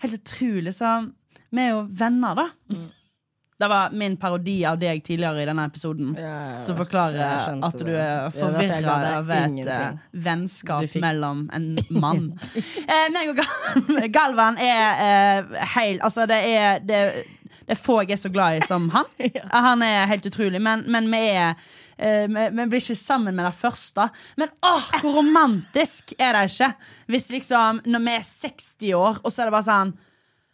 helt 0.04 0.20
utrolig. 0.20 0.74
Så 0.78 0.88
vi 1.54 1.60
er 1.64 1.70
jo 1.74 1.80
venner, 1.90 2.34
da. 2.38 2.46
Mm. 2.72 2.88
Det 3.60 3.68
var 3.70 3.92
min 3.94 4.16
parodi 4.18 4.56
av 4.66 4.80
deg 4.82 4.98
tidligere 5.06 5.44
i 5.44 5.46
denne 5.46 5.64
episoden. 5.68 6.16
Som 6.66 6.74
forklarer 6.80 7.60
at 7.62 7.76
du 7.86 7.92
er 7.94 8.32
forvirra 8.34 8.96
av 9.20 9.30
et 9.30 9.60
eh, 9.70 10.00
vennskap 10.26 10.82
fikk- 10.90 11.04
mellom 11.04 11.44
en 11.54 11.68
mann. 12.02 12.26
eh, 12.82 13.06
meg 13.14 13.30
og 13.30 13.38
Gal 13.38 14.10
Galvan 14.18 14.58
er 14.58 15.06
eh, 15.06 15.54
heil 15.76 16.02
Altså, 16.02 16.26
det 16.26 16.40
er 16.50 16.82
det, 16.82 17.00
det 17.64 17.76
er 17.76 17.80
få 17.80 18.00
jeg 18.02 18.16
er 18.18 18.22
så 18.26 18.32
glad 18.34 18.58
i 18.58 18.66
som 18.66 18.90
han. 18.90 19.06
Han 19.68 19.86
er 19.86 20.10
helt 20.10 20.26
utrolig, 20.26 20.60
men, 20.62 20.84
men 20.90 21.10
vi 21.14 21.24
er 21.38 21.54
Uh, 21.94 22.26
vi 22.26 22.64
blir 22.66 22.80
ikke 22.82 22.96
sammen 22.98 23.36
med 23.38 23.44
det 23.46 23.52
første. 23.54 24.08
Men 24.34 24.50
åh, 24.66 24.88
hvor 24.98 25.12
romantisk 25.20 26.10
er 26.18 26.34
det 26.34 26.48
ikke? 26.50 26.72
Hvis 27.06 27.28
liksom, 27.30 27.78
når 27.86 28.02
vi 28.02 28.14
er 28.18 28.24
60 28.26 28.88
år, 28.98 29.20
og 29.22 29.30
så 29.30 29.44
er 29.44 29.46
det 29.46 29.54
bare 29.54 29.66
sånn 29.68 29.92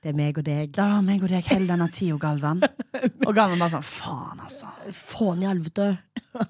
Det 0.00 0.08
er 0.08 0.14
meg 0.16 0.38
og 0.40 0.44
deg. 0.46 0.70
Det 0.72 0.80
er 0.80 1.02
meg 1.04 1.20
og 1.26 1.28
deg 1.28 1.44
hele 1.50 1.66
denne 1.68 1.86
tida, 1.92 2.16
Galvan. 2.22 2.62
Og 3.28 3.34
Galvan 3.36 3.60
bare 3.60 3.68
sånn 3.74 3.84
Faen, 3.84 4.38
altså. 4.40 4.70
Faen 4.96 5.42
i 5.44 5.48
helvete. 5.48 5.90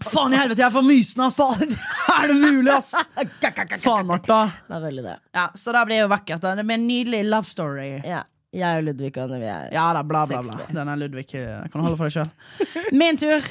Faen 0.07 0.37
i 0.37 0.39
helvete, 0.39 0.61
jeg 0.63 0.69
er 0.69 0.75
for 0.77 0.87
mysen, 0.87 1.25
ass! 1.27 1.41
Er 2.15 2.31
det 2.31 2.37
mulig, 2.39 2.71
ass? 2.77 2.93
Faen, 3.83 4.07
Martha. 4.07 4.39
Det 4.69 4.77
er 4.79 4.85
veldig 4.87 5.05
det. 5.09 5.17
Ja, 5.35 5.49
så 5.59 5.75
det 5.75 5.83
blir 5.91 6.05
jo 6.05 6.11
vakkert. 6.13 6.45
da 6.47 6.55
Det 6.61 6.67
blir 6.69 6.79
en 6.79 6.87
nydelig 6.87 7.25
love 7.27 7.51
story. 7.51 7.89
Ja. 8.07 8.23
Jeg 8.55 8.81
og 8.81 8.87
Ludvig 8.89 9.13
og 9.23 9.29
når 9.31 9.39
vi 9.39 9.47
er 9.47 9.67
Ja 9.75 9.85
da, 9.95 10.01
bla, 10.03 10.25
bla, 10.27 10.41
bla. 10.43 10.57
60. 10.67 10.75
Den 10.79 10.89
er 10.91 10.99
Ludvig. 10.99 11.27
eh, 11.39 11.61
Kan 11.71 11.83
du 11.83 11.87
holde 11.87 11.99
for 12.01 12.07
deg 12.11 12.17
sjøl. 12.17 12.31
Min 12.99 13.19
tur. 13.19 13.47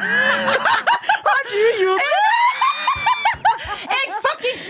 Har 0.00 1.40
du 1.48 1.60
gjort 1.80 2.08
fuckings 2.10 2.31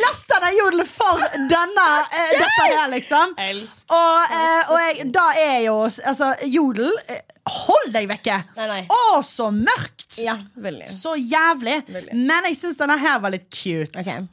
lasta 0.00 0.38
den 0.44 0.56
jodelen 0.58 0.88
for 0.88 1.20
denne, 1.50 1.86
eh, 2.10 2.32
dette 2.38 2.66
her, 2.66 2.88
liksom. 2.92 3.34
Og, 3.36 4.34
eh, 4.38 4.72
og 4.72 4.78
jeg, 4.80 5.08
da 5.12 5.26
er 5.38 5.58
jo 5.66 5.78
Altså, 5.82 6.32
jodel 6.48 6.92
eh, 7.08 7.22
Hold 7.52 7.90
deg 7.94 8.06
vekke! 8.10 8.36
Nei, 8.56 8.66
nei. 8.70 8.82
Å, 8.86 9.18
så 9.26 9.48
mørkt! 9.54 10.14
Ja, 10.22 10.36
veldig. 10.54 10.86
Så 10.90 11.16
jævlig. 11.18 11.80
Veldig. 11.90 12.14
Men 12.14 12.46
jeg 12.46 12.60
syns 12.60 12.78
denne 12.78 12.98
her 13.02 13.18
var 13.22 13.34
litt 13.34 13.48
cute. 13.50 13.98
Ok. 13.98 14.28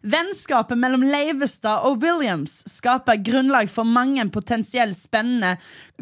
Vennskapet 0.00 0.78
mellom 0.80 1.02
Leivestad 1.04 1.84
og 1.84 2.00
Williams 2.02 2.62
skaper 2.66 3.20
grunnlag 3.20 3.68
for 3.70 3.84
mange 3.84 4.24
potensielt 4.32 4.96
spennende 4.96 5.58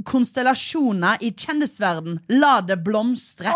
konstellasjoner 0.06 1.18
i 1.26 1.32
kjendisverden. 1.34 2.20
La 2.38 2.60
det 2.62 2.78
blomstre. 2.86 3.52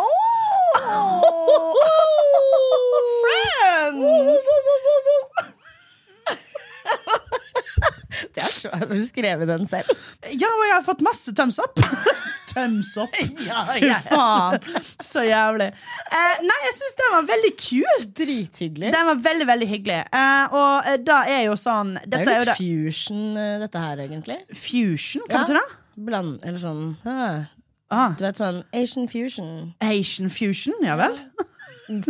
Har 8.70 8.86
du 8.86 8.98
skrevet 9.06 9.48
den 9.50 9.66
selv? 9.66 9.88
Ja, 10.30 10.48
og 10.50 10.64
jeg 10.68 10.74
har 10.76 10.84
fått 10.86 11.02
masse 11.04 11.32
thumbs 11.34 11.58
up. 11.62 11.80
thumbs 12.52 12.92
up? 13.00 13.14
Fy 13.72 13.88
faen. 14.06 14.58
Så 15.02 15.24
jævlig. 15.26 15.70
Eh, 15.72 16.42
nei, 16.46 16.58
jeg 16.68 16.76
syns 16.78 16.98
den 17.00 17.14
var 17.16 17.28
veldig 17.32 17.52
cute. 17.58 18.08
Drithyggelig. 18.22 18.92
Den 18.94 19.08
var 19.10 19.22
veldig, 19.28 19.46
veldig 19.52 19.68
hyggelig. 19.72 20.00
Eh, 20.12 20.56
og 20.58 20.90
eh, 20.92 20.98
da 21.02 21.22
er 21.32 21.42
jo 21.48 21.56
sånn 21.58 21.96
Det 22.04 22.20
er 22.22 22.28
jo 22.28 22.44
litt 22.46 22.60
fusion, 22.60 23.24
eh, 23.40 23.56
dette 23.64 23.82
her, 23.86 24.04
egentlig. 24.06 24.38
Fusion, 24.54 25.24
hva 25.28 25.40
Ja. 25.40 25.42
betyr 25.46 25.60
det? 25.60 25.66
Bland, 26.06 26.38
eller 26.44 26.58
sånn 26.62 26.84
ah, 27.04 27.42
Ah, 27.92 28.14
Du 28.16 28.22
vet 28.24 28.38
sånn 28.40 28.62
Asian 28.72 29.04
fusion. 29.12 29.74
Asian 29.84 30.30
fusion, 30.32 30.72
ja 30.80 30.94
vel? 30.96 31.18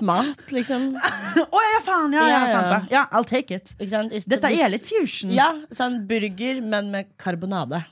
Mat, 0.05 0.45
liksom. 0.55 0.89
Å 0.97 1.63
ja, 1.65 1.81
faen! 1.87 2.13
Ja, 2.17 2.27
ja, 2.29 2.39
Ja, 2.43 2.51
sant 2.53 2.69
det. 2.73 2.81
Ja, 2.95 3.03
I'll 3.13 3.27
take 3.29 3.55
it. 3.57 3.73
Dette 3.79 4.51
er 4.53 4.73
litt 4.73 4.87
fusion. 4.89 5.33
Ja, 5.35 5.51
sånn 5.75 6.03
burger, 6.09 6.63
men 6.63 6.91
med 6.95 7.13
karbonade. 7.21 7.83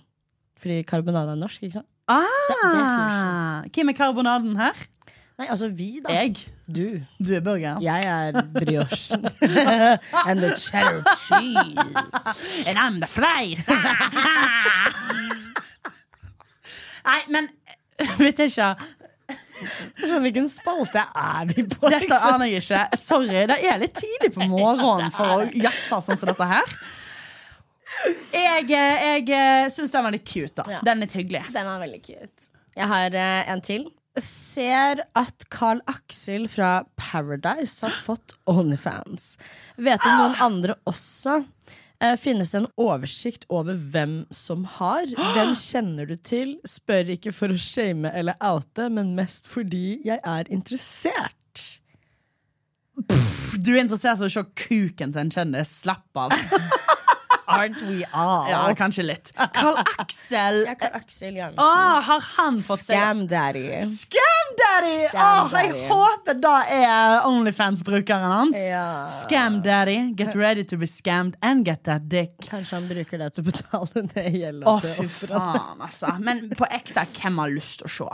Fordi 0.61 0.83
karbonade 0.89 1.35
er 1.35 1.41
norsk, 1.41 1.63
ikke 1.65 1.81
sant? 1.81 1.89
Ah, 2.11 2.27
det 2.51 2.57
er. 2.67 3.69
Hvem 3.71 3.93
er 3.93 3.97
karbonaden 3.97 4.57
her? 4.59 4.75
Nei, 5.41 5.47
altså 5.49 5.69
vi, 5.73 6.01
da. 6.05 6.13
Jeg. 6.13 6.37
Du. 6.69 7.01
Du 7.19 7.31
er 7.35 7.41
burgeren. 7.41 7.81
Jeg 7.83 8.05
er 8.05 8.33
briochen. 8.53 9.25
And 10.29 10.41
the 10.43 10.51
cheddar 10.57 11.03
cheese. 11.17 12.67
And 12.69 12.77
I'm 12.79 13.01
the 13.01 13.09
fries. 13.09 13.65
Nei, 17.09 17.21
men 17.33 17.49
vet 18.21 18.39
jeg 18.45 18.53
ikke. 18.53 18.75
Sånn, 20.01 20.23
hvilken 20.25 20.49
spalte 20.51 21.03
er 21.05 21.51
vi 21.51 21.65
på? 21.69 21.89
Dette 21.89 22.07
liksom? 22.07 22.27
aner 22.35 22.51
jeg 22.51 22.65
ikke. 22.65 22.83
Sorry, 23.01 23.45
det 23.51 23.59
er 23.61 23.83
litt 23.83 23.95
tidlig 23.99 24.33
på 24.35 24.49
morgenen 24.51 25.13
for 25.15 25.37
å 25.37 25.47
jazze 25.53 26.01
sånn 26.01 26.21
som 26.21 26.31
dette 26.33 26.49
her. 26.55 26.75
Jeg, 28.33 28.71
eh, 28.73 29.19
jeg 29.29 29.73
syns 29.75 29.93
den 29.93 30.07
var 30.07 30.15
litt 30.15 30.27
cute. 30.29 30.55
da 30.63 30.79
Ja. 30.79 30.83
Den 30.87 30.99
er 30.99 31.07
litt 31.07 31.17
hyggelig. 31.19 31.43
Den 31.53 31.67
var 31.69 31.81
veldig 31.83 32.03
cute. 32.07 32.51
Jeg 32.77 32.89
har 32.89 33.17
eh, 33.19 33.51
en 33.53 33.61
til. 33.65 33.89
Ser 34.19 35.05
at 35.15 35.45
Carl 35.55 35.81
Axel 35.91 36.49
fra 36.51 36.85
Paradise 36.99 37.87
har 37.87 37.95
fått 37.95 38.35
Onlyfans. 38.51 39.37
Vet 39.77 40.03
om 40.07 40.17
noen 40.19 40.41
andre 40.49 40.75
også? 40.91 41.43
Eh, 42.01 42.17
finnes 42.17 42.51
det 42.51 42.63
en 42.63 42.71
oversikt 42.81 43.45
over 43.53 43.77
hvem 43.77 44.23
som 44.33 44.65
har? 44.79 45.05
Hvem 45.35 45.53
kjenner 45.59 46.09
du 46.09 46.15
til? 46.17 46.55
Spør 46.65 47.13
ikke 47.17 47.33
for 47.37 47.53
å 47.53 47.61
shame 47.61 48.09
eller 48.17 48.39
oute, 48.41 48.89
men 48.89 49.13
mest 49.19 49.49
fordi 49.51 49.99
jeg 50.07 50.17
er 50.25 50.49
interessert. 50.49 51.37
Du 53.61 53.75
er 53.75 53.83
interessert 53.83 54.21
i 54.21 54.29
å 54.29 54.33
se 54.33 54.47
kuken 54.65 55.13
til 55.13 55.23
en 55.27 55.35
kjendis. 55.35 55.77
Slapp 55.85 56.25
av. 56.25 56.33
Aren't 57.51 57.83
we 57.89 58.05
all? 58.13 58.49
Ja, 58.51 58.63
kanskje 58.79 59.05
litt. 59.07 59.33
Carl 59.55 59.79
Axel. 59.99 60.63
Er 60.71 60.79
Carl 60.81 60.97
Axel 61.01 61.37
Jansen. 61.37 61.59
Åh, 61.65 62.01
har 62.07 62.25
han 62.37 62.59
fått 62.63 62.85
seg 62.85 62.97
Scam 62.97 63.27
daddy. 63.31 63.67
Scam 63.87 64.55
Daddy! 64.61 64.97
Åh, 65.15 65.53
jeg 65.55 65.85
håper 65.91 66.39
da 66.43 66.55
er 66.71 67.27
Onlyfans-brukeren 67.29 68.33
hans. 68.35 68.59
Ja. 68.59 69.07
Scam 69.23 69.61
Daddy. 69.65 69.99
Get 70.19 70.35
ready 70.39 70.65
to 70.65 70.79
be 70.81 70.87
scammed 70.91 71.37
and 71.43 71.65
get 71.67 71.85
that 71.85 72.09
dick. 72.09 72.37
Kanskje 72.49 72.79
han 72.79 72.89
bruker 72.91 73.23
det 73.23 73.31
til 73.37 73.45
å 73.45 73.51
betale 73.51 74.05
ned 74.11 74.41
gjelda 74.41 74.75
Åh, 74.75 74.91
fy 74.99 75.09
faen, 75.21 75.81
altså. 75.87 76.17
Men 76.23 76.47
på 76.59 76.69
ekte, 76.71 77.07
hvem 77.21 77.41
har 77.43 77.55
lyst 77.55 77.83
til 77.83 77.91
å 77.91 77.95
se? 78.01 78.11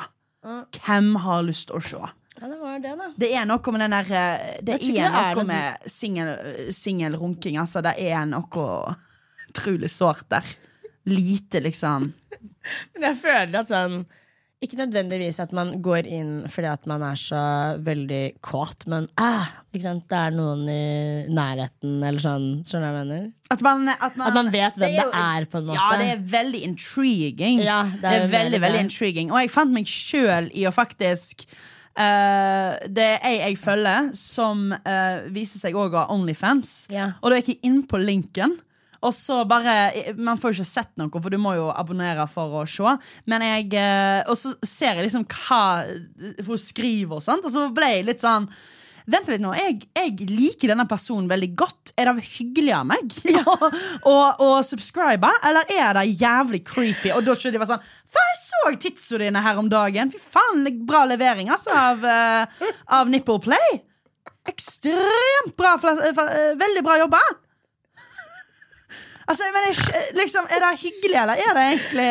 Hvem 0.80 1.16
har 1.24 1.43
lyst 1.47 1.70
til 1.70 1.80
å 1.80 1.84
se? 1.84 2.07
Ja, 2.37 2.49
det 2.53 2.59
var 2.61 2.78
det, 2.84 2.93
da. 3.01 3.11
Det 3.16 3.30
er 3.32 3.47
noe 3.49 3.72
med 3.72 3.80
den 3.87 3.95
der 3.97 4.11
eh, 4.12 4.57
Det 4.61 4.76
er 4.76 5.07
er 5.09 5.39
noe 5.39 5.47
med 5.49 5.87
singel-runking, 5.89 7.57
altså. 7.62 7.80
Det 7.84 7.95
er 7.97 8.26
noe 8.28 8.66
utrolig 9.57 9.90
sårt 9.92 10.28
der. 10.32 10.54
Lite, 11.07 11.61
liksom. 11.62 12.12
Men 12.94 13.04
jeg 13.12 13.18
føler 13.20 13.61
at 13.61 13.68
sånn 13.70 14.00
Ikke 14.64 14.78
nødvendigvis 14.80 15.36
at 15.38 15.52
man 15.54 15.76
går 15.84 16.09
inn 16.11 16.30
fordi 16.50 16.66
at 16.72 16.88
man 16.90 17.04
er 17.07 17.18
så 17.20 17.42
veldig 17.84 18.40
kåt, 18.42 18.86
men 18.90 19.04
ah, 19.20 19.52
det 19.70 19.84
er 20.16 20.32
noen 20.34 20.64
i 20.72 21.28
nærheten, 21.28 22.00
eller 22.00 22.22
sånn. 22.24 22.46
Skjønner 22.64 22.88
du 22.88 22.96
hva 22.96 23.02
jeg 23.02 23.11
mener? 23.11 23.28
At 23.52 23.62
man, 23.62 23.84
at 23.92 24.16
man, 24.16 24.26
At 24.30 24.38
man 24.38 24.50
vet 24.54 24.80
hvem 24.80 24.88
det 24.88 25.04
er 25.04 25.12
det 25.12 25.22
er, 25.22 25.48
på 25.52 25.61
en 25.61 25.68
måte. 25.68 25.76
Ja, 25.78 26.00
det 26.00 26.09
er 26.14 26.24
veldig 26.32 26.62
intriguing. 26.70 27.62
Ja, 27.62 27.82
det 27.92 28.00
det 28.00 28.09
er, 28.09 28.16
er 28.16 28.20
veldig, 28.24 28.32
veldig 28.32 28.62
veldig 28.64 28.84
intriguing. 28.88 29.30
Og 29.30 29.42
jeg 29.44 29.52
fant 29.52 29.76
meg 29.76 29.92
sjøl 29.92 30.50
i 30.57 30.66
å 30.66 30.74
faktisk 30.74 31.46
Uh, 31.96 32.76
Det 32.92 33.04
er 33.07 33.22
ei 33.24 33.36
jeg 33.40 33.54
følger, 33.57 34.11
som 34.12 34.68
uh, 34.74 35.24
viser 35.32 35.62
seg 35.62 35.76
òg 35.80 35.94
å 35.96 36.02
ha 36.02 36.12
Onlyfans. 36.12 36.90
Yeah. 36.92 37.14
Og 37.22 37.32
da 37.32 37.38
gikk 37.40 37.54
jeg 37.54 37.62
inn 37.70 37.78
på 37.88 38.00
linken. 38.02 38.59
Og 39.05 39.12
så 39.14 39.42
bare 39.49 40.14
Man 40.16 40.38
får 40.40 40.53
jo 40.55 40.62
ikke 40.62 40.70
sett 40.70 40.92
noe, 40.97 41.11
for 41.20 41.28
du 41.30 41.36
må 41.38 41.53
jo 41.59 41.66
abonnere 41.74 42.24
for 42.32 42.62
å 42.62 42.64
se. 42.70 42.97
Men 43.26 43.42
jeg 43.44 43.74
eh, 43.76 44.22
Og 44.30 44.36
så 44.40 44.55
ser 44.64 44.97
jeg 44.97 45.09
liksom 45.11 45.26
hva 45.28 45.62
hun 46.47 46.59
skriver 46.59 47.18
og 47.18 47.22
sånt, 47.26 47.44
og 47.44 47.53
så 47.53 47.68
ble 47.76 47.92
jeg 47.99 48.07
litt 48.09 48.24
sånn 48.24 48.49
Vent 49.07 49.28
litt 49.30 49.38
nå, 49.38 49.53
jeg, 49.55 49.84
jeg 49.94 50.24
liker 50.32 50.72
denne 50.72 50.82
personen 50.90 51.28
veldig 51.30 51.53
godt. 51.55 51.92
Er 51.94 52.09
det 52.11 52.24
hyggelig 52.26 52.72
av 52.74 52.88
meg 52.90 53.12
å 53.53 53.55
å- 54.11 54.32
å 54.42 54.49
subscribe, 54.66 55.30
eller 55.47 55.68
er 55.70 55.92
det 56.01 56.03
jævlig 56.18 56.64
creepy? 56.66 57.12
Og 57.14 57.22
da 57.22 57.36
skulle 57.38 57.55
de 57.55 57.61
bare 57.62 57.76
sånn 57.76 57.86
Faen, 58.11 58.32
jeg 58.32 58.40
så 58.42 58.72
titsa 58.82 59.20
dine 59.22 59.44
her 59.44 59.61
om 59.62 59.68
dagen. 59.70 60.11
Fy 60.11 60.18
faen, 60.18 60.66
bra 60.90 61.05
levering 61.07 61.53
altså 61.55 61.70
av, 61.70 62.03
eh, 62.03 62.66
av 62.99 63.07
Nipple 63.14 63.38
Play. 63.47 63.78
Ekstremt 64.51 65.55
bra. 65.57 65.76
eh, 65.78 66.55
Veldig 66.59 66.82
bra 66.86 66.99
jobba. 67.05 67.22
Altså, 69.27 69.47
men 69.55 69.64
jeg, 69.68 70.03
liksom, 70.14 70.47
Er 70.55 70.62
det 70.62 70.72
hyggelig, 70.81 71.16
eller 71.22 71.41
er 71.43 71.57
det 71.57 71.64
egentlig 71.72 72.11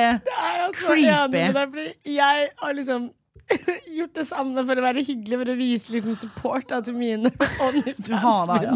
creepy? 0.76 1.86
jeg 2.16 2.50
har 2.62 2.76
liksom 2.76 3.08
gjort 3.98 4.16
det 4.18 4.26
samme 4.26 4.64
for 4.66 4.82
å 4.82 4.84
være 4.88 5.04
hyggelig, 5.06 5.38
for 5.38 5.52
å 5.54 5.56
vise 5.60 5.94
liksom 5.94 6.16
support 6.18 6.68
da, 6.72 6.82
til 6.84 6.98
mine 6.98 7.30
det, 8.50 8.66
ja? 8.66 8.76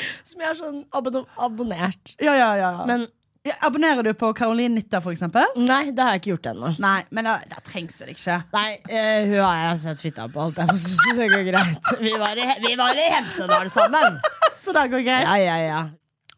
Som 0.28 0.42
jeg 0.42 0.48
har 0.50 0.58
sånn 0.58 0.82
abon 0.94 1.22
abonnert. 1.40 2.14
Ja, 2.22 2.34
ja, 2.36 2.50
ja. 2.60 2.72
Men 2.88 3.08
Ja, 3.44 3.52
Abonnerer 3.66 4.00
du 4.06 4.14
på 4.16 4.30
Caroline 4.32 4.72
Nitta, 4.72 5.02
eksempel? 5.12 5.44
nei, 5.60 5.90
det 5.92 6.00
har 6.00 6.14
jeg 6.14 6.22
ikke 6.22 6.30
gjort 6.30 6.46
ennå. 6.54 6.70
Nei, 6.80 7.02
men 7.12 7.26
det, 7.28 7.34
det 7.50 7.58
trengs 7.66 7.98
vel 8.00 8.14
ikke. 8.14 8.38
Nei, 8.54 8.70
uh, 8.88 9.26
hun 9.28 9.42
har 9.42 9.58
jeg 9.58 9.80
sett 9.82 10.00
fitta 10.00 10.28
på, 10.32 10.46
alt 10.46 10.62
jeg 10.62 10.78
synes 10.78 10.94
så 11.02 11.16
Det 11.18 11.26
går 11.28 11.44
greit. 11.50 11.90
Vi 12.00 12.14
var 12.22 12.40
i, 12.40 12.46
vi 12.64 12.72
var 12.80 12.96
i 12.96 13.10
Hemsedal 13.12 13.68
sammen. 13.72 14.16
Så 14.64 14.72
det 14.72 14.86
går 14.94 15.04
greit. 15.04 15.28
Ja, 15.28 15.36
ja, 15.42 15.58
ja. 15.60 15.82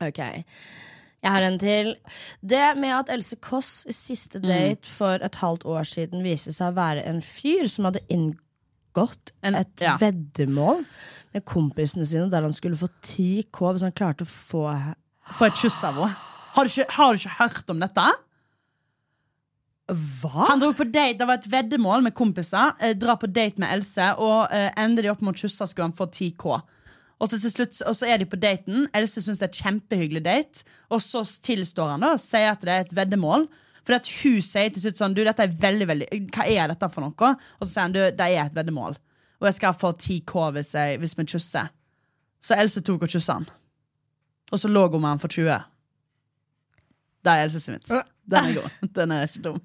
Ok. 0.03 0.18
Jeg 1.26 1.34
har 1.34 1.46
en 1.46 1.58
til. 1.60 1.92
Det 2.40 2.64
med 2.78 2.94
at 2.94 3.12
Else 3.12 3.38
Kåss 3.42 3.72
siste 3.92 4.40
date 4.42 4.86
for 4.88 5.22
et 5.26 5.38
halvt 5.42 5.66
år 5.68 5.86
siden 5.88 6.24
viste 6.26 6.54
seg 6.54 6.72
å 6.72 6.78
være 6.78 7.06
en 7.10 7.22
fyr 7.24 7.66
som 7.72 7.88
hadde 7.90 8.04
inngått 8.12 9.32
et 9.44 9.82
ja. 9.84 9.96
veddemål 10.00 10.84
med 11.34 11.44
kompisene 11.48 12.06
sine 12.08 12.30
der 12.32 12.46
han 12.46 12.54
skulle 12.56 12.78
få 12.80 12.88
10K 13.04 13.72
hvis 13.74 13.84
han 13.84 13.96
klarte 13.96 14.24
å 14.24 14.30
få 14.30 14.68
Få 15.34 15.48
et 15.48 15.58
kyss 15.58 15.80
av 15.82 15.96
henne. 15.98 16.14
Har 16.54 16.68
har 16.94 17.12
du 17.12 17.18
ikke 17.18 17.36
hørt 17.40 17.72
om 17.72 17.80
dette? 17.82 18.04
Hva? 19.86 20.46
Han 20.48 20.62
dro 20.62 20.72
på 20.74 20.86
date, 20.86 21.18
Det 21.18 21.26
var 21.26 21.38
et 21.38 21.50
veddemål 21.50 22.02
med 22.02 22.14
kompiser. 22.14 22.72
Eh, 22.80 22.94
dra 22.98 23.14
på 23.16 23.26
date 23.26 23.60
med 23.62 23.70
Else, 23.74 24.14
og 24.18 24.48
eh, 24.50 24.70
ender 24.82 25.02
de 25.02 25.12
opp 25.12 25.22
mot 25.22 25.36
kyssa 25.36 25.66
skulle 25.66 25.90
han 25.90 25.98
få 25.98 26.08
10K. 26.10 26.56
Og 27.20 27.30
så 27.30 27.38
til 27.40 27.52
slutt, 27.52 27.78
og 27.88 27.94
så 27.96 28.08
er 28.12 28.20
de 28.20 28.28
på 28.28 28.36
daten. 28.36 28.84
Else 28.96 29.22
syns 29.24 29.40
det 29.40 29.46
er 29.46 29.52
et 29.54 29.62
kjempehyggelig 29.64 30.24
date. 30.26 30.66
Og 30.92 31.00
så 31.00 31.22
tilstår 31.24 31.94
han 31.94 32.04
da 32.04 32.12
og 32.16 32.20
sier 32.20 32.50
at 32.52 32.64
det 32.64 32.74
er 32.74 32.84
et 32.84 32.96
veddemål. 32.96 33.46
For 33.86 33.96
at 33.96 34.08
hun 34.18 34.42
sier 34.44 34.72
til 34.74 34.82
slutt 34.82 34.98
sånn 34.98 35.14
Du, 35.14 35.22
dette 35.24 35.44
er 35.46 35.52
veldig, 35.62 35.86
veldig 35.86 36.06
Hva 36.34 36.44
er 36.50 36.72
dette 36.72 36.88
for 36.90 37.06
noe? 37.06 37.28
Og 37.56 37.62
så 37.62 37.70
sier 37.70 37.84
han 37.86 37.94
du, 37.94 38.02
det 38.02 38.26
er 38.26 38.42
et 38.42 38.56
veddemål. 38.56 38.98
Og 39.40 39.48
jeg 39.48 39.58
skal 39.60 39.76
få 39.78 39.92
10K 39.94 40.50
hvis, 40.56 40.74
jeg, 40.74 40.98
hvis 41.00 41.16
vi 41.16 41.28
kysser. 41.32 41.72
Så 42.42 42.58
Else 42.58 42.82
tok 42.84 43.06
og 43.06 43.12
kyssa 43.12 43.38
han. 43.40 43.48
Og 44.52 44.60
så 44.60 44.68
lå 44.70 44.84
hun 44.90 45.00
med 45.00 45.14
han 45.14 45.22
for 45.22 45.32
20. 45.32 45.56
Det 47.24 47.32
er 47.32 47.46
Else 47.46 47.62
sin 47.62 47.78
vits. 47.78 47.94
Den 48.26 48.50
er 48.50 48.56
god. 48.56 48.76
Den 48.98 49.14
er 49.14 49.28
ikke 49.28 49.42
dum. 49.44 49.58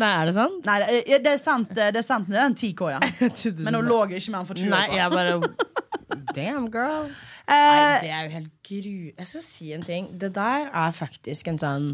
Nei, 0.00 0.10
er 0.10 0.28
det 0.30 0.34
sant? 0.36 0.64
Nei, 0.64 0.78
det 1.04 1.32
er, 1.34 1.38
sant. 1.40 1.72
Det 1.76 1.88
er 1.90 2.06
sant, 2.06 2.28
det 2.30 2.40
er 2.40 2.48
en 2.48 2.56
10K, 2.56 2.90
ja. 2.94 3.00
Men 3.66 3.78
hun 3.80 3.88
lå 3.90 3.98
ikke 4.08 4.32
med 4.32 4.38
han 4.40 4.48
for 4.48 4.60
20 4.60 4.72
Nei, 4.72 4.84
jeg 4.96 5.12
bare 5.12 5.38
Damn, 6.36 6.68
girl. 6.72 7.08
Eh, 7.44 7.54
Nei, 7.54 7.98
det 8.04 8.12
er 8.12 8.22
jo 8.26 8.32
helt 8.38 8.52
gru... 8.66 8.94
Jeg 9.18 9.28
skal 9.30 9.44
si 9.44 9.72
en 9.76 9.84
ting. 9.86 10.08
Det 10.20 10.30
der 10.36 10.70
er 10.70 10.94
faktisk 10.94 11.50
en 11.50 11.60
sånn 11.60 11.90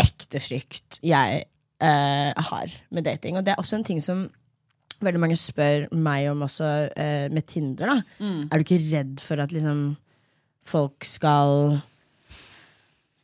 ekte 0.00 0.40
frykt 0.42 0.98
jeg 1.04 1.44
eh, 1.84 2.46
har 2.48 2.74
med 2.94 3.06
dating. 3.06 3.38
Og 3.38 3.44
det 3.46 3.54
er 3.54 3.62
også 3.62 3.78
en 3.78 3.86
ting 3.86 4.00
som 4.02 4.26
veldig 5.04 5.20
mange 5.20 5.36
spør 5.38 5.88
meg 5.92 6.28
om 6.30 6.44
også 6.46 6.70
eh, 6.96 7.26
med 7.34 7.46
Tinder. 7.50 7.90
da 7.90 8.24
Mm. 8.24 8.48
Er 8.48 8.56
du 8.56 8.64
ikke 8.64 8.82
redd 8.92 9.20
for 9.22 9.42
at 9.42 9.52
liksom 9.52 9.96
folk 10.64 11.04
skal 11.04 11.80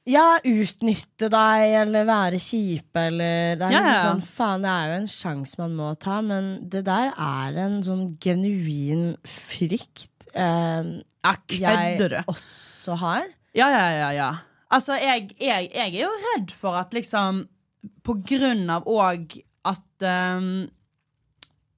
ja, 0.08 0.38
utnytte 0.44 1.28
deg 1.32 1.74
eller 1.82 2.06
være 2.08 2.38
kjipe 2.40 3.02
eller 3.10 3.58
Det 3.60 3.66
er 3.66 3.74
Ja, 3.74 3.80
liksom 3.84 4.06
sånn, 4.08 4.22
faen, 4.24 4.64
det 4.64 4.70
er 4.72 4.88
jo 4.88 4.96
en 5.00 5.10
sjanse 5.12 5.60
man 5.60 5.76
må 5.76 5.90
ta, 6.00 6.20
men 6.24 6.50
det 6.72 6.84
der 6.88 7.12
er 7.12 7.58
en 7.66 7.82
sånn 7.84 8.06
genuin 8.22 9.12
frykt 9.28 10.28
eh, 10.32 10.90
jeg 11.60 12.24
også 12.30 12.96
har. 13.02 13.28
Ja, 13.54 13.68
ja, 13.68 13.86
ja, 13.92 14.10
ja. 14.16 14.30
Altså, 14.70 14.94
jeg, 15.02 15.32
jeg, 15.40 15.70
jeg 15.74 15.94
er 15.94 16.04
jo 16.04 16.10
redd 16.30 16.52
for 16.54 16.78
at 16.78 16.92
liksom 16.94 17.48
På 18.06 18.14
grunn 18.22 18.68
av 18.70 18.84
òg 18.86 19.32
at 19.66 20.04
um, 20.38 20.68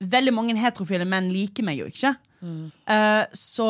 Veldig 0.03 0.35
mange 0.35 0.57
heterofile 0.59 1.07
menn 1.09 1.31
liker 1.33 1.65
meg 1.65 1.79
jo 1.79 1.87
ikke. 1.89 2.11
Eh, 2.43 3.25
så, 3.39 3.69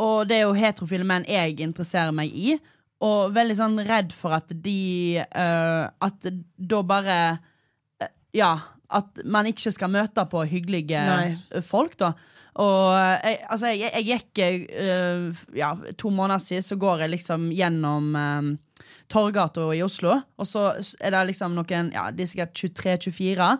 og 0.00 0.28
det 0.30 0.38
er 0.38 0.46
jo 0.46 0.54
heterofile 0.56 1.04
menn 1.04 1.26
jeg 1.28 1.58
interesserer 1.60 2.14
meg 2.16 2.32
i. 2.32 2.54
Og 3.04 3.34
veldig 3.36 3.56
sånn 3.58 3.80
redd 3.84 4.14
for 4.16 4.36
at 4.36 4.52
de 4.64 5.20
uh, 5.20 5.90
At 6.04 6.28
da 6.56 6.82
bare 6.88 7.18
uh, 8.00 8.12
Ja, 8.36 8.52
at 8.94 9.24
man 9.26 9.48
ikke 9.50 9.72
skal 9.74 9.90
møte 9.92 10.22
på 10.30 10.44
hyggelige 10.46 11.00
Nei. 11.08 11.60
folk, 11.66 11.96
da. 12.00 12.12
Og 12.62 12.92
eh, 12.94 13.24
jeg, 13.32 13.38
altså, 13.50 13.70
jeg, 13.74 13.90
jeg 13.96 14.04
gikk 14.12 14.42
uh, 14.78 15.40
Ja, 15.58 15.72
to 15.98 16.12
måneder 16.14 16.38
siden 16.38 16.62
så 16.62 16.76
går 16.78 17.02
jeg 17.02 17.14
liksom 17.16 17.48
gjennom 17.50 18.12
eh, 18.14 18.52
Torgata 19.10 19.66
i 19.74 19.82
Oslo, 19.82 20.14
og 20.38 20.46
så 20.46 20.68
er 21.00 21.16
det 21.16 21.24
liksom 21.32 21.56
noen 21.58 21.90
Ja, 21.96 22.06
de 22.14 22.22
er 22.24 22.30
sikkert 22.30 22.54
23-24. 22.54 23.50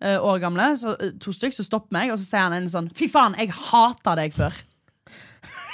eh, 0.00 0.16
år 0.16 0.40
gamle, 0.42 0.70
så, 0.80 0.96
to 1.20 1.34
stykk, 1.36 1.54
som 1.58 1.68
stopper 1.68 1.94
meg, 1.98 2.14
og 2.14 2.18
så 2.18 2.26
sier 2.26 2.48
han 2.48 2.56
en 2.56 2.72
sånn 2.72 2.90
Fy 2.96 3.10
faen, 3.12 3.36
jeg 3.38 3.52
hata 3.52 4.16
deg 4.18 4.34
før. 4.34 4.56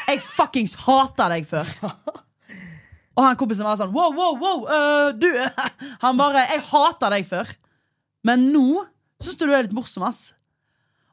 Jeg 0.07 0.21
fuckings 0.23 0.77
hata 0.85 1.31
deg 1.33 1.47
før. 1.49 1.71
Og 3.17 3.25
han 3.25 3.39
kompisen 3.41 3.67
var 3.67 3.79
sånn 3.81 3.95
Wow, 3.95 4.13
wow, 4.17 4.37
wow, 4.41 4.67
øh, 4.69 5.13
du 5.17 5.29
Han 6.05 6.19
bare 6.21 6.47
Jeg 6.53 6.67
hata 6.71 7.11
deg 7.15 7.29
før. 7.29 7.53
Men 8.27 8.51
nå 8.53 8.85
syns 9.23 9.39
du 9.41 9.47
du 9.47 9.55
er 9.57 9.65
litt 9.65 9.77
morsom, 9.77 10.05
ass. 10.05 10.35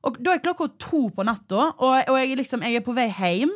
Og 0.04 0.18
da 0.20 0.34
er 0.34 0.42
klokka 0.44 0.68
to 0.82 1.06
på 1.16 1.24
natta, 1.24 1.70
og, 1.72 1.94
og 2.12 2.18
jeg, 2.20 2.36
liksom, 2.36 2.66
jeg 2.68 2.82
er 2.82 2.84
på 2.84 2.96
vei 2.98 3.06
hjem. 3.08 3.54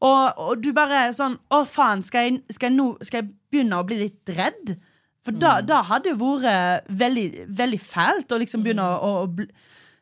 Og, 0.00 0.38
og 0.40 0.62
du 0.64 0.70
bare 0.72 1.02
er 1.04 1.10
sånn 1.12 1.34
Å, 1.52 1.58
faen, 1.68 2.00
skal 2.00 2.28
jeg, 2.30 2.38
skal, 2.48 2.70
jeg 2.70 2.78
nå, 2.78 2.86
skal 3.04 3.20
jeg 3.20 3.34
begynne 3.52 3.82
å 3.82 3.84
bli 3.84 3.98
litt 4.06 4.32
redd? 4.32 4.78
For 5.26 5.36
da, 5.36 5.58
da 5.60 5.82
hadde 5.84 6.14
det 6.14 6.16
vært 6.16 6.88
veldig, 7.02 7.26
veldig 7.58 7.80
fælt 7.84 8.32
å 8.32 8.38
liksom 8.40 8.64
begynne 8.64 8.86
å, 8.88 9.10
å 9.20 9.28
bli 9.28 9.50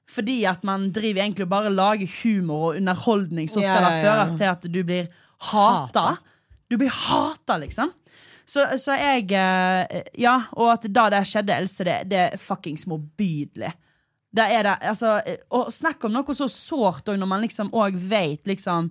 fordi 0.08 0.38
at 0.48 0.62
man 0.64 0.86
driver 0.94 1.20
egentlig 1.20 1.44
og 1.44 1.50
bare 1.52 1.68
lager 1.68 2.08
humor 2.22 2.70
og 2.70 2.78
underholdning, 2.78 3.48
så 3.52 3.60
skal 3.60 3.74
Ja, 3.74 3.80
det 3.82 3.90
ja, 3.90 3.98
ja. 3.98 4.04
føres 4.06 4.30
til 4.40 4.46
at 4.48 4.62
du 4.72 4.78
blir 4.80 5.10
hata. 5.50 6.04
Hata. 6.04 6.04
Du 6.68 6.76
blir 6.76 6.92
hata, 6.92 7.56
liksom. 7.62 7.92
Så, 8.48 8.64
så 8.80 8.94
jeg 8.96 9.32
eh, 9.36 10.02
Ja, 10.20 10.38
og 10.56 10.70
at 10.78 10.86
da 10.92 11.08
det 11.12 11.24
skjedde 11.28 11.56
Else, 11.56 11.84
det, 11.84 11.98
det 12.12 12.22
er 12.30 12.40
fuckings 12.40 12.86
motbydelig. 12.88 13.74
Det 14.38 14.44
er 14.44 14.64
det, 14.66 14.74
altså, 14.90 15.18
eh, 15.24 15.42
og 15.56 15.70
snakk 15.72 16.04
om 16.08 16.12
noe 16.16 16.36
så 16.36 16.48
sårt 16.52 17.08
òg, 17.08 17.18
når 17.20 17.28
man 17.30 17.44
liksom 17.44 17.70
òg 17.76 17.96
veit 18.08 18.48
liksom 18.48 18.90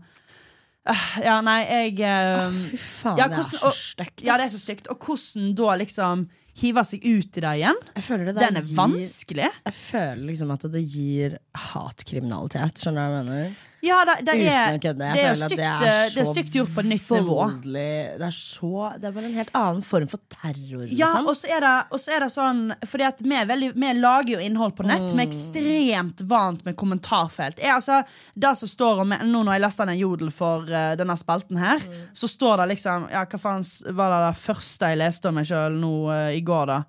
eh, 0.90 1.06
Ja, 1.26 1.40
nei, 1.46 1.60
jeg 1.66 2.02
oh, 2.06 2.54
Fy 2.54 2.80
faen, 2.82 3.22
ja, 3.22 3.30
det 3.30 3.42
er 3.44 3.50
så 3.54 3.72
stygt. 3.74 4.26
Ja, 4.26 4.38
det 4.42 4.50
er 4.50 4.54
så 4.54 4.62
stygt. 4.62 4.92
Og 4.94 5.02
hvordan 5.06 5.54
da 5.58 5.78
liksom 5.82 6.28
hive 6.58 6.82
seg 6.90 7.04
ut 7.06 7.38
i 7.38 7.42
det 7.44 7.54
igjen, 7.60 7.82
det 7.94 8.34
den 8.34 8.58
er 8.58 8.64
gir- 8.66 8.78
vanskelig. 8.78 9.50
Jeg 9.70 9.76
føler 9.78 10.24
liksom 10.32 10.54
at 10.56 10.66
det 10.74 10.82
gir 10.90 11.36
hatkriminalitet. 11.70 12.82
Skjønner 12.82 12.98
du 12.98 13.14
hva 13.14 13.20
jeg 13.22 13.28
mener? 13.28 13.58
Ja, 13.86 13.98
det, 14.06 14.16
det 14.26 14.34
er 14.50 14.78
kødde. 14.82 15.08
det 15.14 15.22
er 15.22 15.36
stygt, 15.38 15.60
det 15.60 15.66
eh, 15.86 16.00
er 16.02 16.10
så 16.10 16.24
stygt 16.32 16.56
gjort 16.58 16.72
på 16.74 16.84
nytt 16.88 17.10
nivå. 17.14 17.38
Det 17.62 18.26
er 18.26 18.34
så 18.34 18.88
Det 18.98 19.10
er 19.10 19.14
bare 19.14 19.28
en 19.30 19.36
helt 19.38 19.52
annen 19.58 19.84
form 19.86 20.08
for 20.10 20.22
terror, 20.34 20.88
Ja, 20.90 21.12
liksom. 21.12 21.28
og 21.30 21.38
så 21.38 21.52
er 21.54 21.62
det, 21.62 21.74
er 22.16 22.26
det 22.26 22.30
sånn 22.34 22.64
Fordi 22.90 23.06
at 23.06 23.22
vi, 23.22 23.36
veldig, 23.52 23.70
vi 23.78 23.92
lager 24.00 24.34
jo 24.34 24.40
innhold 24.48 24.74
på 24.78 24.86
nett. 24.88 25.06
Vi 25.12 25.22
er 25.22 25.28
ekstremt 25.28 26.24
vant 26.30 26.64
med 26.66 26.78
kommentarfelt. 26.80 27.62
Jeg, 27.62 27.76
altså, 27.76 28.02
det 28.34 28.54
som 28.58 28.72
står 28.72 29.04
om 29.06 29.14
Nå 29.28 29.44
når 29.44 29.58
jeg 29.58 29.66
lasta 29.68 29.86
ned 29.88 30.02
Jodel 30.02 30.32
for 30.34 30.66
uh, 30.72 30.96
denne 30.98 31.18
spalten 31.20 31.60
her, 31.62 31.84
så 32.18 32.30
står 32.30 32.64
det 32.64 32.72
liksom 32.74 33.08
Ja, 33.14 33.26
hva 33.30 33.42
faen 33.42 33.66
var 33.98 34.16
det 34.16 34.24
det 34.26 34.40
første 34.42 34.90
jeg 34.90 35.02
leste 35.04 35.30
om 35.30 35.38
meg 35.38 35.50
sjøl 35.50 35.78
nå 35.78 35.94
uh, 36.10 36.32
i 36.34 36.42
går, 36.46 36.74
da? 36.74 36.82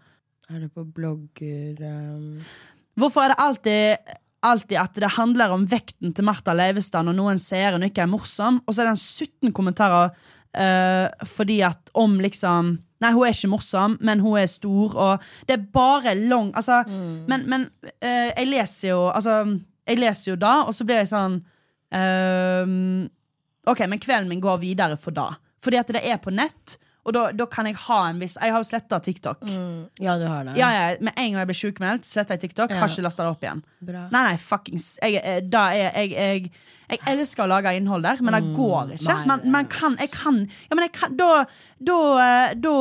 Er 0.48 0.64
det 0.64 0.70
på 0.72 0.86
blogger 0.96 1.84
um... 1.84 2.40
Hvorfor 2.98 3.26
er 3.26 3.34
det 3.34 3.42
alltid 3.44 4.16
Alltid 4.48 4.78
at 4.80 4.98
det 4.98 5.14
handler 5.18 5.52
om 5.54 5.66
vekten 5.68 6.14
til 6.16 6.26
Martha 6.26 6.54
Leivestad 6.56 7.06
når 7.06 7.16
noen 7.18 7.40
ser 7.42 7.76
hun 7.76 7.86
ikke 7.86 8.04
er 8.04 8.10
morsom, 8.10 8.62
og 8.64 8.74
så 8.74 8.82
er 8.82 8.90
det 8.90 8.96
en 8.96 9.00
17 9.02 9.54
kommentarer 9.56 10.12
uh, 10.12 11.26
fordi 11.28 11.62
at 11.66 11.92
om 11.98 12.18
liksom 12.24 12.76
Nei, 12.98 13.12
hun 13.14 13.28
er 13.28 13.30
ikke 13.30 13.52
morsom, 13.52 13.92
men 14.02 14.18
hun 14.18 14.40
er 14.40 14.48
stor, 14.50 14.94
og 14.98 15.26
det 15.46 15.54
er 15.54 15.68
bare 15.70 16.16
lang 16.18 16.48
Altså, 16.58 16.80
men, 17.30 17.44
men 17.46 17.68
uh, 17.84 18.30
jeg 18.32 18.48
leser 18.48 18.88
jo 18.88 19.04
Altså, 19.12 19.36
jeg 19.86 20.00
leser 20.00 20.32
jo 20.32 20.40
da, 20.40 20.54
og 20.66 20.74
så 20.74 20.86
blir 20.88 21.04
jeg 21.04 21.12
sånn 21.12 21.38
uh, 21.94 22.72
OK, 23.70 23.84
men 23.86 24.02
kvelden 24.02 24.32
min 24.32 24.42
går 24.42 24.58
videre 24.62 24.98
for 24.98 25.14
da. 25.14 25.30
Fordi 25.64 25.78
at 25.80 25.90
det 25.94 26.02
er 26.06 26.18
på 26.22 26.32
nett, 26.34 26.78
og 27.08 27.14
da, 27.16 27.24
da 27.32 27.46
kan 27.48 27.68
jeg 27.68 27.78
ha 27.86 27.98
en 28.10 28.18
viss 28.20 28.36
Jeg 28.36 28.52
har 28.52 28.60
jo 28.60 28.68
sletta 28.68 28.98
TikTok. 29.00 29.44
Ja, 30.02 30.18
du 30.20 30.26
har 30.28 30.44
det. 30.44 30.56
Ja, 30.60 30.68
ja, 30.74 30.88
Med 31.00 31.14
en 31.16 31.32
gang 31.32 31.40
jeg 31.40 31.50
ble 31.50 31.56
sjukmeldt, 31.56 32.08
sletta 32.08 32.36
jeg 32.36 32.44
TikTok. 32.44 32.74
Ja. 32.74 32.82
Har 32.82 32.92
ikke 32.92 33.06
lasta 33.06 33.24
det 33.24 33.32
opp 33.32 33.46
igjen. 33.46 33.62
Bra. 33.88 34.04
Nei, 34.12 34.24
nei, 34.30 34.36
fuckings 34.42 34.90
jeg, 35.00 35.22
eh, 35.22 35.40
da 35.48 35.64
jeg, 35.72 36.12
jeg, 36.12 36.52
jeg 36.92 37.02
elsker 37.14 37.46
å 37.46 37.50
lage 37.54 37.72
innhold 37.78 38.04
der, 38.04 38.20
men 38.24 38.36
det 38.36 38.42
går 38.56 38.94
ikke. 38.98 39.16
Mm. 39.16 39.32
nei, 39.32 39.38
er 39.38 39.54
man 39.56 39.70
kan, 39.72 39.96
jeg 40.00 40.12
kan 40.12 40.42
Ja, 40.44 40.76
men 40.76 40.84
jeg 40.88 40.94
kan 40.98 41.16
Da, 41.18 41.30
da, 41.80 42.00
eh, 42.24 42.56
da 42.60 42.76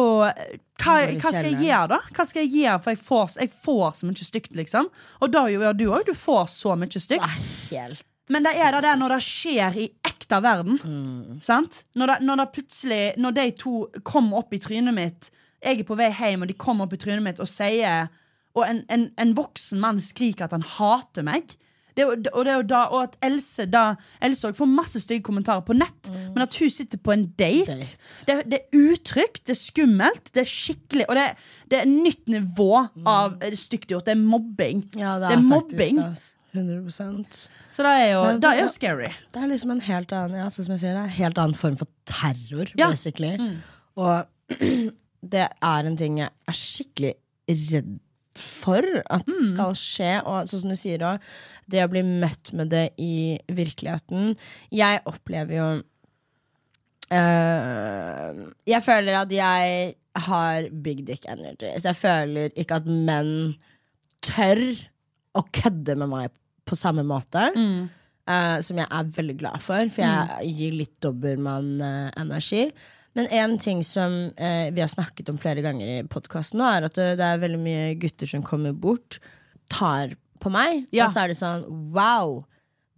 hva, 0.78 0.98
hva 1.18 1.32
skal 1.32 1.48
jeg 1.48 1.64
gjøre, 1.64 1.88
da? 1.96 2.02
Hva 2.14 2.28
skal 2.28 2.44
jeg 2.44 2.54
gjøre, 2.60 2.82
For 2.84 2.94
jeg 2.94 3.02
får, 3.08 3.40
jeg 3.42 3.56
får 3.64 3.88
så 3.98 4.12
mye 4.12 4.28
stygt, 4.28 4.54
liksom. 4.60 4.92
Og 5.24 5.34
da 5.34 5.48
gjør 5.50 5.74
du 5.74 5.88
òg. 5.88 6.06
Du 6.06 6.14
får 6.14 6.46
så 6.54 6.76
mye 6.78 7.02
stygt. 7.02 7.24
Nei, 7.24 7.50
Helt 7.72 8.06
Men 8.30 8.44
det 8.44 8.56
er 8.60 8.72
det 8.76 8.84
der 8.84 8.98
når 9.00 9.16
det 9.16 9.22
skjer 9.24 9.78
i 9.80 9.88
ekte 10.08 10.42
verden. 10.44 10.80
Mm. 10.84 11.38
Sant? 11.46 11.84
Når 11.96 12.12
det, 12.12 12.18
når 12.28 12.42
det 12.42 12.48
plutselig 12.58 13.02
Når 13.18 13.36
de 13.38 13.46
to 13.64 13.76
kommer 14.04 14.42
opp 14.42 14.54
i 14.54 14.60
trynet 14.60 14.94
mitt, 14.94 15.30
jeg 15.64 15.80
er 15.80 15.88
på 15.88 15.96
vei 15.98 16.10
hjem, 16.14 16.44
og 16.44 16.48
de 16.52 16.58
kommer 16.60 16.86
opp 16.86 16.94
i 16.94 17.00
trynet 17.02 17.24
mitt 17.24 17.40
og 17.40 17.48
sier 17.50 18.10
Og 18.58 18.66
en, 18.68 18.84
en, 18.90 19.08
en 19.18 19.32
voksen 19.38 19.80
mann 19.80 20.02
skriker 20.02 20.46
at 20.46 20.52
han 20.58 20.66
hater 20.66 21.24
meg. 21.24 21.56
Det 21.98 22.04
er, 22.04 22.12
og, 22.30 22.44
det 22.46 22.52
er 22.52 22.60
jo 22.60 22.66
da, 22.70 22.80
og 22.94 23.04
at 23.08 23.16
Else 23.26 23.66
da 23.74 23.96
Else 24.22 24.52
får 24.54 24.70
masse 24.70 25.00
stygge 25.02 25.24
kommentarer 25.26 25.64
på 25.66 25.74
nett, 25.74 26.12
men 26.14 26.44
at 26.44 26.54
hun 26.60 26.70
sitter 26.70 27.00
på 27.02 27.14
en 27.16 27.24
date, 27.40 27.74
Mm. 27.74 27.82
Date. 27.82 28.26
Det, 28.28 28.36
det 28.52 28.60
er 28.60 28.78
utrygt, 28.92 29.42
det 29.48 29.56
er 29.56 29.62
skummelt, 29.62 30.30
det 30.34 30.44
er 30.44 30.50
skikkelig 30.52 31.08
Og 31.10 31.16
det, 31.18 31.26
det 31.72 31.80
er 31.80 31.88
et 31.88 31.94
nytt 32.06 32.28
nivå 32.30 32.70
av 33.08 33.40
eh, 33.42 33.56
stygt 33.58 33.90
gjort. 33.90 34.06
Det 34.06 34.14
er 34.14 34.22
mobbing. 34.22 34.84
Mm. 34.94 35.02
Ja, 35.02 35.16
det 35.24 35.32
er, 35.32 35.42
mobbing. 35.42 35.98
Faktisk, 36.04 36.34
det. 36.34 36.37
100 36.58 37.48
Så 37.72 37.84
det 37.86 37.92
er 37.94 38.12
jo, 38.14 38.22
Det 38.24 38.34
er- 38.36 38.40
det 38.44 38.50
er 38.52 38.62
jo 38.64 38.68
scary. 38.74 39.12
Det 39.34 39.44
er 39.44 39.48
liksom 39.52 39.72
en 39.72 39.82
helt 39.82 40.12
annen 40.14 40.38
ja, 40.42 40.48
sier, 40.50 40.78
det 40.80 40.84
er 40.96 41.04
en 41.04 41.10
helt 41.10 41.38
annen 41.38 41.56
form 41.56 41.78
for 41.78 41.88
terror, 42.06 42.68
Ja. 42.78 42.90
basically. 42.90 43.38
Og 43.98 44.26
det 45.34 45.48
er 45.62 45.86
en 45.88 45.98
ting 45.98 46.18
jeg 46.20 46.30
er 46.48 46.54
skikkelig 46.54 47.14
redd 47.72 47.98
for 48.38 48.86
at 49.10 49.26
skal 49.50 49.74
skje. 49.74 50.12
Og 50.26 50.46
sånn 50.48 50.62
som 50.62 50.70
du 50.70 50.76
sier 50.78 51.00
òg, 51.00 51.20
det 51.68 51.82
å 51.84 51.90
bli 51.90 52.04
møtt 52.06 52.54
med 52.54 52.70
det 52.70 52.92
i 53.02 53.40
virkeligheten 53.50 54.36
Jeg 54.72 55.02
opplever 55.10 55.56
jo 55.58 55.70
eh, 57.12 58.44
Jeg 58.70 58.84
føler 58.86 59.22
at 59.22 59.32
jeg 59.34 59.96
har 60.28 60.70
big 60.84 61.04
dick 61.06 61.26
energy. 61.30 61.70
Så 61.78 61.92
jeg 61.92 62.00
føler 62.00 62.54
ikke 62.58 62.80
at 62.82 62.88
menn 62.90 63.56
tør 64.26 64.62
å 65.38 65.44
kødde 65.54 65.94
med 66.02 66.10
meg 66.10 66.32
på 66.68 66.76
samme 66.78 67.04
måte. 67.08 67.48
eh, 68.28 68.60
som 68.62 68.78
jeg 68.82 68.88
er 68.92 69.12
veldig 69.16 69.38
glad 69.40 69.62
for, 69.64 69.88
for 69.94 70.04
jeg 70.04 70.54
gir 70.60 70.74
litt 70.76 70.98
dobbeltmann-energi. 71.02 72.72
Men 73.18 73.28
en 73.34 73.56
ting 73.58 73.80
som 73.88 74.12
uh, 74.38 74.68
vi 74.76 74.82
har 74.84 74.90
snakket 74.92 75.30
om 75.32 75.40
flere 75.42 75.64
ganger 75.66 75.88
i 75.90 76.04
podkasten, 76.06 76.62
er 76.62 76.86
at 76.86 76.94
det, 77.00 77.08
det 77.18 77.26
er 77.26 77.40
veldig 77.42 77.60
mye 77.64 77.86
gutter 77.98 78.30
som 78.30 78.44
kommer 78.46 78.76
bort, 78.78 79.18
tar 79.74 80.14
på 80.44 80.52
meg, 80.54 80.84
Ja. 80.94 81.08
og 81.08 81.16
så 81.16 81.24
er 81.24 81.32
det 81.32 81.38
sånn 81.40 81.64
Wow, 81.96 82.44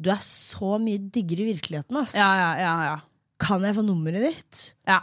du 0.02 0.10
er 0.12 0.20
så 0.26 0.76
mye 0.82 1.00
diggere 1.00 1.46
i 1.46 1.54
virkeligheten, 1.54 1.96
ass. 2.02 2.18
Ja, 2.20 2.28
ja, 2.36 2.50
ja, 2.60 2.74
ja. 2.90 2.98
Kan 3.40 3.64
jeg 3.64 3.78
få 3.78 3.86
nummeret 3.88 4.26
ditt? 4.28 4.74
ja. 4.90 5.00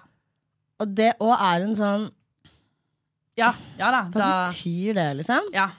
Og 0.76 0.90
det 0.92 1.14
òg 1.24 1.32
er 1.40 1.62
en 1.64 1.72
sånn 1.78 2.02
Ja, 3.40 3.54
ja 3.80 3.88
da. 3.94 4.02
Hva 4.12 4.20
da 4.20 4.28
betyr 4.50 4.92
det, 4.98 5.06
liksom? 5.22 5.48
ja. 5.56 5.70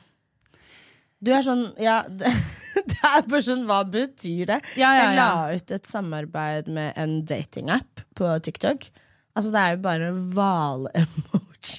Du 1.24 1.32
er 1.34 1.43
sånn 1.45 1.63
Ja, 1.82 2.01
det, 2.07 2.30
det 2.91 2.99
er 3.01 3.26
bare 3.30 3.43
sånn 3.45 3.65
Hva 3.70 3.82
betyr 3.89 4.49
det? 4.51 4.59
Ja, 4.80 4.91
ja, 4.93 5.03
Jeg 5.03 5.18
la 5.18 5.30
ut 5.57 5.74
et 5.78 5.89
samarbeid 5.89 6.70
med 6.74 6.97
en 6.99 7.20
datingapp 7.28 8.03
på 8.18 8.32
TikTok. 8.45 8.89
Altså, 9.38 9.51
det 9.53 9.61
er 9.61 9.76
jo 9.76 9.82
bare 9.84 10.11
hvale-emoji. 10.34 11.76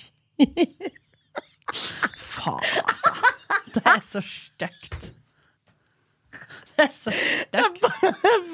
Faen, 2.14 2.68
altså. 2.84 3.14
Det 3.74 3.82
er 3.82 4.04
så 4.06 4.22
stygt. 4.22 5.08
Det 6.78 6.84
er 6.86 6.92
stygt. 6.94 7.56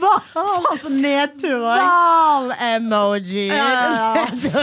Faen, 0.00 0.78
så 0.80 0.90
nedtur 0.92 1.60
òg. 1.60 1.82
Hval-emoji! 1.84 3.44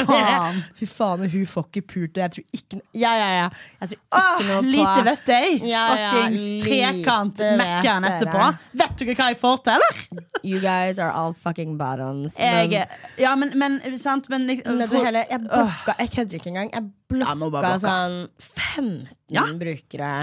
Faen. 0.10 0.62
Fy 0.78 0.88
faen, 0.90 1.26
hun 1.30 1.46
får 1.50 1.68
ikke 1.70 1.84
pult, 1.94 2.18
og 2.18 2.24
jeg 2.24 2.34
tror 2.36 2.58
ikke 2.58 2.80
Ja, 2.98 3.12
ja, 3.20 3.28
ja. 3.38 3.48
Jeg 3.84 3.92
tror 3.92 4.00
ikke 4.00 4.22
Ah, 4.22 4.42
noe 4.48 4.58
på 4.62 4.72
lite 4.74 5.04
vet 5.08 5.32
jeg. 5.34 5.60
Ja, 5.70 5.84
ja, 6.00 6.10
Fuckings 6.16 6.64
trekant 6.66 7.42
vet 7.44 7.58
Mækkern 7.62 8.08
etterpå. 8.10 8.50
Vet 8.82 8.96
du 8.98 9.06
ikke 9.06 9.18
hva 9.22 9.30
jeg 9.32 9.40
får 9.42 9.62
til, 9.68 9.78
eller? 9.78 10.28
You 10.42 10.58
guys 10.64 10.98
are 11.00 11.12
all 11.14 11.34
fucking 11.38 11.78
bottoms. 11.78 12.38
Jeg, 12.42 12.86
ja, 13.22 13.36
men, 13.38 13.54
men 13.62 13.78
sant, 14.02 14.26
men 14.34 14.48
for- 14.66 15.06
hele, 15.06 15.26
jeg 15.30 15.44
blokka 15.46 15.96
Jeg 16.02 16.10
kødder 16.16 16.40
ikke 16.42 16.50
engang. 16.56 16.72
Jeg 16.74 16.90
blokka, 17.12 17.30
jeg 17.30 17.38
blokka 17.46 17.76
sånn 17.86 18.18
15 18.42 19.06
Ja. 19.38 19.46
brukere. 19.62 20.14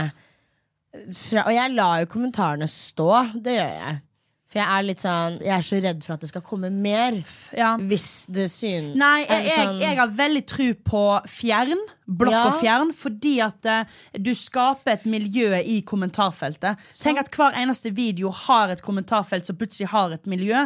Fra, 1.12 1.46
og 1.46 1.54
jeg 1.54 1.74
lar 1.76 2.00
jo 2.04 2.06
kommentarene 2.12 2.68
stå. 2.70 3.08
Det 3.42 3.56
gjør 3.58 3.74
jeg. 3.84 4.02
For 4.48 4.56
jeg 4.62 4.72
er 4.78 4.84
litt 4.88 5.02
sånn 5.02 5.34
Jeg 5.44 5.52
er 5.58 5.64
så 5.66 5.76
redd 5.84 5.98
for 6.06 6.14
at 6.14 6.22
det 6.24 6.28
skal 6.30 6.40
komme 6.40 6.70
mer. 6.72 7.18
ja. 7.52 7.74
Hvis 7.76 8.06
det 8.32 8.46
synes 8.48 8.94
Nei, 8.96 9.26
jeg, 9.26 9.42
jeg, 9.44 9.58
sånn- 9.58 9.80
jeg 9.82 9.98
har 9.98 10.08
veldig 10.16 10.42
tro 10.48 10.68
på 10.88 11.02
fjern. 11.28 11.82
Blokk 12.08 12.32
Ja. 12.32 12.44
og 12.48 12.56
fjern. 12.62 12.94
Fordi 12.96 13.34
at 13.44 13.68
uh, 13.68 13.84
du 14.16 14.30
skaper 14.34 14.92
et 14.94 15.04
miljø 15.04 15.50
i 15.60 15.82
kommentarfeltet. 15.84 16.80
Tenk 16.96 17.20
at 17.20 17.28
hver 17.36 17.52
eneste 17.60 17.92
video 17.92 18.30
har 18.30 18.70
et 18.72 18.80
kommentarfelt 18.80 19.44
som 19.44 19.56
plutselig 19.60 19.90
har 19.92 20.12
et 20.16 20.24
miljø. 20.24 20.64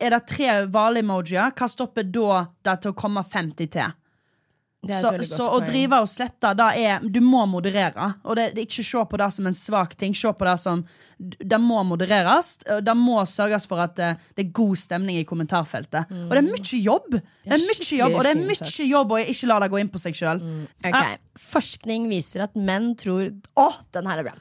Er 0.00 0.10
det 0.10 0.26
tre 0.26 0.66
hvale-emojier, 0.66 1.54
hva 1.54 1.68
stopper 1.70 2.02
da 2.10 2.48
det 2.66 2.80
til 2.82 2.90
å 2.90 2.98
komme 2.98 3.22
50 3.22 3.70
til? 3.70 3.94
Så, 4.90 5.12
så 5.28 5.48
å 5.56 5.60
drive 5.64 6.00
og 6.02 6.08
slette, 6.10 6.52
da 6.58 6.70
er 6.76 7.04
Du 7.04 7.20
må 7.24 7.44
moderere. 7.50 8.12
Og 8.24 8.36
det, 8.38 8.50
det 8.56 8.66
ikke 8.68 8.84
se 8.86 9.04
på 9.10 9.20
det 9.20 9.30
som 9.34 9.46
en 9.50 9.56
svak 9.56 9.96
ting. 9.98 10.14
Se 10.16 10.32
på 10.32 10.48
det 10.48 10.56
som 10.62 10.84
Det 11.18 11.58
må 11.60 11.82
modereres. 11.88 12.56
Det 12.84 12.96
må 12.96 13.20
sørges 13.26 13.66
for 13.68 13.80
at 13.82 13.96
det, 13.96 14.10
det 14.36 14.46
er 14.46 14.50
god 14.56 14.76
stemning 14.78 15.20
i 15.20 15.24
kommentarfeltet. 15.28 16.10
Og 16.10 16.34
det 16.34 16.42
er 16.42 16.48
mye 16.50 16.80
jobb. 16.82 17.18
Det 17.46 17.54
er 17.56 17.62
mye 17.62 18.00
jobb 18.00 18.16
Og 18.16 18.24
det 18.26 18.32
er 18.34 18.42
mye 18.42 18.88
jobb 18.90 19.14
å 19.16 19.20
ikke 19.22 19.50
la 19.50 19.60
det 19.62 19.70
gå 19.72 19.80
inn 19.82 19.92
på 19.92 20.02
seg 20.02 20.18
sjøl. 20.18 20.42
Ok, 20.84 20.98
Forskning 21.36 22.06
viser 22.08 22.46
at 22.46 22.54
menn 22.56 22.94
tror 22.96 23.26
Å, 23.60 23.66
den 23.92 24.06
her 24.08 24.22
er 24.22 24.28
bra. 24.30 24.34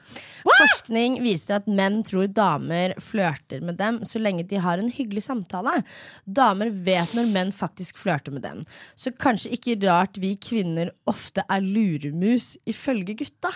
Forskning 0.45 1.17
viser 1.23 1.57
at 1.57 1.65
menn 1.67 2.01
tror 2.07 2.29
damer 2.31 2.93
flørter 3.03 3.63
med 3.65 3.75
dem 3.79 3.99
så 4.07 4.21
lenge 4.21 4.45
de 4.47 4.59
har 4.63 4.79
en 4.79 4.91
hyggelig 4.93 5.25
samtale. 5.27 5.81
Damer 6.25 6.69
vet 6.69 7.11
når 7.17 7.27
menn 7.33 7.51
faktisk 7.55 7.99
flørter 7.99 8.35
med 8.35 8.45
dem. 8.45 8.61
Så 8.95 9.11
kanskje 9.11 9.51
ikke 9.57 9.75
rart 9.83 10.19
vi 10.21 10.34
kvinner 10.41 10.91
ofte 11.09 11.43
er 11.49 11.63
luremus, 11.63 12.55
ifølge 12.67 13.15
gutta. 13.19 13.51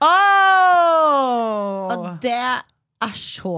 Oh! 0.00 1.88
Og 1.90 2.06
det 2.24 2.36
er 2.36 3.16
så 3.18 3.56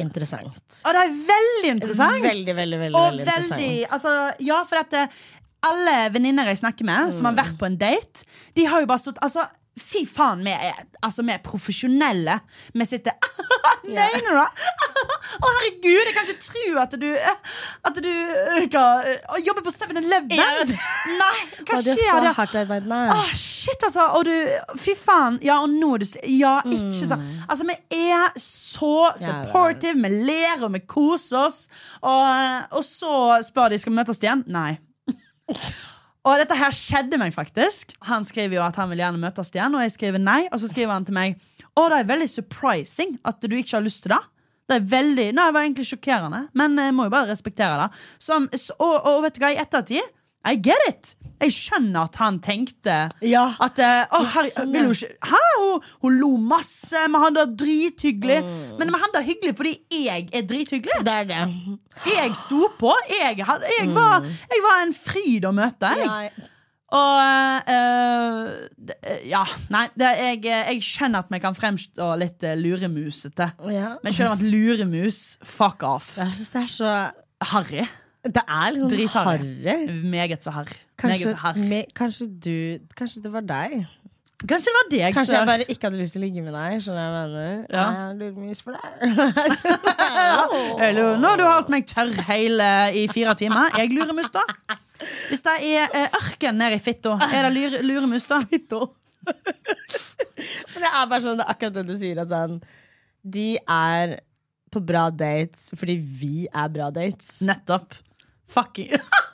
interessant. 0.00 0.82
Og 0.84 0.94
det 0.94 1.02
er 1.02 1.14
veldig 1.30 1.72
interessant. 1.76 2.22
Veldig, 2.24 2.56
veldig, 2.56 2.78
veldig, 2.84 2.98
og 2.98 3.10
veldig 3.10 3.26
interessant. 3.26 3.92
altså, 3.94 4.14
ja, 4.42 4.60
for 4.68 4.82
at 4.82 4.96
eh, 4.98 5.18
alle 5.64 5.96
venninner 6.14 6.50
jeg 6.50 6.62
snakker 6.62 6.86
med, 6.88 7.12
som 7.16 7.28
har 7.30 7.36
vært 7.38 7.58
på 7.60 7.68
en 7.68 7.78
date, 7.80 8.26
de 8.56 8.66
har 8.68 8.82
jo 8.82 8.90
bare 8.90 9.02
stått 9.02 9.20
altså, 9.24 9.46
Fy 9.80 10.04
faen, 10.06 10.44
vi 10.46 10.52
er, 10.54 10.84
altså, 11.02 11.24
vi 11.26 11.32
er 11.34 11.40
profesjonelle. 11.42 12.38
Vi 12.74 12.86
sitter 12.86 13.16
Mener 13.84 14.30
du 14.30 14.36
det? 14.38 14.44
Å, 15.34 15.48
herregud, 15.50 16.06
jeg 16.06 16.14
kan 16.14 16.28
ikke 16.28 16.44
tro 16.44 16.62
at 16.80 16.94
du 17.00 17.06
At 17.84 17.98
du 18.00 18.08
eh, 18.08 18.66
hva, 18.72 18.84
eh, 19.04 19.40
jobber 19.44 19.64
på 19.66 19.72
7-Eleven. 19.74 20.30
Nei, 20.30 21.32
hva 21.66 21.76
Og 21.80 21.84
det 21.84 21.96
er 21.96 22.00
skjer? 22.00 22.28
hardt 22.38 22.54
det? 22.54 22.78
nei. 22.88 23.02
Å, 23.12 23.18
shit, 23.36 23.84
altså. 23.88 24.06
Og 24.16 24.24
du, 24.28 24.32
fy 24.80 24.94
faen. 24.96 25.40
Ja, 25.44 25.58
og 25.64 25.74
nå 25.74 25.90
er 25.96 26.04
du 26.04 26.08
sl 26.08 26.22
Ja, 26.38 26.54
ikke 26.64 27.10
sånn. 27.10 27.26
Altså, 27.48 27.66
vi 27.68 27.76
er 28.14 28.32
så 28.40 28.94
supportive. 29.20 29.98
Vi 30.06 30.24
ler 30.30 30.64
og 30.64 30.72
vi 30.78 30.84
koser 30.88 31.42
oss. 31.44 31.64
Og, 32.00 32.70
og 32.78 32.86
så 32.86 33.14
spør 33.44 33.74
de 33.74 33.82
skal 33.82 33.92
vi 33.92 34.00
møtes 34.00 34.22
igjen. 34.22 34.46
Nei. 34.54 34.78
Og 36.24 36.38
dette 36.40 36.56
her 36.56 36.72
skjedde 36.72 37.18
meg 37.20 37.34
faktisk. 37.36 37.92
Han 38.08 38.24
skriver 38.24 38.56
jo 38.56 38.62
at 38.64 38.78
han 38.80 38.88
vil 38.88 39.02
gjerne 39.02 39.20
møtes 39.20 39.50
igjen, 39.52 39.74
og 39.76 39.82
jeg 39.84 39.92
skriver 39.92 40.22
nei. 40.22 40.44
Og 40.50 40.62
så 40.62 40.70
skriver 40.72 40.94
han 40.96 41.04
til 41.04 41.16
meg 41.16 41.36
Å, 41.74 41.88
det 41.90 41.98
er 41.98 42.08
veldig 42.08 42.28
surprising 42.30 43.16
at 43.28 43.42
du 43.44 43.56
ikke 43.58 43.76
har 43.76 43.84
lyst 43.84 44.04
til 44.06 44.14
det. 44.14 44.22
Det 44.64 44.76
er 44.78 44.84
veldig, 44.88 45.26
nei, 45.36 45.44
det 45.50 45.54
var 45.58 45.66
egentlig 45.66 45.84
sjokkerende, 45.90 46.38
men 46.56 46.78
jeg 46.80 46.94
må 46.96 47.04
jo 47.04 47.12
bare 47.12 47.28
respektere 47.28 47.82
det. 47.82 47.98
Så- 48.24 48.38
og, 48.78 48.94
og 49.10 49.18
vet 49.26 49.36
du 49.36 49.42
hva, 49.42 49.50
i 49.52 49.58
ettertid 49.60 50.06
I 50.44 50.56
get 50.60 50.80
it! 50.88 51.14
Jeg 51.44 51.50
skjønner 51.52 52.06
at 52.06 52.14
han 52.22 52.36
tenkte 52.40 52.94
Ja. 53.26 53.42
at 53.60 53.78
eh, 53.82 54.04
å, 54.16 54.20
her, 54.32 54.46
sånn, 54.52 54.70
vil 54.72 54.86
hun 54.86 54.94
ikke 54.94 55.28
Hæ? 55.28 55.40
Hun, 55.58 55.82
hun 56.04 56.14
lo 56.20 56.28
masse, 56.40 57.02
men 57.10 57.20
han 57.20 57.36
der 57.36 57.50
drithyggelig. 57.58 58.38
Men 58.78 58.94
han 58.94 59.12
det 59.12 59.24
hyggelig 59.26 59.56
fordi 59.58 59.72
jeg 60.06 60.28
er 60.32 60.46
drithyggelig. 60.48 61.00
Det 61.04 61.14
er 61.18 61.28
det. 61.28 61.42
Jeg 62.08 62.36
sto 62.38 62.68
på. 62.78 62.94
Jeg, 63.10 63.40
jeg, 63.42 63.90
var, 63.96 64.24
jeg 64.54 64.62
var 64.64 64.82
en 64.86 64.94
fryd 64.96 65.48
å 65.50 65.52
møte. 65.56 65.90
Jeg. 65.98 66.06
Ja, 66.06 66.50
Og 66.94 67.66
eh, 67.74 69.18
Ja, 69.28 69.42
nei, 69.74 69.84
det, 69.98 70.12
jeg, 70.20 70.44
jeg 70.46 70.86
skjønner 70.86 71.24
at 71.26 71.34
vi 71.34 71.42
kan 71.42 71.56
fremstå 71.58 72.08
litt 72.20 72.46
luremusete. 72.60 73.50
ja. 73.74 73.96
Men 74.04 74.14
selv 74.16 74.30
om 74.32 74.38
at 74.38 74.46
luremus, 74.46 75.20
fuck 75.42 75.82
off. 75.88 76.14
Jeg 76.20 76.32
syns 76.38 76.54
det 76.54 76.62
er 76.62 76.72
så 76.78 76.94
Harry. 77.52 77.84
Det 78.24 78.42
er 78.48 78.70
liksom 78.72 78.88
Dritharry. 78.88 79.76
Meget 80.08 80.44
så 80.44 80.50
harr. 80.54 80.70
Kanskje, 80.98 81.84
kanskje 81.94 82.26
du 82.40 82.56
Kanskje 82.96 83.22
det 83.22 83.32
var 83.34 83.44
deg? 83.44 83.84
Kanskje 84.44 84.68
det 84.68 84.74
var 84.76 84.88
deg, 84.90 85.14
Kanskje 85.14 85.30
sør. 85.30 85.38
jeg 85.38 85.46
bare 85.48 85.64
ikke 85.72 85.86
hadde 85.88 85.98
lyst 86.00 86.12
til 86.16 86.20
å 86.20 86.24
ligge 86.24 86.42
med 86.44 86.52
deg. 86.56 86.80
Skjønner 86.84 87.04
jeg 87.04 87.12
mener? 87.14 87.66
Ja. 87.72 87.84
Jeg 87.94 88.16
luremus 88.20 88.60
for 88.64 88.72
deg. 88.76 88.82
Nå 90.98 91.28
har 91.28 91.40
du 91.40 91.44
holdt 91.46 91.70
meg 91.72 91.86
tørr 91.88 92.12
hele 92.28 92.68
i 92.96 93.06
fire 93.12 93.34
timer. 93.40 93.72
Jeg 93.78 93.92
luremus, 93.94 94.28
da. 94.34 94.42
Hvis 95.30 95.44
det 95.44 95.54
er 95.70 95.88
eh, 95.96 96.18
ørken 96.20 96.60
nede 96.60 96.76
i 96.76 96.82
fitta, 96.82 97.16
er 97.30 97.48
det 97.48 97.52
lure, 97.56 97.80
luremus, 97.86 98.28
da? 98.30 98.40
For 100.74 100.82
det 100.82 100.90
er 100.90 101.08
bare 101.08 101.22
sånn, 101.24 101.38
det 101.40 101.46
er 101.46 101.52
akkurat 101.54 101.76
det 101.78 101.86
du 101.88 101.94
sier. 101.98 102.20
At 102.20 102.32
sånn, 102.32 102.58
de 103.24 103.48
er 103.64 104.18
på 104.74 104.82
bra 104.82 105.06
dates 105.14 105.70
fordi 105.78 105.94
vi 105.96 106.34
er 106.50 106.68
bra 106.74 106.90
dates. 106.94 107.38
Nettopp. 107.46 107.94
Fucking 108.54 108.96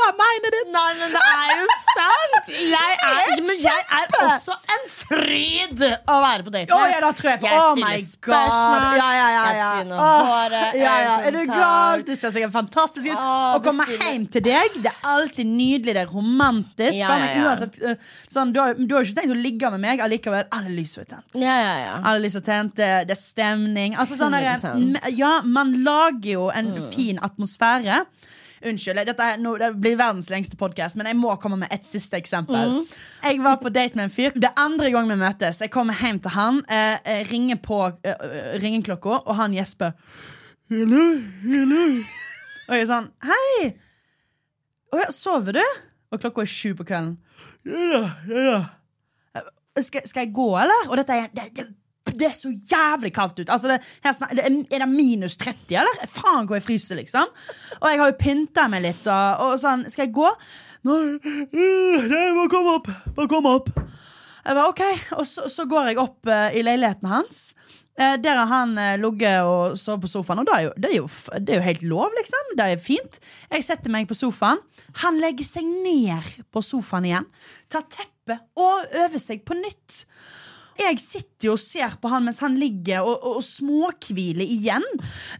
Jeg 0.00 0.14
blowa 0.16 0.30
mine. 0.40 0.60
Nei, 0.70 0.90
men 1.00 1.12
det 1.12 1.20
er 1.20 1.50
jo 1.60 1.66
sant! 1.94 2.48
Jeg 2.70 2.94
er, 3.04 3.40
men 3.44 3.58
jeg 3.60 3.82
er 3.96 4.14
også 4.24 4.54
en 4.74 4.84
fryd 4.92 5.82
å 6.08 6.16
være 6.22 6.44
på 6.46 6.52
date 6.54 6.68
med. 6.70 6.74
Oh, 6.76 6.86
ja, 6.90 7.00
da 7.04 7.10
tror 7.16 7.30
jeg 7.32 7.40
på. 7.42 7.48
Jeg 7.50 7.60
Oh 7.60 7.72
stiller 7.74 7.90
my 7.90 8.04
spørsmål, 8.06 8.84
god. 8.84 8.96
Ja, 9.00 9.08
ja, 9.16 9.26
ja, 9.34 9.42
jeg 9.50 9.58
ja. 9.60 9.68
tvinner 9.74 10.04
håret, 10.30 10.78
ja, 10.80 10.94
ja. 11.04 11.14
Er 11.28 11.36
du 11.36 11.40
gal? 11.50 12.04
Du 12.06 12.12
ser 12.16 12.34
sikkert 12.34 12.54
fantastisk 12.54 13.10
ut. 13.10 13.18
Å 13.20 13.60
komme 13.64 13.86
hjem 13.90 14.26
til 14.32 14.44
deg, 14.46 14.78
det 14.84 14.92
er 14.92 15.10
alltid 15.14 15.50
nydelig, 15.50 15.96
det 15.98 16.04
er 16.06 16.14
romantisk. 16.14 16.98
Ja, 17.00 17.12
ja, 17.20 17.28
ja. 17.34 17.44
Uansett, 17.50 17.78
uh, 17.84 18.10
sånn, 18.32 18.54
du, 18.56 18.60
har, 18.62 18.78
du 18.78 18.96
har 18.96 19.06
ikke 19.06 19.20
tenkt 19.20 19.34
å 19.36 19.38
ligge 19.40 19.72
med 19.76 19.84
meg 19.84 20.04
allikevel. 20.04 20.48
Alle 20.56 20.72
lys 20.74 20.96
er 21.00 21.08
tent. 21.10 21.28
Ja, 21.38 21.56
ja, 21.60 21.76
ja. 21.84 21.94
Alle 22.00 22.24
lys 22.24 22.38
er 22.40 22.46
tent, 22.46 22.76
det, 22.80 22.90
det 23.10 23.16
er 23.16 23.20
stemning. 23.20 23.96
Altså, 24.00 24.18
sånn 24.20 24.36
der, 24.36 24.50
ja, 25.16 25.36
man 25.44 25.76
lager 25.84 26.30
jo 26.38 26.48
en 26.54 26.70
Mm. 26.70 26.84
fin 26.94 27.18
atmosfære. 27.18 28.04
Unnskyld, 28.60 29.00
dette 29.08 29.24
er, 29.24 29.38
nå, 29.40 29.54
det 29.56 29.70
blir 29.80 29.94
verdens 29.96 30.26
lengste 30.28 30.56
podkast, 30.60 30.98
men 31.00 31.08
jeg 31.08 31.16
må 31.16 31.32
komme 31.40 31.56
med 31.62 31.70
et 31.72 31.86
siste 31.88 32.18
eksempel. 32.18 32.74
Mm. 32.74 32.98
Jeg 33.24 33.38
var 33.40 33.56
på 33.62 33.70
date 33.72 33.96
med 33.96 34.10
en 34.10 34.12
fyr. 34.12 34.34
Det 34.36 34.50
er 34.50 34.60
andre 34.60 34.90
gang 34.92 35.08
vi 35.08 35.16
møtes. 35.16 35.62
Jeg 35.64 35.72
kommer 35.72 35.96
hjem 35.96 36.18
til 36.20 36.34
han, 36.34 36.58
eh, 36.68 36.98
eh, 37.08 37.22
ringer 37.30 37.56
på 37.64 37.78
eh, 38.04 38.12
eh, 38.12 38.50
ringeklokka, 38.60 39.22
og 39.24 39.38
han 39.38 39.56
gjesper. 39.56 39.94
Hello, 40.68 41.06
hello. 41.46 41.86
Og 42.68 42.76
jeg 42.76 42.84
er 42.84 42.90
sånn 42.92 43.08
Hei! 43.26 43.70
Å 44.92 45.00
ja, 45.00 45.08
sover 45.14 45.56
du? 45.56 45.64
Og 46.12 46.20
klokka 46.20 46.44
er 46.44 46.52
sju 46.52 46.74
på 46.78 46.84
kvelden. 46.86 47.16
Ja 47.64 48.04
ja, 48.28 48.44
ja. 48.44 48.60
Eh, 49.40 49.48
Skal, 49.86 50.04
skal 50.04 50.26
jeg 50.26 50.34
gå, 50.36 50.50
eller? 50.60 50.90
Og 50.90 51.00
dette 51.00 51.16
er 51.16 51.32
det, 51.32 51.48
det, 51.56 51.66
det 52.08 52.30
er 52.30 52.36
så 52.36 52.50
jævlig 52.50 53.12
kaldt 53.14 53.42
ut. 53.42 53.50
Altså 53.52 53.68
det, 53.68 53.78
er, 54.02 54.48
det 54.70 54.88
minus 54.88 55.36
30, 55.40 55.76
eller? 55.82 56.08
Faen 56.08 56.48
hvor 56.48 56.56
jeg 56.56 56.66
fryser, 56.66 56.98
liksom. 57.00 57.28
Og 57.80 57.86
jeg 57.90 58.00
har 58.00 58.10
jo 58.10 58.18
pynta 58.20 58.66
meg 58.72 58.84
litt. 58.86 59.04
Og, 59.06 59.44
og 59.44 59.60
sånn, 59.60 59.86
Skal 59.92 60.08
jeg 60.08 60.16
gå? 60.16 60.30
Nei, 60.88 61.00
må 61.52 62.08
nei, 62.08 62.48
komme 62.52 62.78
opp. 62.78 62.88
Må 63.16 63.28
komme 63.30 63.52
opp. 63.60 63.68
Jeg 64.40 64.56
bare, 64.56 64.70
ok, 64.72 64.82
Og 65.18 65.26
så, 65.28 65.44
så 65.52 65.66
går 65.68 65.90
jeg 65.90 66.00
opp 66.00 66.30
uh, 66.30 66.48
i 66.56 66.64
leiligheten 66.64 67.10
hans. 67.10 67.50
Uh, 68.00 68.16
der 68.16 68.38
har 68.40 68.48
han 68.48 68.72
uh, 68.80 68.96
ligget 68.96 69.44
og 69.44 69.76
sovet 69.78 70.06
på 70.06 70.12
sofaen. 70.14 70.40
Og 70.40 70.48
det 70.48 70.56
er, 70.56 70.64
jo, 70.64 70.72
det, 70.80 70.90
er 70.90 70.96
jo, 70.96 71.10
det 71.36 71.54
er 71.54 71.60
jo 71.60 71.68
helt 71.68 71.86
lov, 71.92 72.16
liksom. 72.16 72.54
Det 72.56 72.66
er 72.66 72.80
fint. 72.80 73.20
Jeg 73.52 73.66
setter 73.68 73.92
meg 73.92 74.08
på 74.08 74.16
sofaen. 74.16 74.62
Han 75.04 75.20
legger 75.20 75.46
seg 75.46 75.68
ned 75.68 76.32
på 76.48 76.64
sofaen 76.64 77.10
igjen. 77.10 77.28
Tar 77.68 77.84
teppet 77.92 78.48
og 78.58 79.00
øver 79.04 79.20
seg 79.20 79.44
på 79.44 79.58
nytt. 79.60 80.04
Jeg 80.78 81.00
sitter 81.02 81.50
jo 81.50 81.56
og 81.56 81.62
ser 81.62 81.96
på 82.00 82.10
han 82.12 82.24
mens 82.26 82.40
han 82.44 82.56
ligger 82.60 83.02
og, 83.02 83.18
og, 83.18 83.40
og 83.40 83.44
småhviler 83.44 84.46
igjen. 84.46 84.86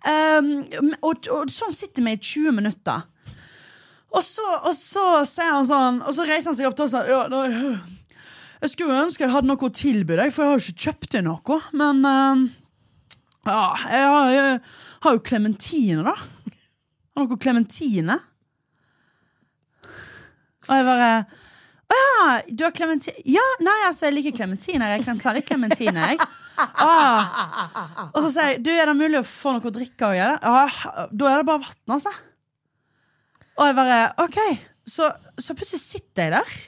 Um, 0.05 0.91
og, 1.07 1.29
og 1.33 1.53
sånn 1.53 1.75
sitter 1.77 2.05
vi 2.07 2.17
i 2.17 2.21
20 2.21 2.57
minutter. 2.59 3.07
Og 4.11 4.25
så, 4.27 4.45
og 4.67 4.75
så 4.75 5.05
sier 5.29 5.53
han 5.55 5.67
sånn 5.69 6.01
Og 6.03 6.15
så 6.17 6.25
reiser 6.27 6.51
han 6.51 6.57
seg 6.59 6.67
opp 6.67 6.75
til 6.75 6.89
oss 6.89 6.97
sier 6.97 7.07
ja, 7.07 7.21
Jeg 8.59 8.73
skulle 8.73 8.97
ønske 9.05 9.23
jeg 9.23 9.31
hadde 9.31 9.47
noe 9.47 9.69
å 9.69 9.71
tilby 9.71 10.17
deg, 10.19 10.33
for 10.35 10.43
jeg 10.43 10.51
har 10.51 10.59
jo 10.59 10.65
ikke 10.65 10.87
kjøpt 10.89 11.15
inn 11.21 11.29
noe. 11.31 11.61
Men 11.79 12.03
uh, 12.03 12.43
ja, 13.47 13.63
jeg 13.87 14.09
har, 14.11 14.33
jeg 14.35 14.59
har 15.07 15.15
jo 15.17 15.23
klementine, 15.31 16.03
da. 16.05 16.17
Har 17.17 17.29
dere 17.31 17.41
klementine? 17.41 18.19
Og 20.71 20.75
jeg 20.77 20.87
bare 20.87 21.13
Ja, 21.91 22.41
du 22.47 22.65
har 22.67 22.75
klementin 22.75 23.17
Ja, 23.27 23.45
nei, 23.65 23.79
altså, 23.89 24.07
jeg 24.09 24.19
liker 24.19 24.37
klementiner. 24.37 24.95
Jeg 24.95 25.05
kan 25.07 25.21
ta 25.23 25.35
litt 25.37 25.49
klementin, 25.51 25.97
jeg. 25.97 26.21
Ah. 26.61 28.11
Og 28.13 28.19
så 28.27 28.31
sier 28.35 28.49
jeg 28.51 28.59
du, 28.67 28.69
er 28.75 28.91
det 28.91 28.93
mulig 28.99 29.17
å 29.23 29.25
få 29.25 29.55
noe 29.55 29.65
å 29.65 29.73
drikke 29.73 30.11
òg? 30.11 30.19
Ja, 30.19 30.35
da 31.09 31.31
er 31.31 31.41
det 31.41 31.47
bare 31.49 31.63
vann, 31.63 31.95
altså. 31.95 32.13
Og 33.57 33.65
jeg 33.65 33.77
bare 33.79 34.01
OK. 34.21 34.37
Så, 34.85 35.09
så 35.41 35.57
plutselig 35.57 35.81
sitter 35.81 36.27
jeg 36.27 36.35
der 36.35 36.59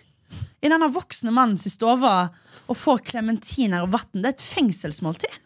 i 0.64 0.70
denne 0.70 0.88
voksne 0.94 1.34
mannens 1.34 1.66
stue 1.68 1.92
og 1.92 2.78
får 2.78 3.04
klementiner 3.10 3.84
og 3.84 3.92
vann. 3.98 4.22
Det 4.22 4.30
er 4.30 4.36
et 4.38 4.46
fengselsmåltid. 4.46 5.36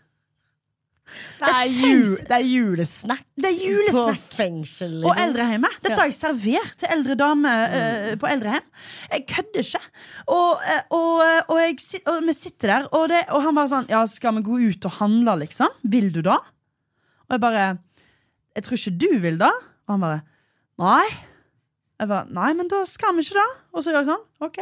Det 1.06 1.46
er, 1.48 1.60
Et 1.62 1.76
jul, 1.78 2.16
det 2.26 2.34
er 2.34 2.42
julesnack, 2.44 3.22
Det 3.38 3.46
er 3.46 3.54
julesnack. 3.62 4.16
på 4.18 4.36
fengsel. 4.36 4.94
Og 5.04 5.10
Liksom. 5.12 5.22
eldrehjemmet. 5.28 5.76
Dette 5.84 5.96
har 6.00 6.08
jeg 6.10 6.14
servert 6.18 6.74
til 6.82 6.88
eldre 6.90 7.14
damer 7.20 7.76
eh, 7.78 8.16
på 8.20 8.26
eldrehjem. 8.28 8.66
Jeg 9.12 9.26
kødder 9.30 9.62
ikke. 9.62 9.80
Og, 10.26 10.58
eh, 10.66 10.82
og, 10.90 11.12
eh, 11.24 11.42
og, 11.48 11.56
jeg, 11.62 11.78
og 12.10 12.26
vi 12.26 12.32
sitter 12.36 12.72
der, 12.74 12.88
og, 12.92 13.08
det, 13.14 13.22
og 13.30 13.42
han 13.46 13.54
bare 13.54 13.68
sånn 13.72 13.88
Ja, 13.88 14.02
skal 14.10 14.34
vi 14.40 14.42
gå 14.48 14.58
ut 14.68 14.84
og 14.90 14.96
handle, 14.98 15.36
liksom? 15.46 15.68
Vil 15.84 16.10
du 16.12 16.20
da? 16.26 16.36
Og 17.28 17.36
jeg 17.36 17.40
bare 17.40 17.78
Jeg 18.56 18.62
tror 18.66 18.76
ikke 18.80 18.98
du 18.98 19.18
vil 19.22 19.38
da. 19.38 19.50
Og 19.86 19.94
han 19.94 20.00
bare 20.00 20.20
Nei. 20.78 21.06
Jeg 22.00 22.08
bare 22.10 22.26
Nei, 22.34 22.52
men 22.58 22.68
da 22.68 22.82
skal 22.84 23.14
vi 23.16 23.22
ikke 23.24 23.38
da. 23.38 23.46
Og 23.72 23.82
så 23.84 23.90
gjør 23.94 24.02
jeg 24.02 24.10
sånn. 24.10 24.24
OK. 24.42 24.58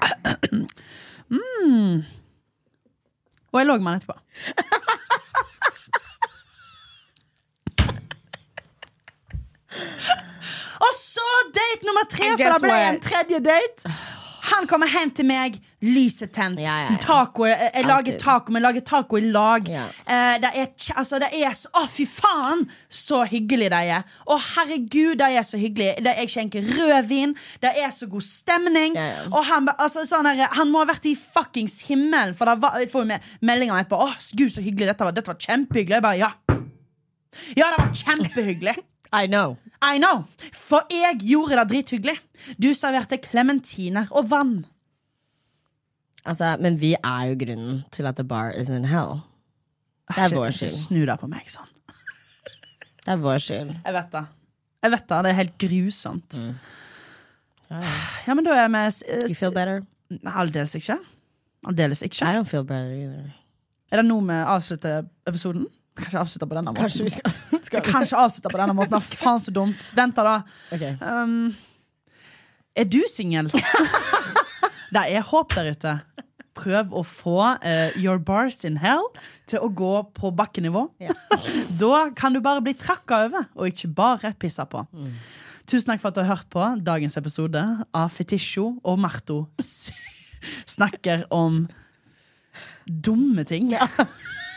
Mm. 1.30 2.02
Og 3.52 3.60
jeg 3.60 3.66
lå 3.66 3.76
med 3.78 3.92
han 3.92 4.00
etterpå. 4.00 4.16
Og 10.80 10.92
så 10.96 11.26
date 11.54 11.86
nummer 11.86 12.06
tre, 12.10 12.30
And 12.30 12.40
for 12.40 12.52
det 12.52 12.62
ble 12.64 12.72
what? 12.72 12.94
en 12.94 13.00
tredje 13.04 13.40
date. 13.44 13.92
Han 14.52 14.66
kommer 14.70 14.88
hjem 14.90 15.12
til 15.14 15.28
meg, 15.28 15.58
lyset 15.84 16.32
tent. 16.34 16.60
Ja, 16.60 16.74
ja, 16.82 16.88
ja. 16.92 16.98
Taco, 17.02 17.46
jeg, 17.48 17.70
jeg 17.74 17.86
lager 17.88 18.18
taco, 18.20 18.52
men 18.52 18.64
lager 18.64 18.84
taco 18.86 19.18
i 19.18 19.30
lag. 19.32 19.68
Eh, 19.70 20.34
det 20.42 20.50
er, 20.52 20.68
altså, 20.96 21.20
det 21.22 21.30
er 21.36 21.54
så, 21.56 21.70
Å, 21.76 21.86
fy 21.90 22.06
faen, 22.08 22.66
så 22.92 23.22
hyggelig 23.30 23.70
de 23.72 23.80
er. 23.96 24.04
Å, 24.26 24.38
herregud, 24.54 25.16
de 25.22 25.30
er 25.40 25.46
så 25.46 25.60
hyggelige. 25.60 25.96
Det, 26.04 26.14
jeg 26.22 26.34
skjenker 26.34 26.68
rødvin, 26.76 27.34
det 27.64 27.72
er 27.80 27.94
så 27.94 28.08
god 28.10 28.26
stemning. 28.26 28.98
Og 29.30 29.40
han, 29.48 29.70
altså, 29.76 30.04
sånn 30.08 30.28
der, 30.28 30.46
han 30.58 30.72
må 30.72 30.84
ha 30.84 30.90
vært 30.92 31.08
i 31.08 31.16
fuckings 31.18 31.80
himmelen, 31.88 32.36
for 32.38 32.50
da 32.50 32.58
får 32.90 33.08
vi 33.08 33.20
meldinger 33.46 33.80
etterpå. 33.80 34.04
Å, 34.04 34.36
gud, 34.36 34.52
så 34.52 34.64
hyggelig 34.64 34.92
dette 34.92 35.08
var. 35.08 35.16
Dette 35.16 35.32
var 35.32 35.40
kjempehyggelig. 35.40 36.00
Jeg 36.00 36.06
bare, 36.06 36.20
ja. 36.20 36.32
Ja, 37.56 37.70
det 37.70 37.76
var 37.78 37.92
kjempehyggelig. 37.94 38.76
I 39.12 39.26
know. 39.26 39.56
I 39.82 39.98
know, 39.98 40.26
for 40.54 40.84
jeg 40.92 41.22
gjorde 41.24 41.56
det 41.58 41.70
drithyggelig. 41.72 42.18
Du 42.60 42.68
serverte 42.76 43.18
klementiner 43.22 44.10
og 44.12 44.28
vann. 44.30 44.60
Altså, 46.26 46.56
men 46.60 46.76
vi 46.80 46.94
er 46.98 47.22
jo 47.30 47.36
grunnen 47.40 47.84
til 47.94 48.06
at 48.06 48.16
the 48.16 48.24
bar 48.24 48.50
is 48.52 48.68
in 48.70 48.84
hell. 48.84 49.20
Det 50.10 50.18
er 50.26 50.34
vår 50.34 50.50
Ikke 50.50 50.58
skyld. 50.58 50.74
Snu 50.74 51.00
deg 51.06 51.16
på 51.22 51.28
meg 51.30 51.48
sånn. 51.52 51.68
Det 53.04 53.14
er 53.14 53.22
vår 53.22 53.38
skyld. 53.40 53.70
Jeg 53.86 53.94
vet 53.96 54.10
det. 54.12 54.24
Jeg 54.84 54.92
vet 54.94 55.06
det, 55.08 55.18
det 55.24 55.30
er 55.30 55.38
helt 55.38 55.56
grusomt. 55.60 56.36
Mm. 56.40 56.54
Ja, 57.70 57.80
Ja, 58.26 58.34
men 58.36 58.44
da 58.44 58.56
er 58.58 58.68
vi 58.74 58.82
s- 58.90 59.02
You 59.06 59.34
feel 59.38 59.52
better? 59.56 59.82
Aldeles 60.26 60.74
ikke. 60.74 60.98
Aldeles 61.68 62.02
ikke. 62.02 62.24
I 62.26 62.34
don't 62.36 62.48
feel 62.50 62.64
better 62.64 62.92
either. 62.96 63.30
Er 63.92 64.00
det 64.02 64.06
nå 64.08 64.20
vi 64.26 64.36
avslutter 64.44 65.04
episoden? 65.26 65.66
Kanskje 66.00 66.20
avslutte 66.20 66.46
på 66.48 66.54
denne 66.56 66.70
måten. 66.72 66.82
Kanskje 66.84 67.04
vi 67.04 67.10
skal, 67.16 67.32
skal 67.66 67.82
Kanskje 67.84 68.16
avslutte 68.20 68.52
på 68.52 68.60
denne 68.60 68.74
måten. 68.78 68.94
Ah, 68.96 69.00
Faen, 69.20 69.40
så 69.42 69.52
dumt. 69.52 69.88
Vent, 69.96 70.16
da. 70.16 70.36
Okay. 70.72 70.94
Um, 71.02 71.50
er 72.76 72.84
du 72.88 73.00
singel? 73.10 73.50
det 74.94 75.04
er 75.14 75.26
håp 75.26 75.54
der 75.56 75.72
ute. 75.74 75.96
Prøv 76.60 76.94
å 76.96 77.02
få 77.06 77.36
uh, 77.62 77.90
Your 77.96 78.18
Bars 78.18 78.58
in 78.66 78.80
Hell 78.82 79.06
til 79.48 79.62
å 79.64 79.70
gå 79.70 79.92
på 80.16 80.32
bakkenivå. 80.36 80.88
da 81.82 82.08
kan 82.16 82.34
du 82.34 82.42
bare 82.44 82.64
bli 82.64 82.74
trakka 82.78 83.24
over, 83.28 83.46
og 83.56 83.70
ikke 83.70 83.92
bare 83.96 84.34
pissa 84.40 84.66
på. 84.68 84.84
Tusen 85.70 85.92
takk 85.92 86.02
for 86.02 86.10
at 86.10 86.18
du 86.18 86.24
har 86.24 86.34
hørt 86.34 86.50
på 86.50 86.66
dagens 86.82 87.16
episode 87.20 87.62
av 87.94 88.10
Fetisjo 88.10 88.72
og 88.82 88.98
Marto 88.98 89.44
snakker 90.76 91.28
om 91.30 91.64
dumme 92.86 93.46
ting. 93.46 93.70
Ja. 93.76 93.86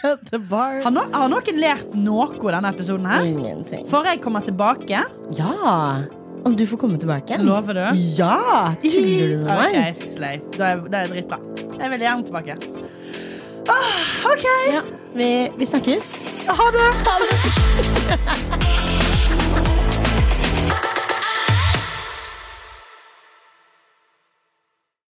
Har, 0.03 0.89
no 0.91 1.05
har 1.13 1.29
noen 1.31 1.59
lært 1.61 1.93
noe 1.95 2.51
denne 2.51 2.73
episoden 2.73 3.07
her? 3.07 3.23
Ingenting. 3.23 3.85
Får 3.87 4.09
jeg 4.11 4.19
komme 4.25 4.41
tilbake? 4.43 4.99
Ja! 5.39 6.03
Om 6.45 6.55
du 6.59 6.65
får 6.67 6.77
komme 6.77 6.97
tilbake? 6.99 7.37
Lover 7.39 7.73
du? 7.73 7.99
Ja! 8.17 8.73
Tuller 8.81 9.27
du 9.27 9.37
med 9.45 9.55
meg? 9.61 9.77
Ok, 9.79 10.01
sleip. 10.03 10.49
Da 10.57 10.73
er, 10.73 10.83
det 10.91 10.99
er 11.03 11.07
dritbra. 11.13 11.39
Jeg 11.79 11.93
vil 11.93 12.03
gjerne 12.07 12.27
tilbake. 12.27 12.57
Ah, 13.71 14.27
OK. 14.33 14.43
Ja, 14.73 14.81
vi, 15.15 15.29
vi 15.57 15.65
snakkes. 15.69 16.17
Ha 16.51 16.67
det. 16.75 16.89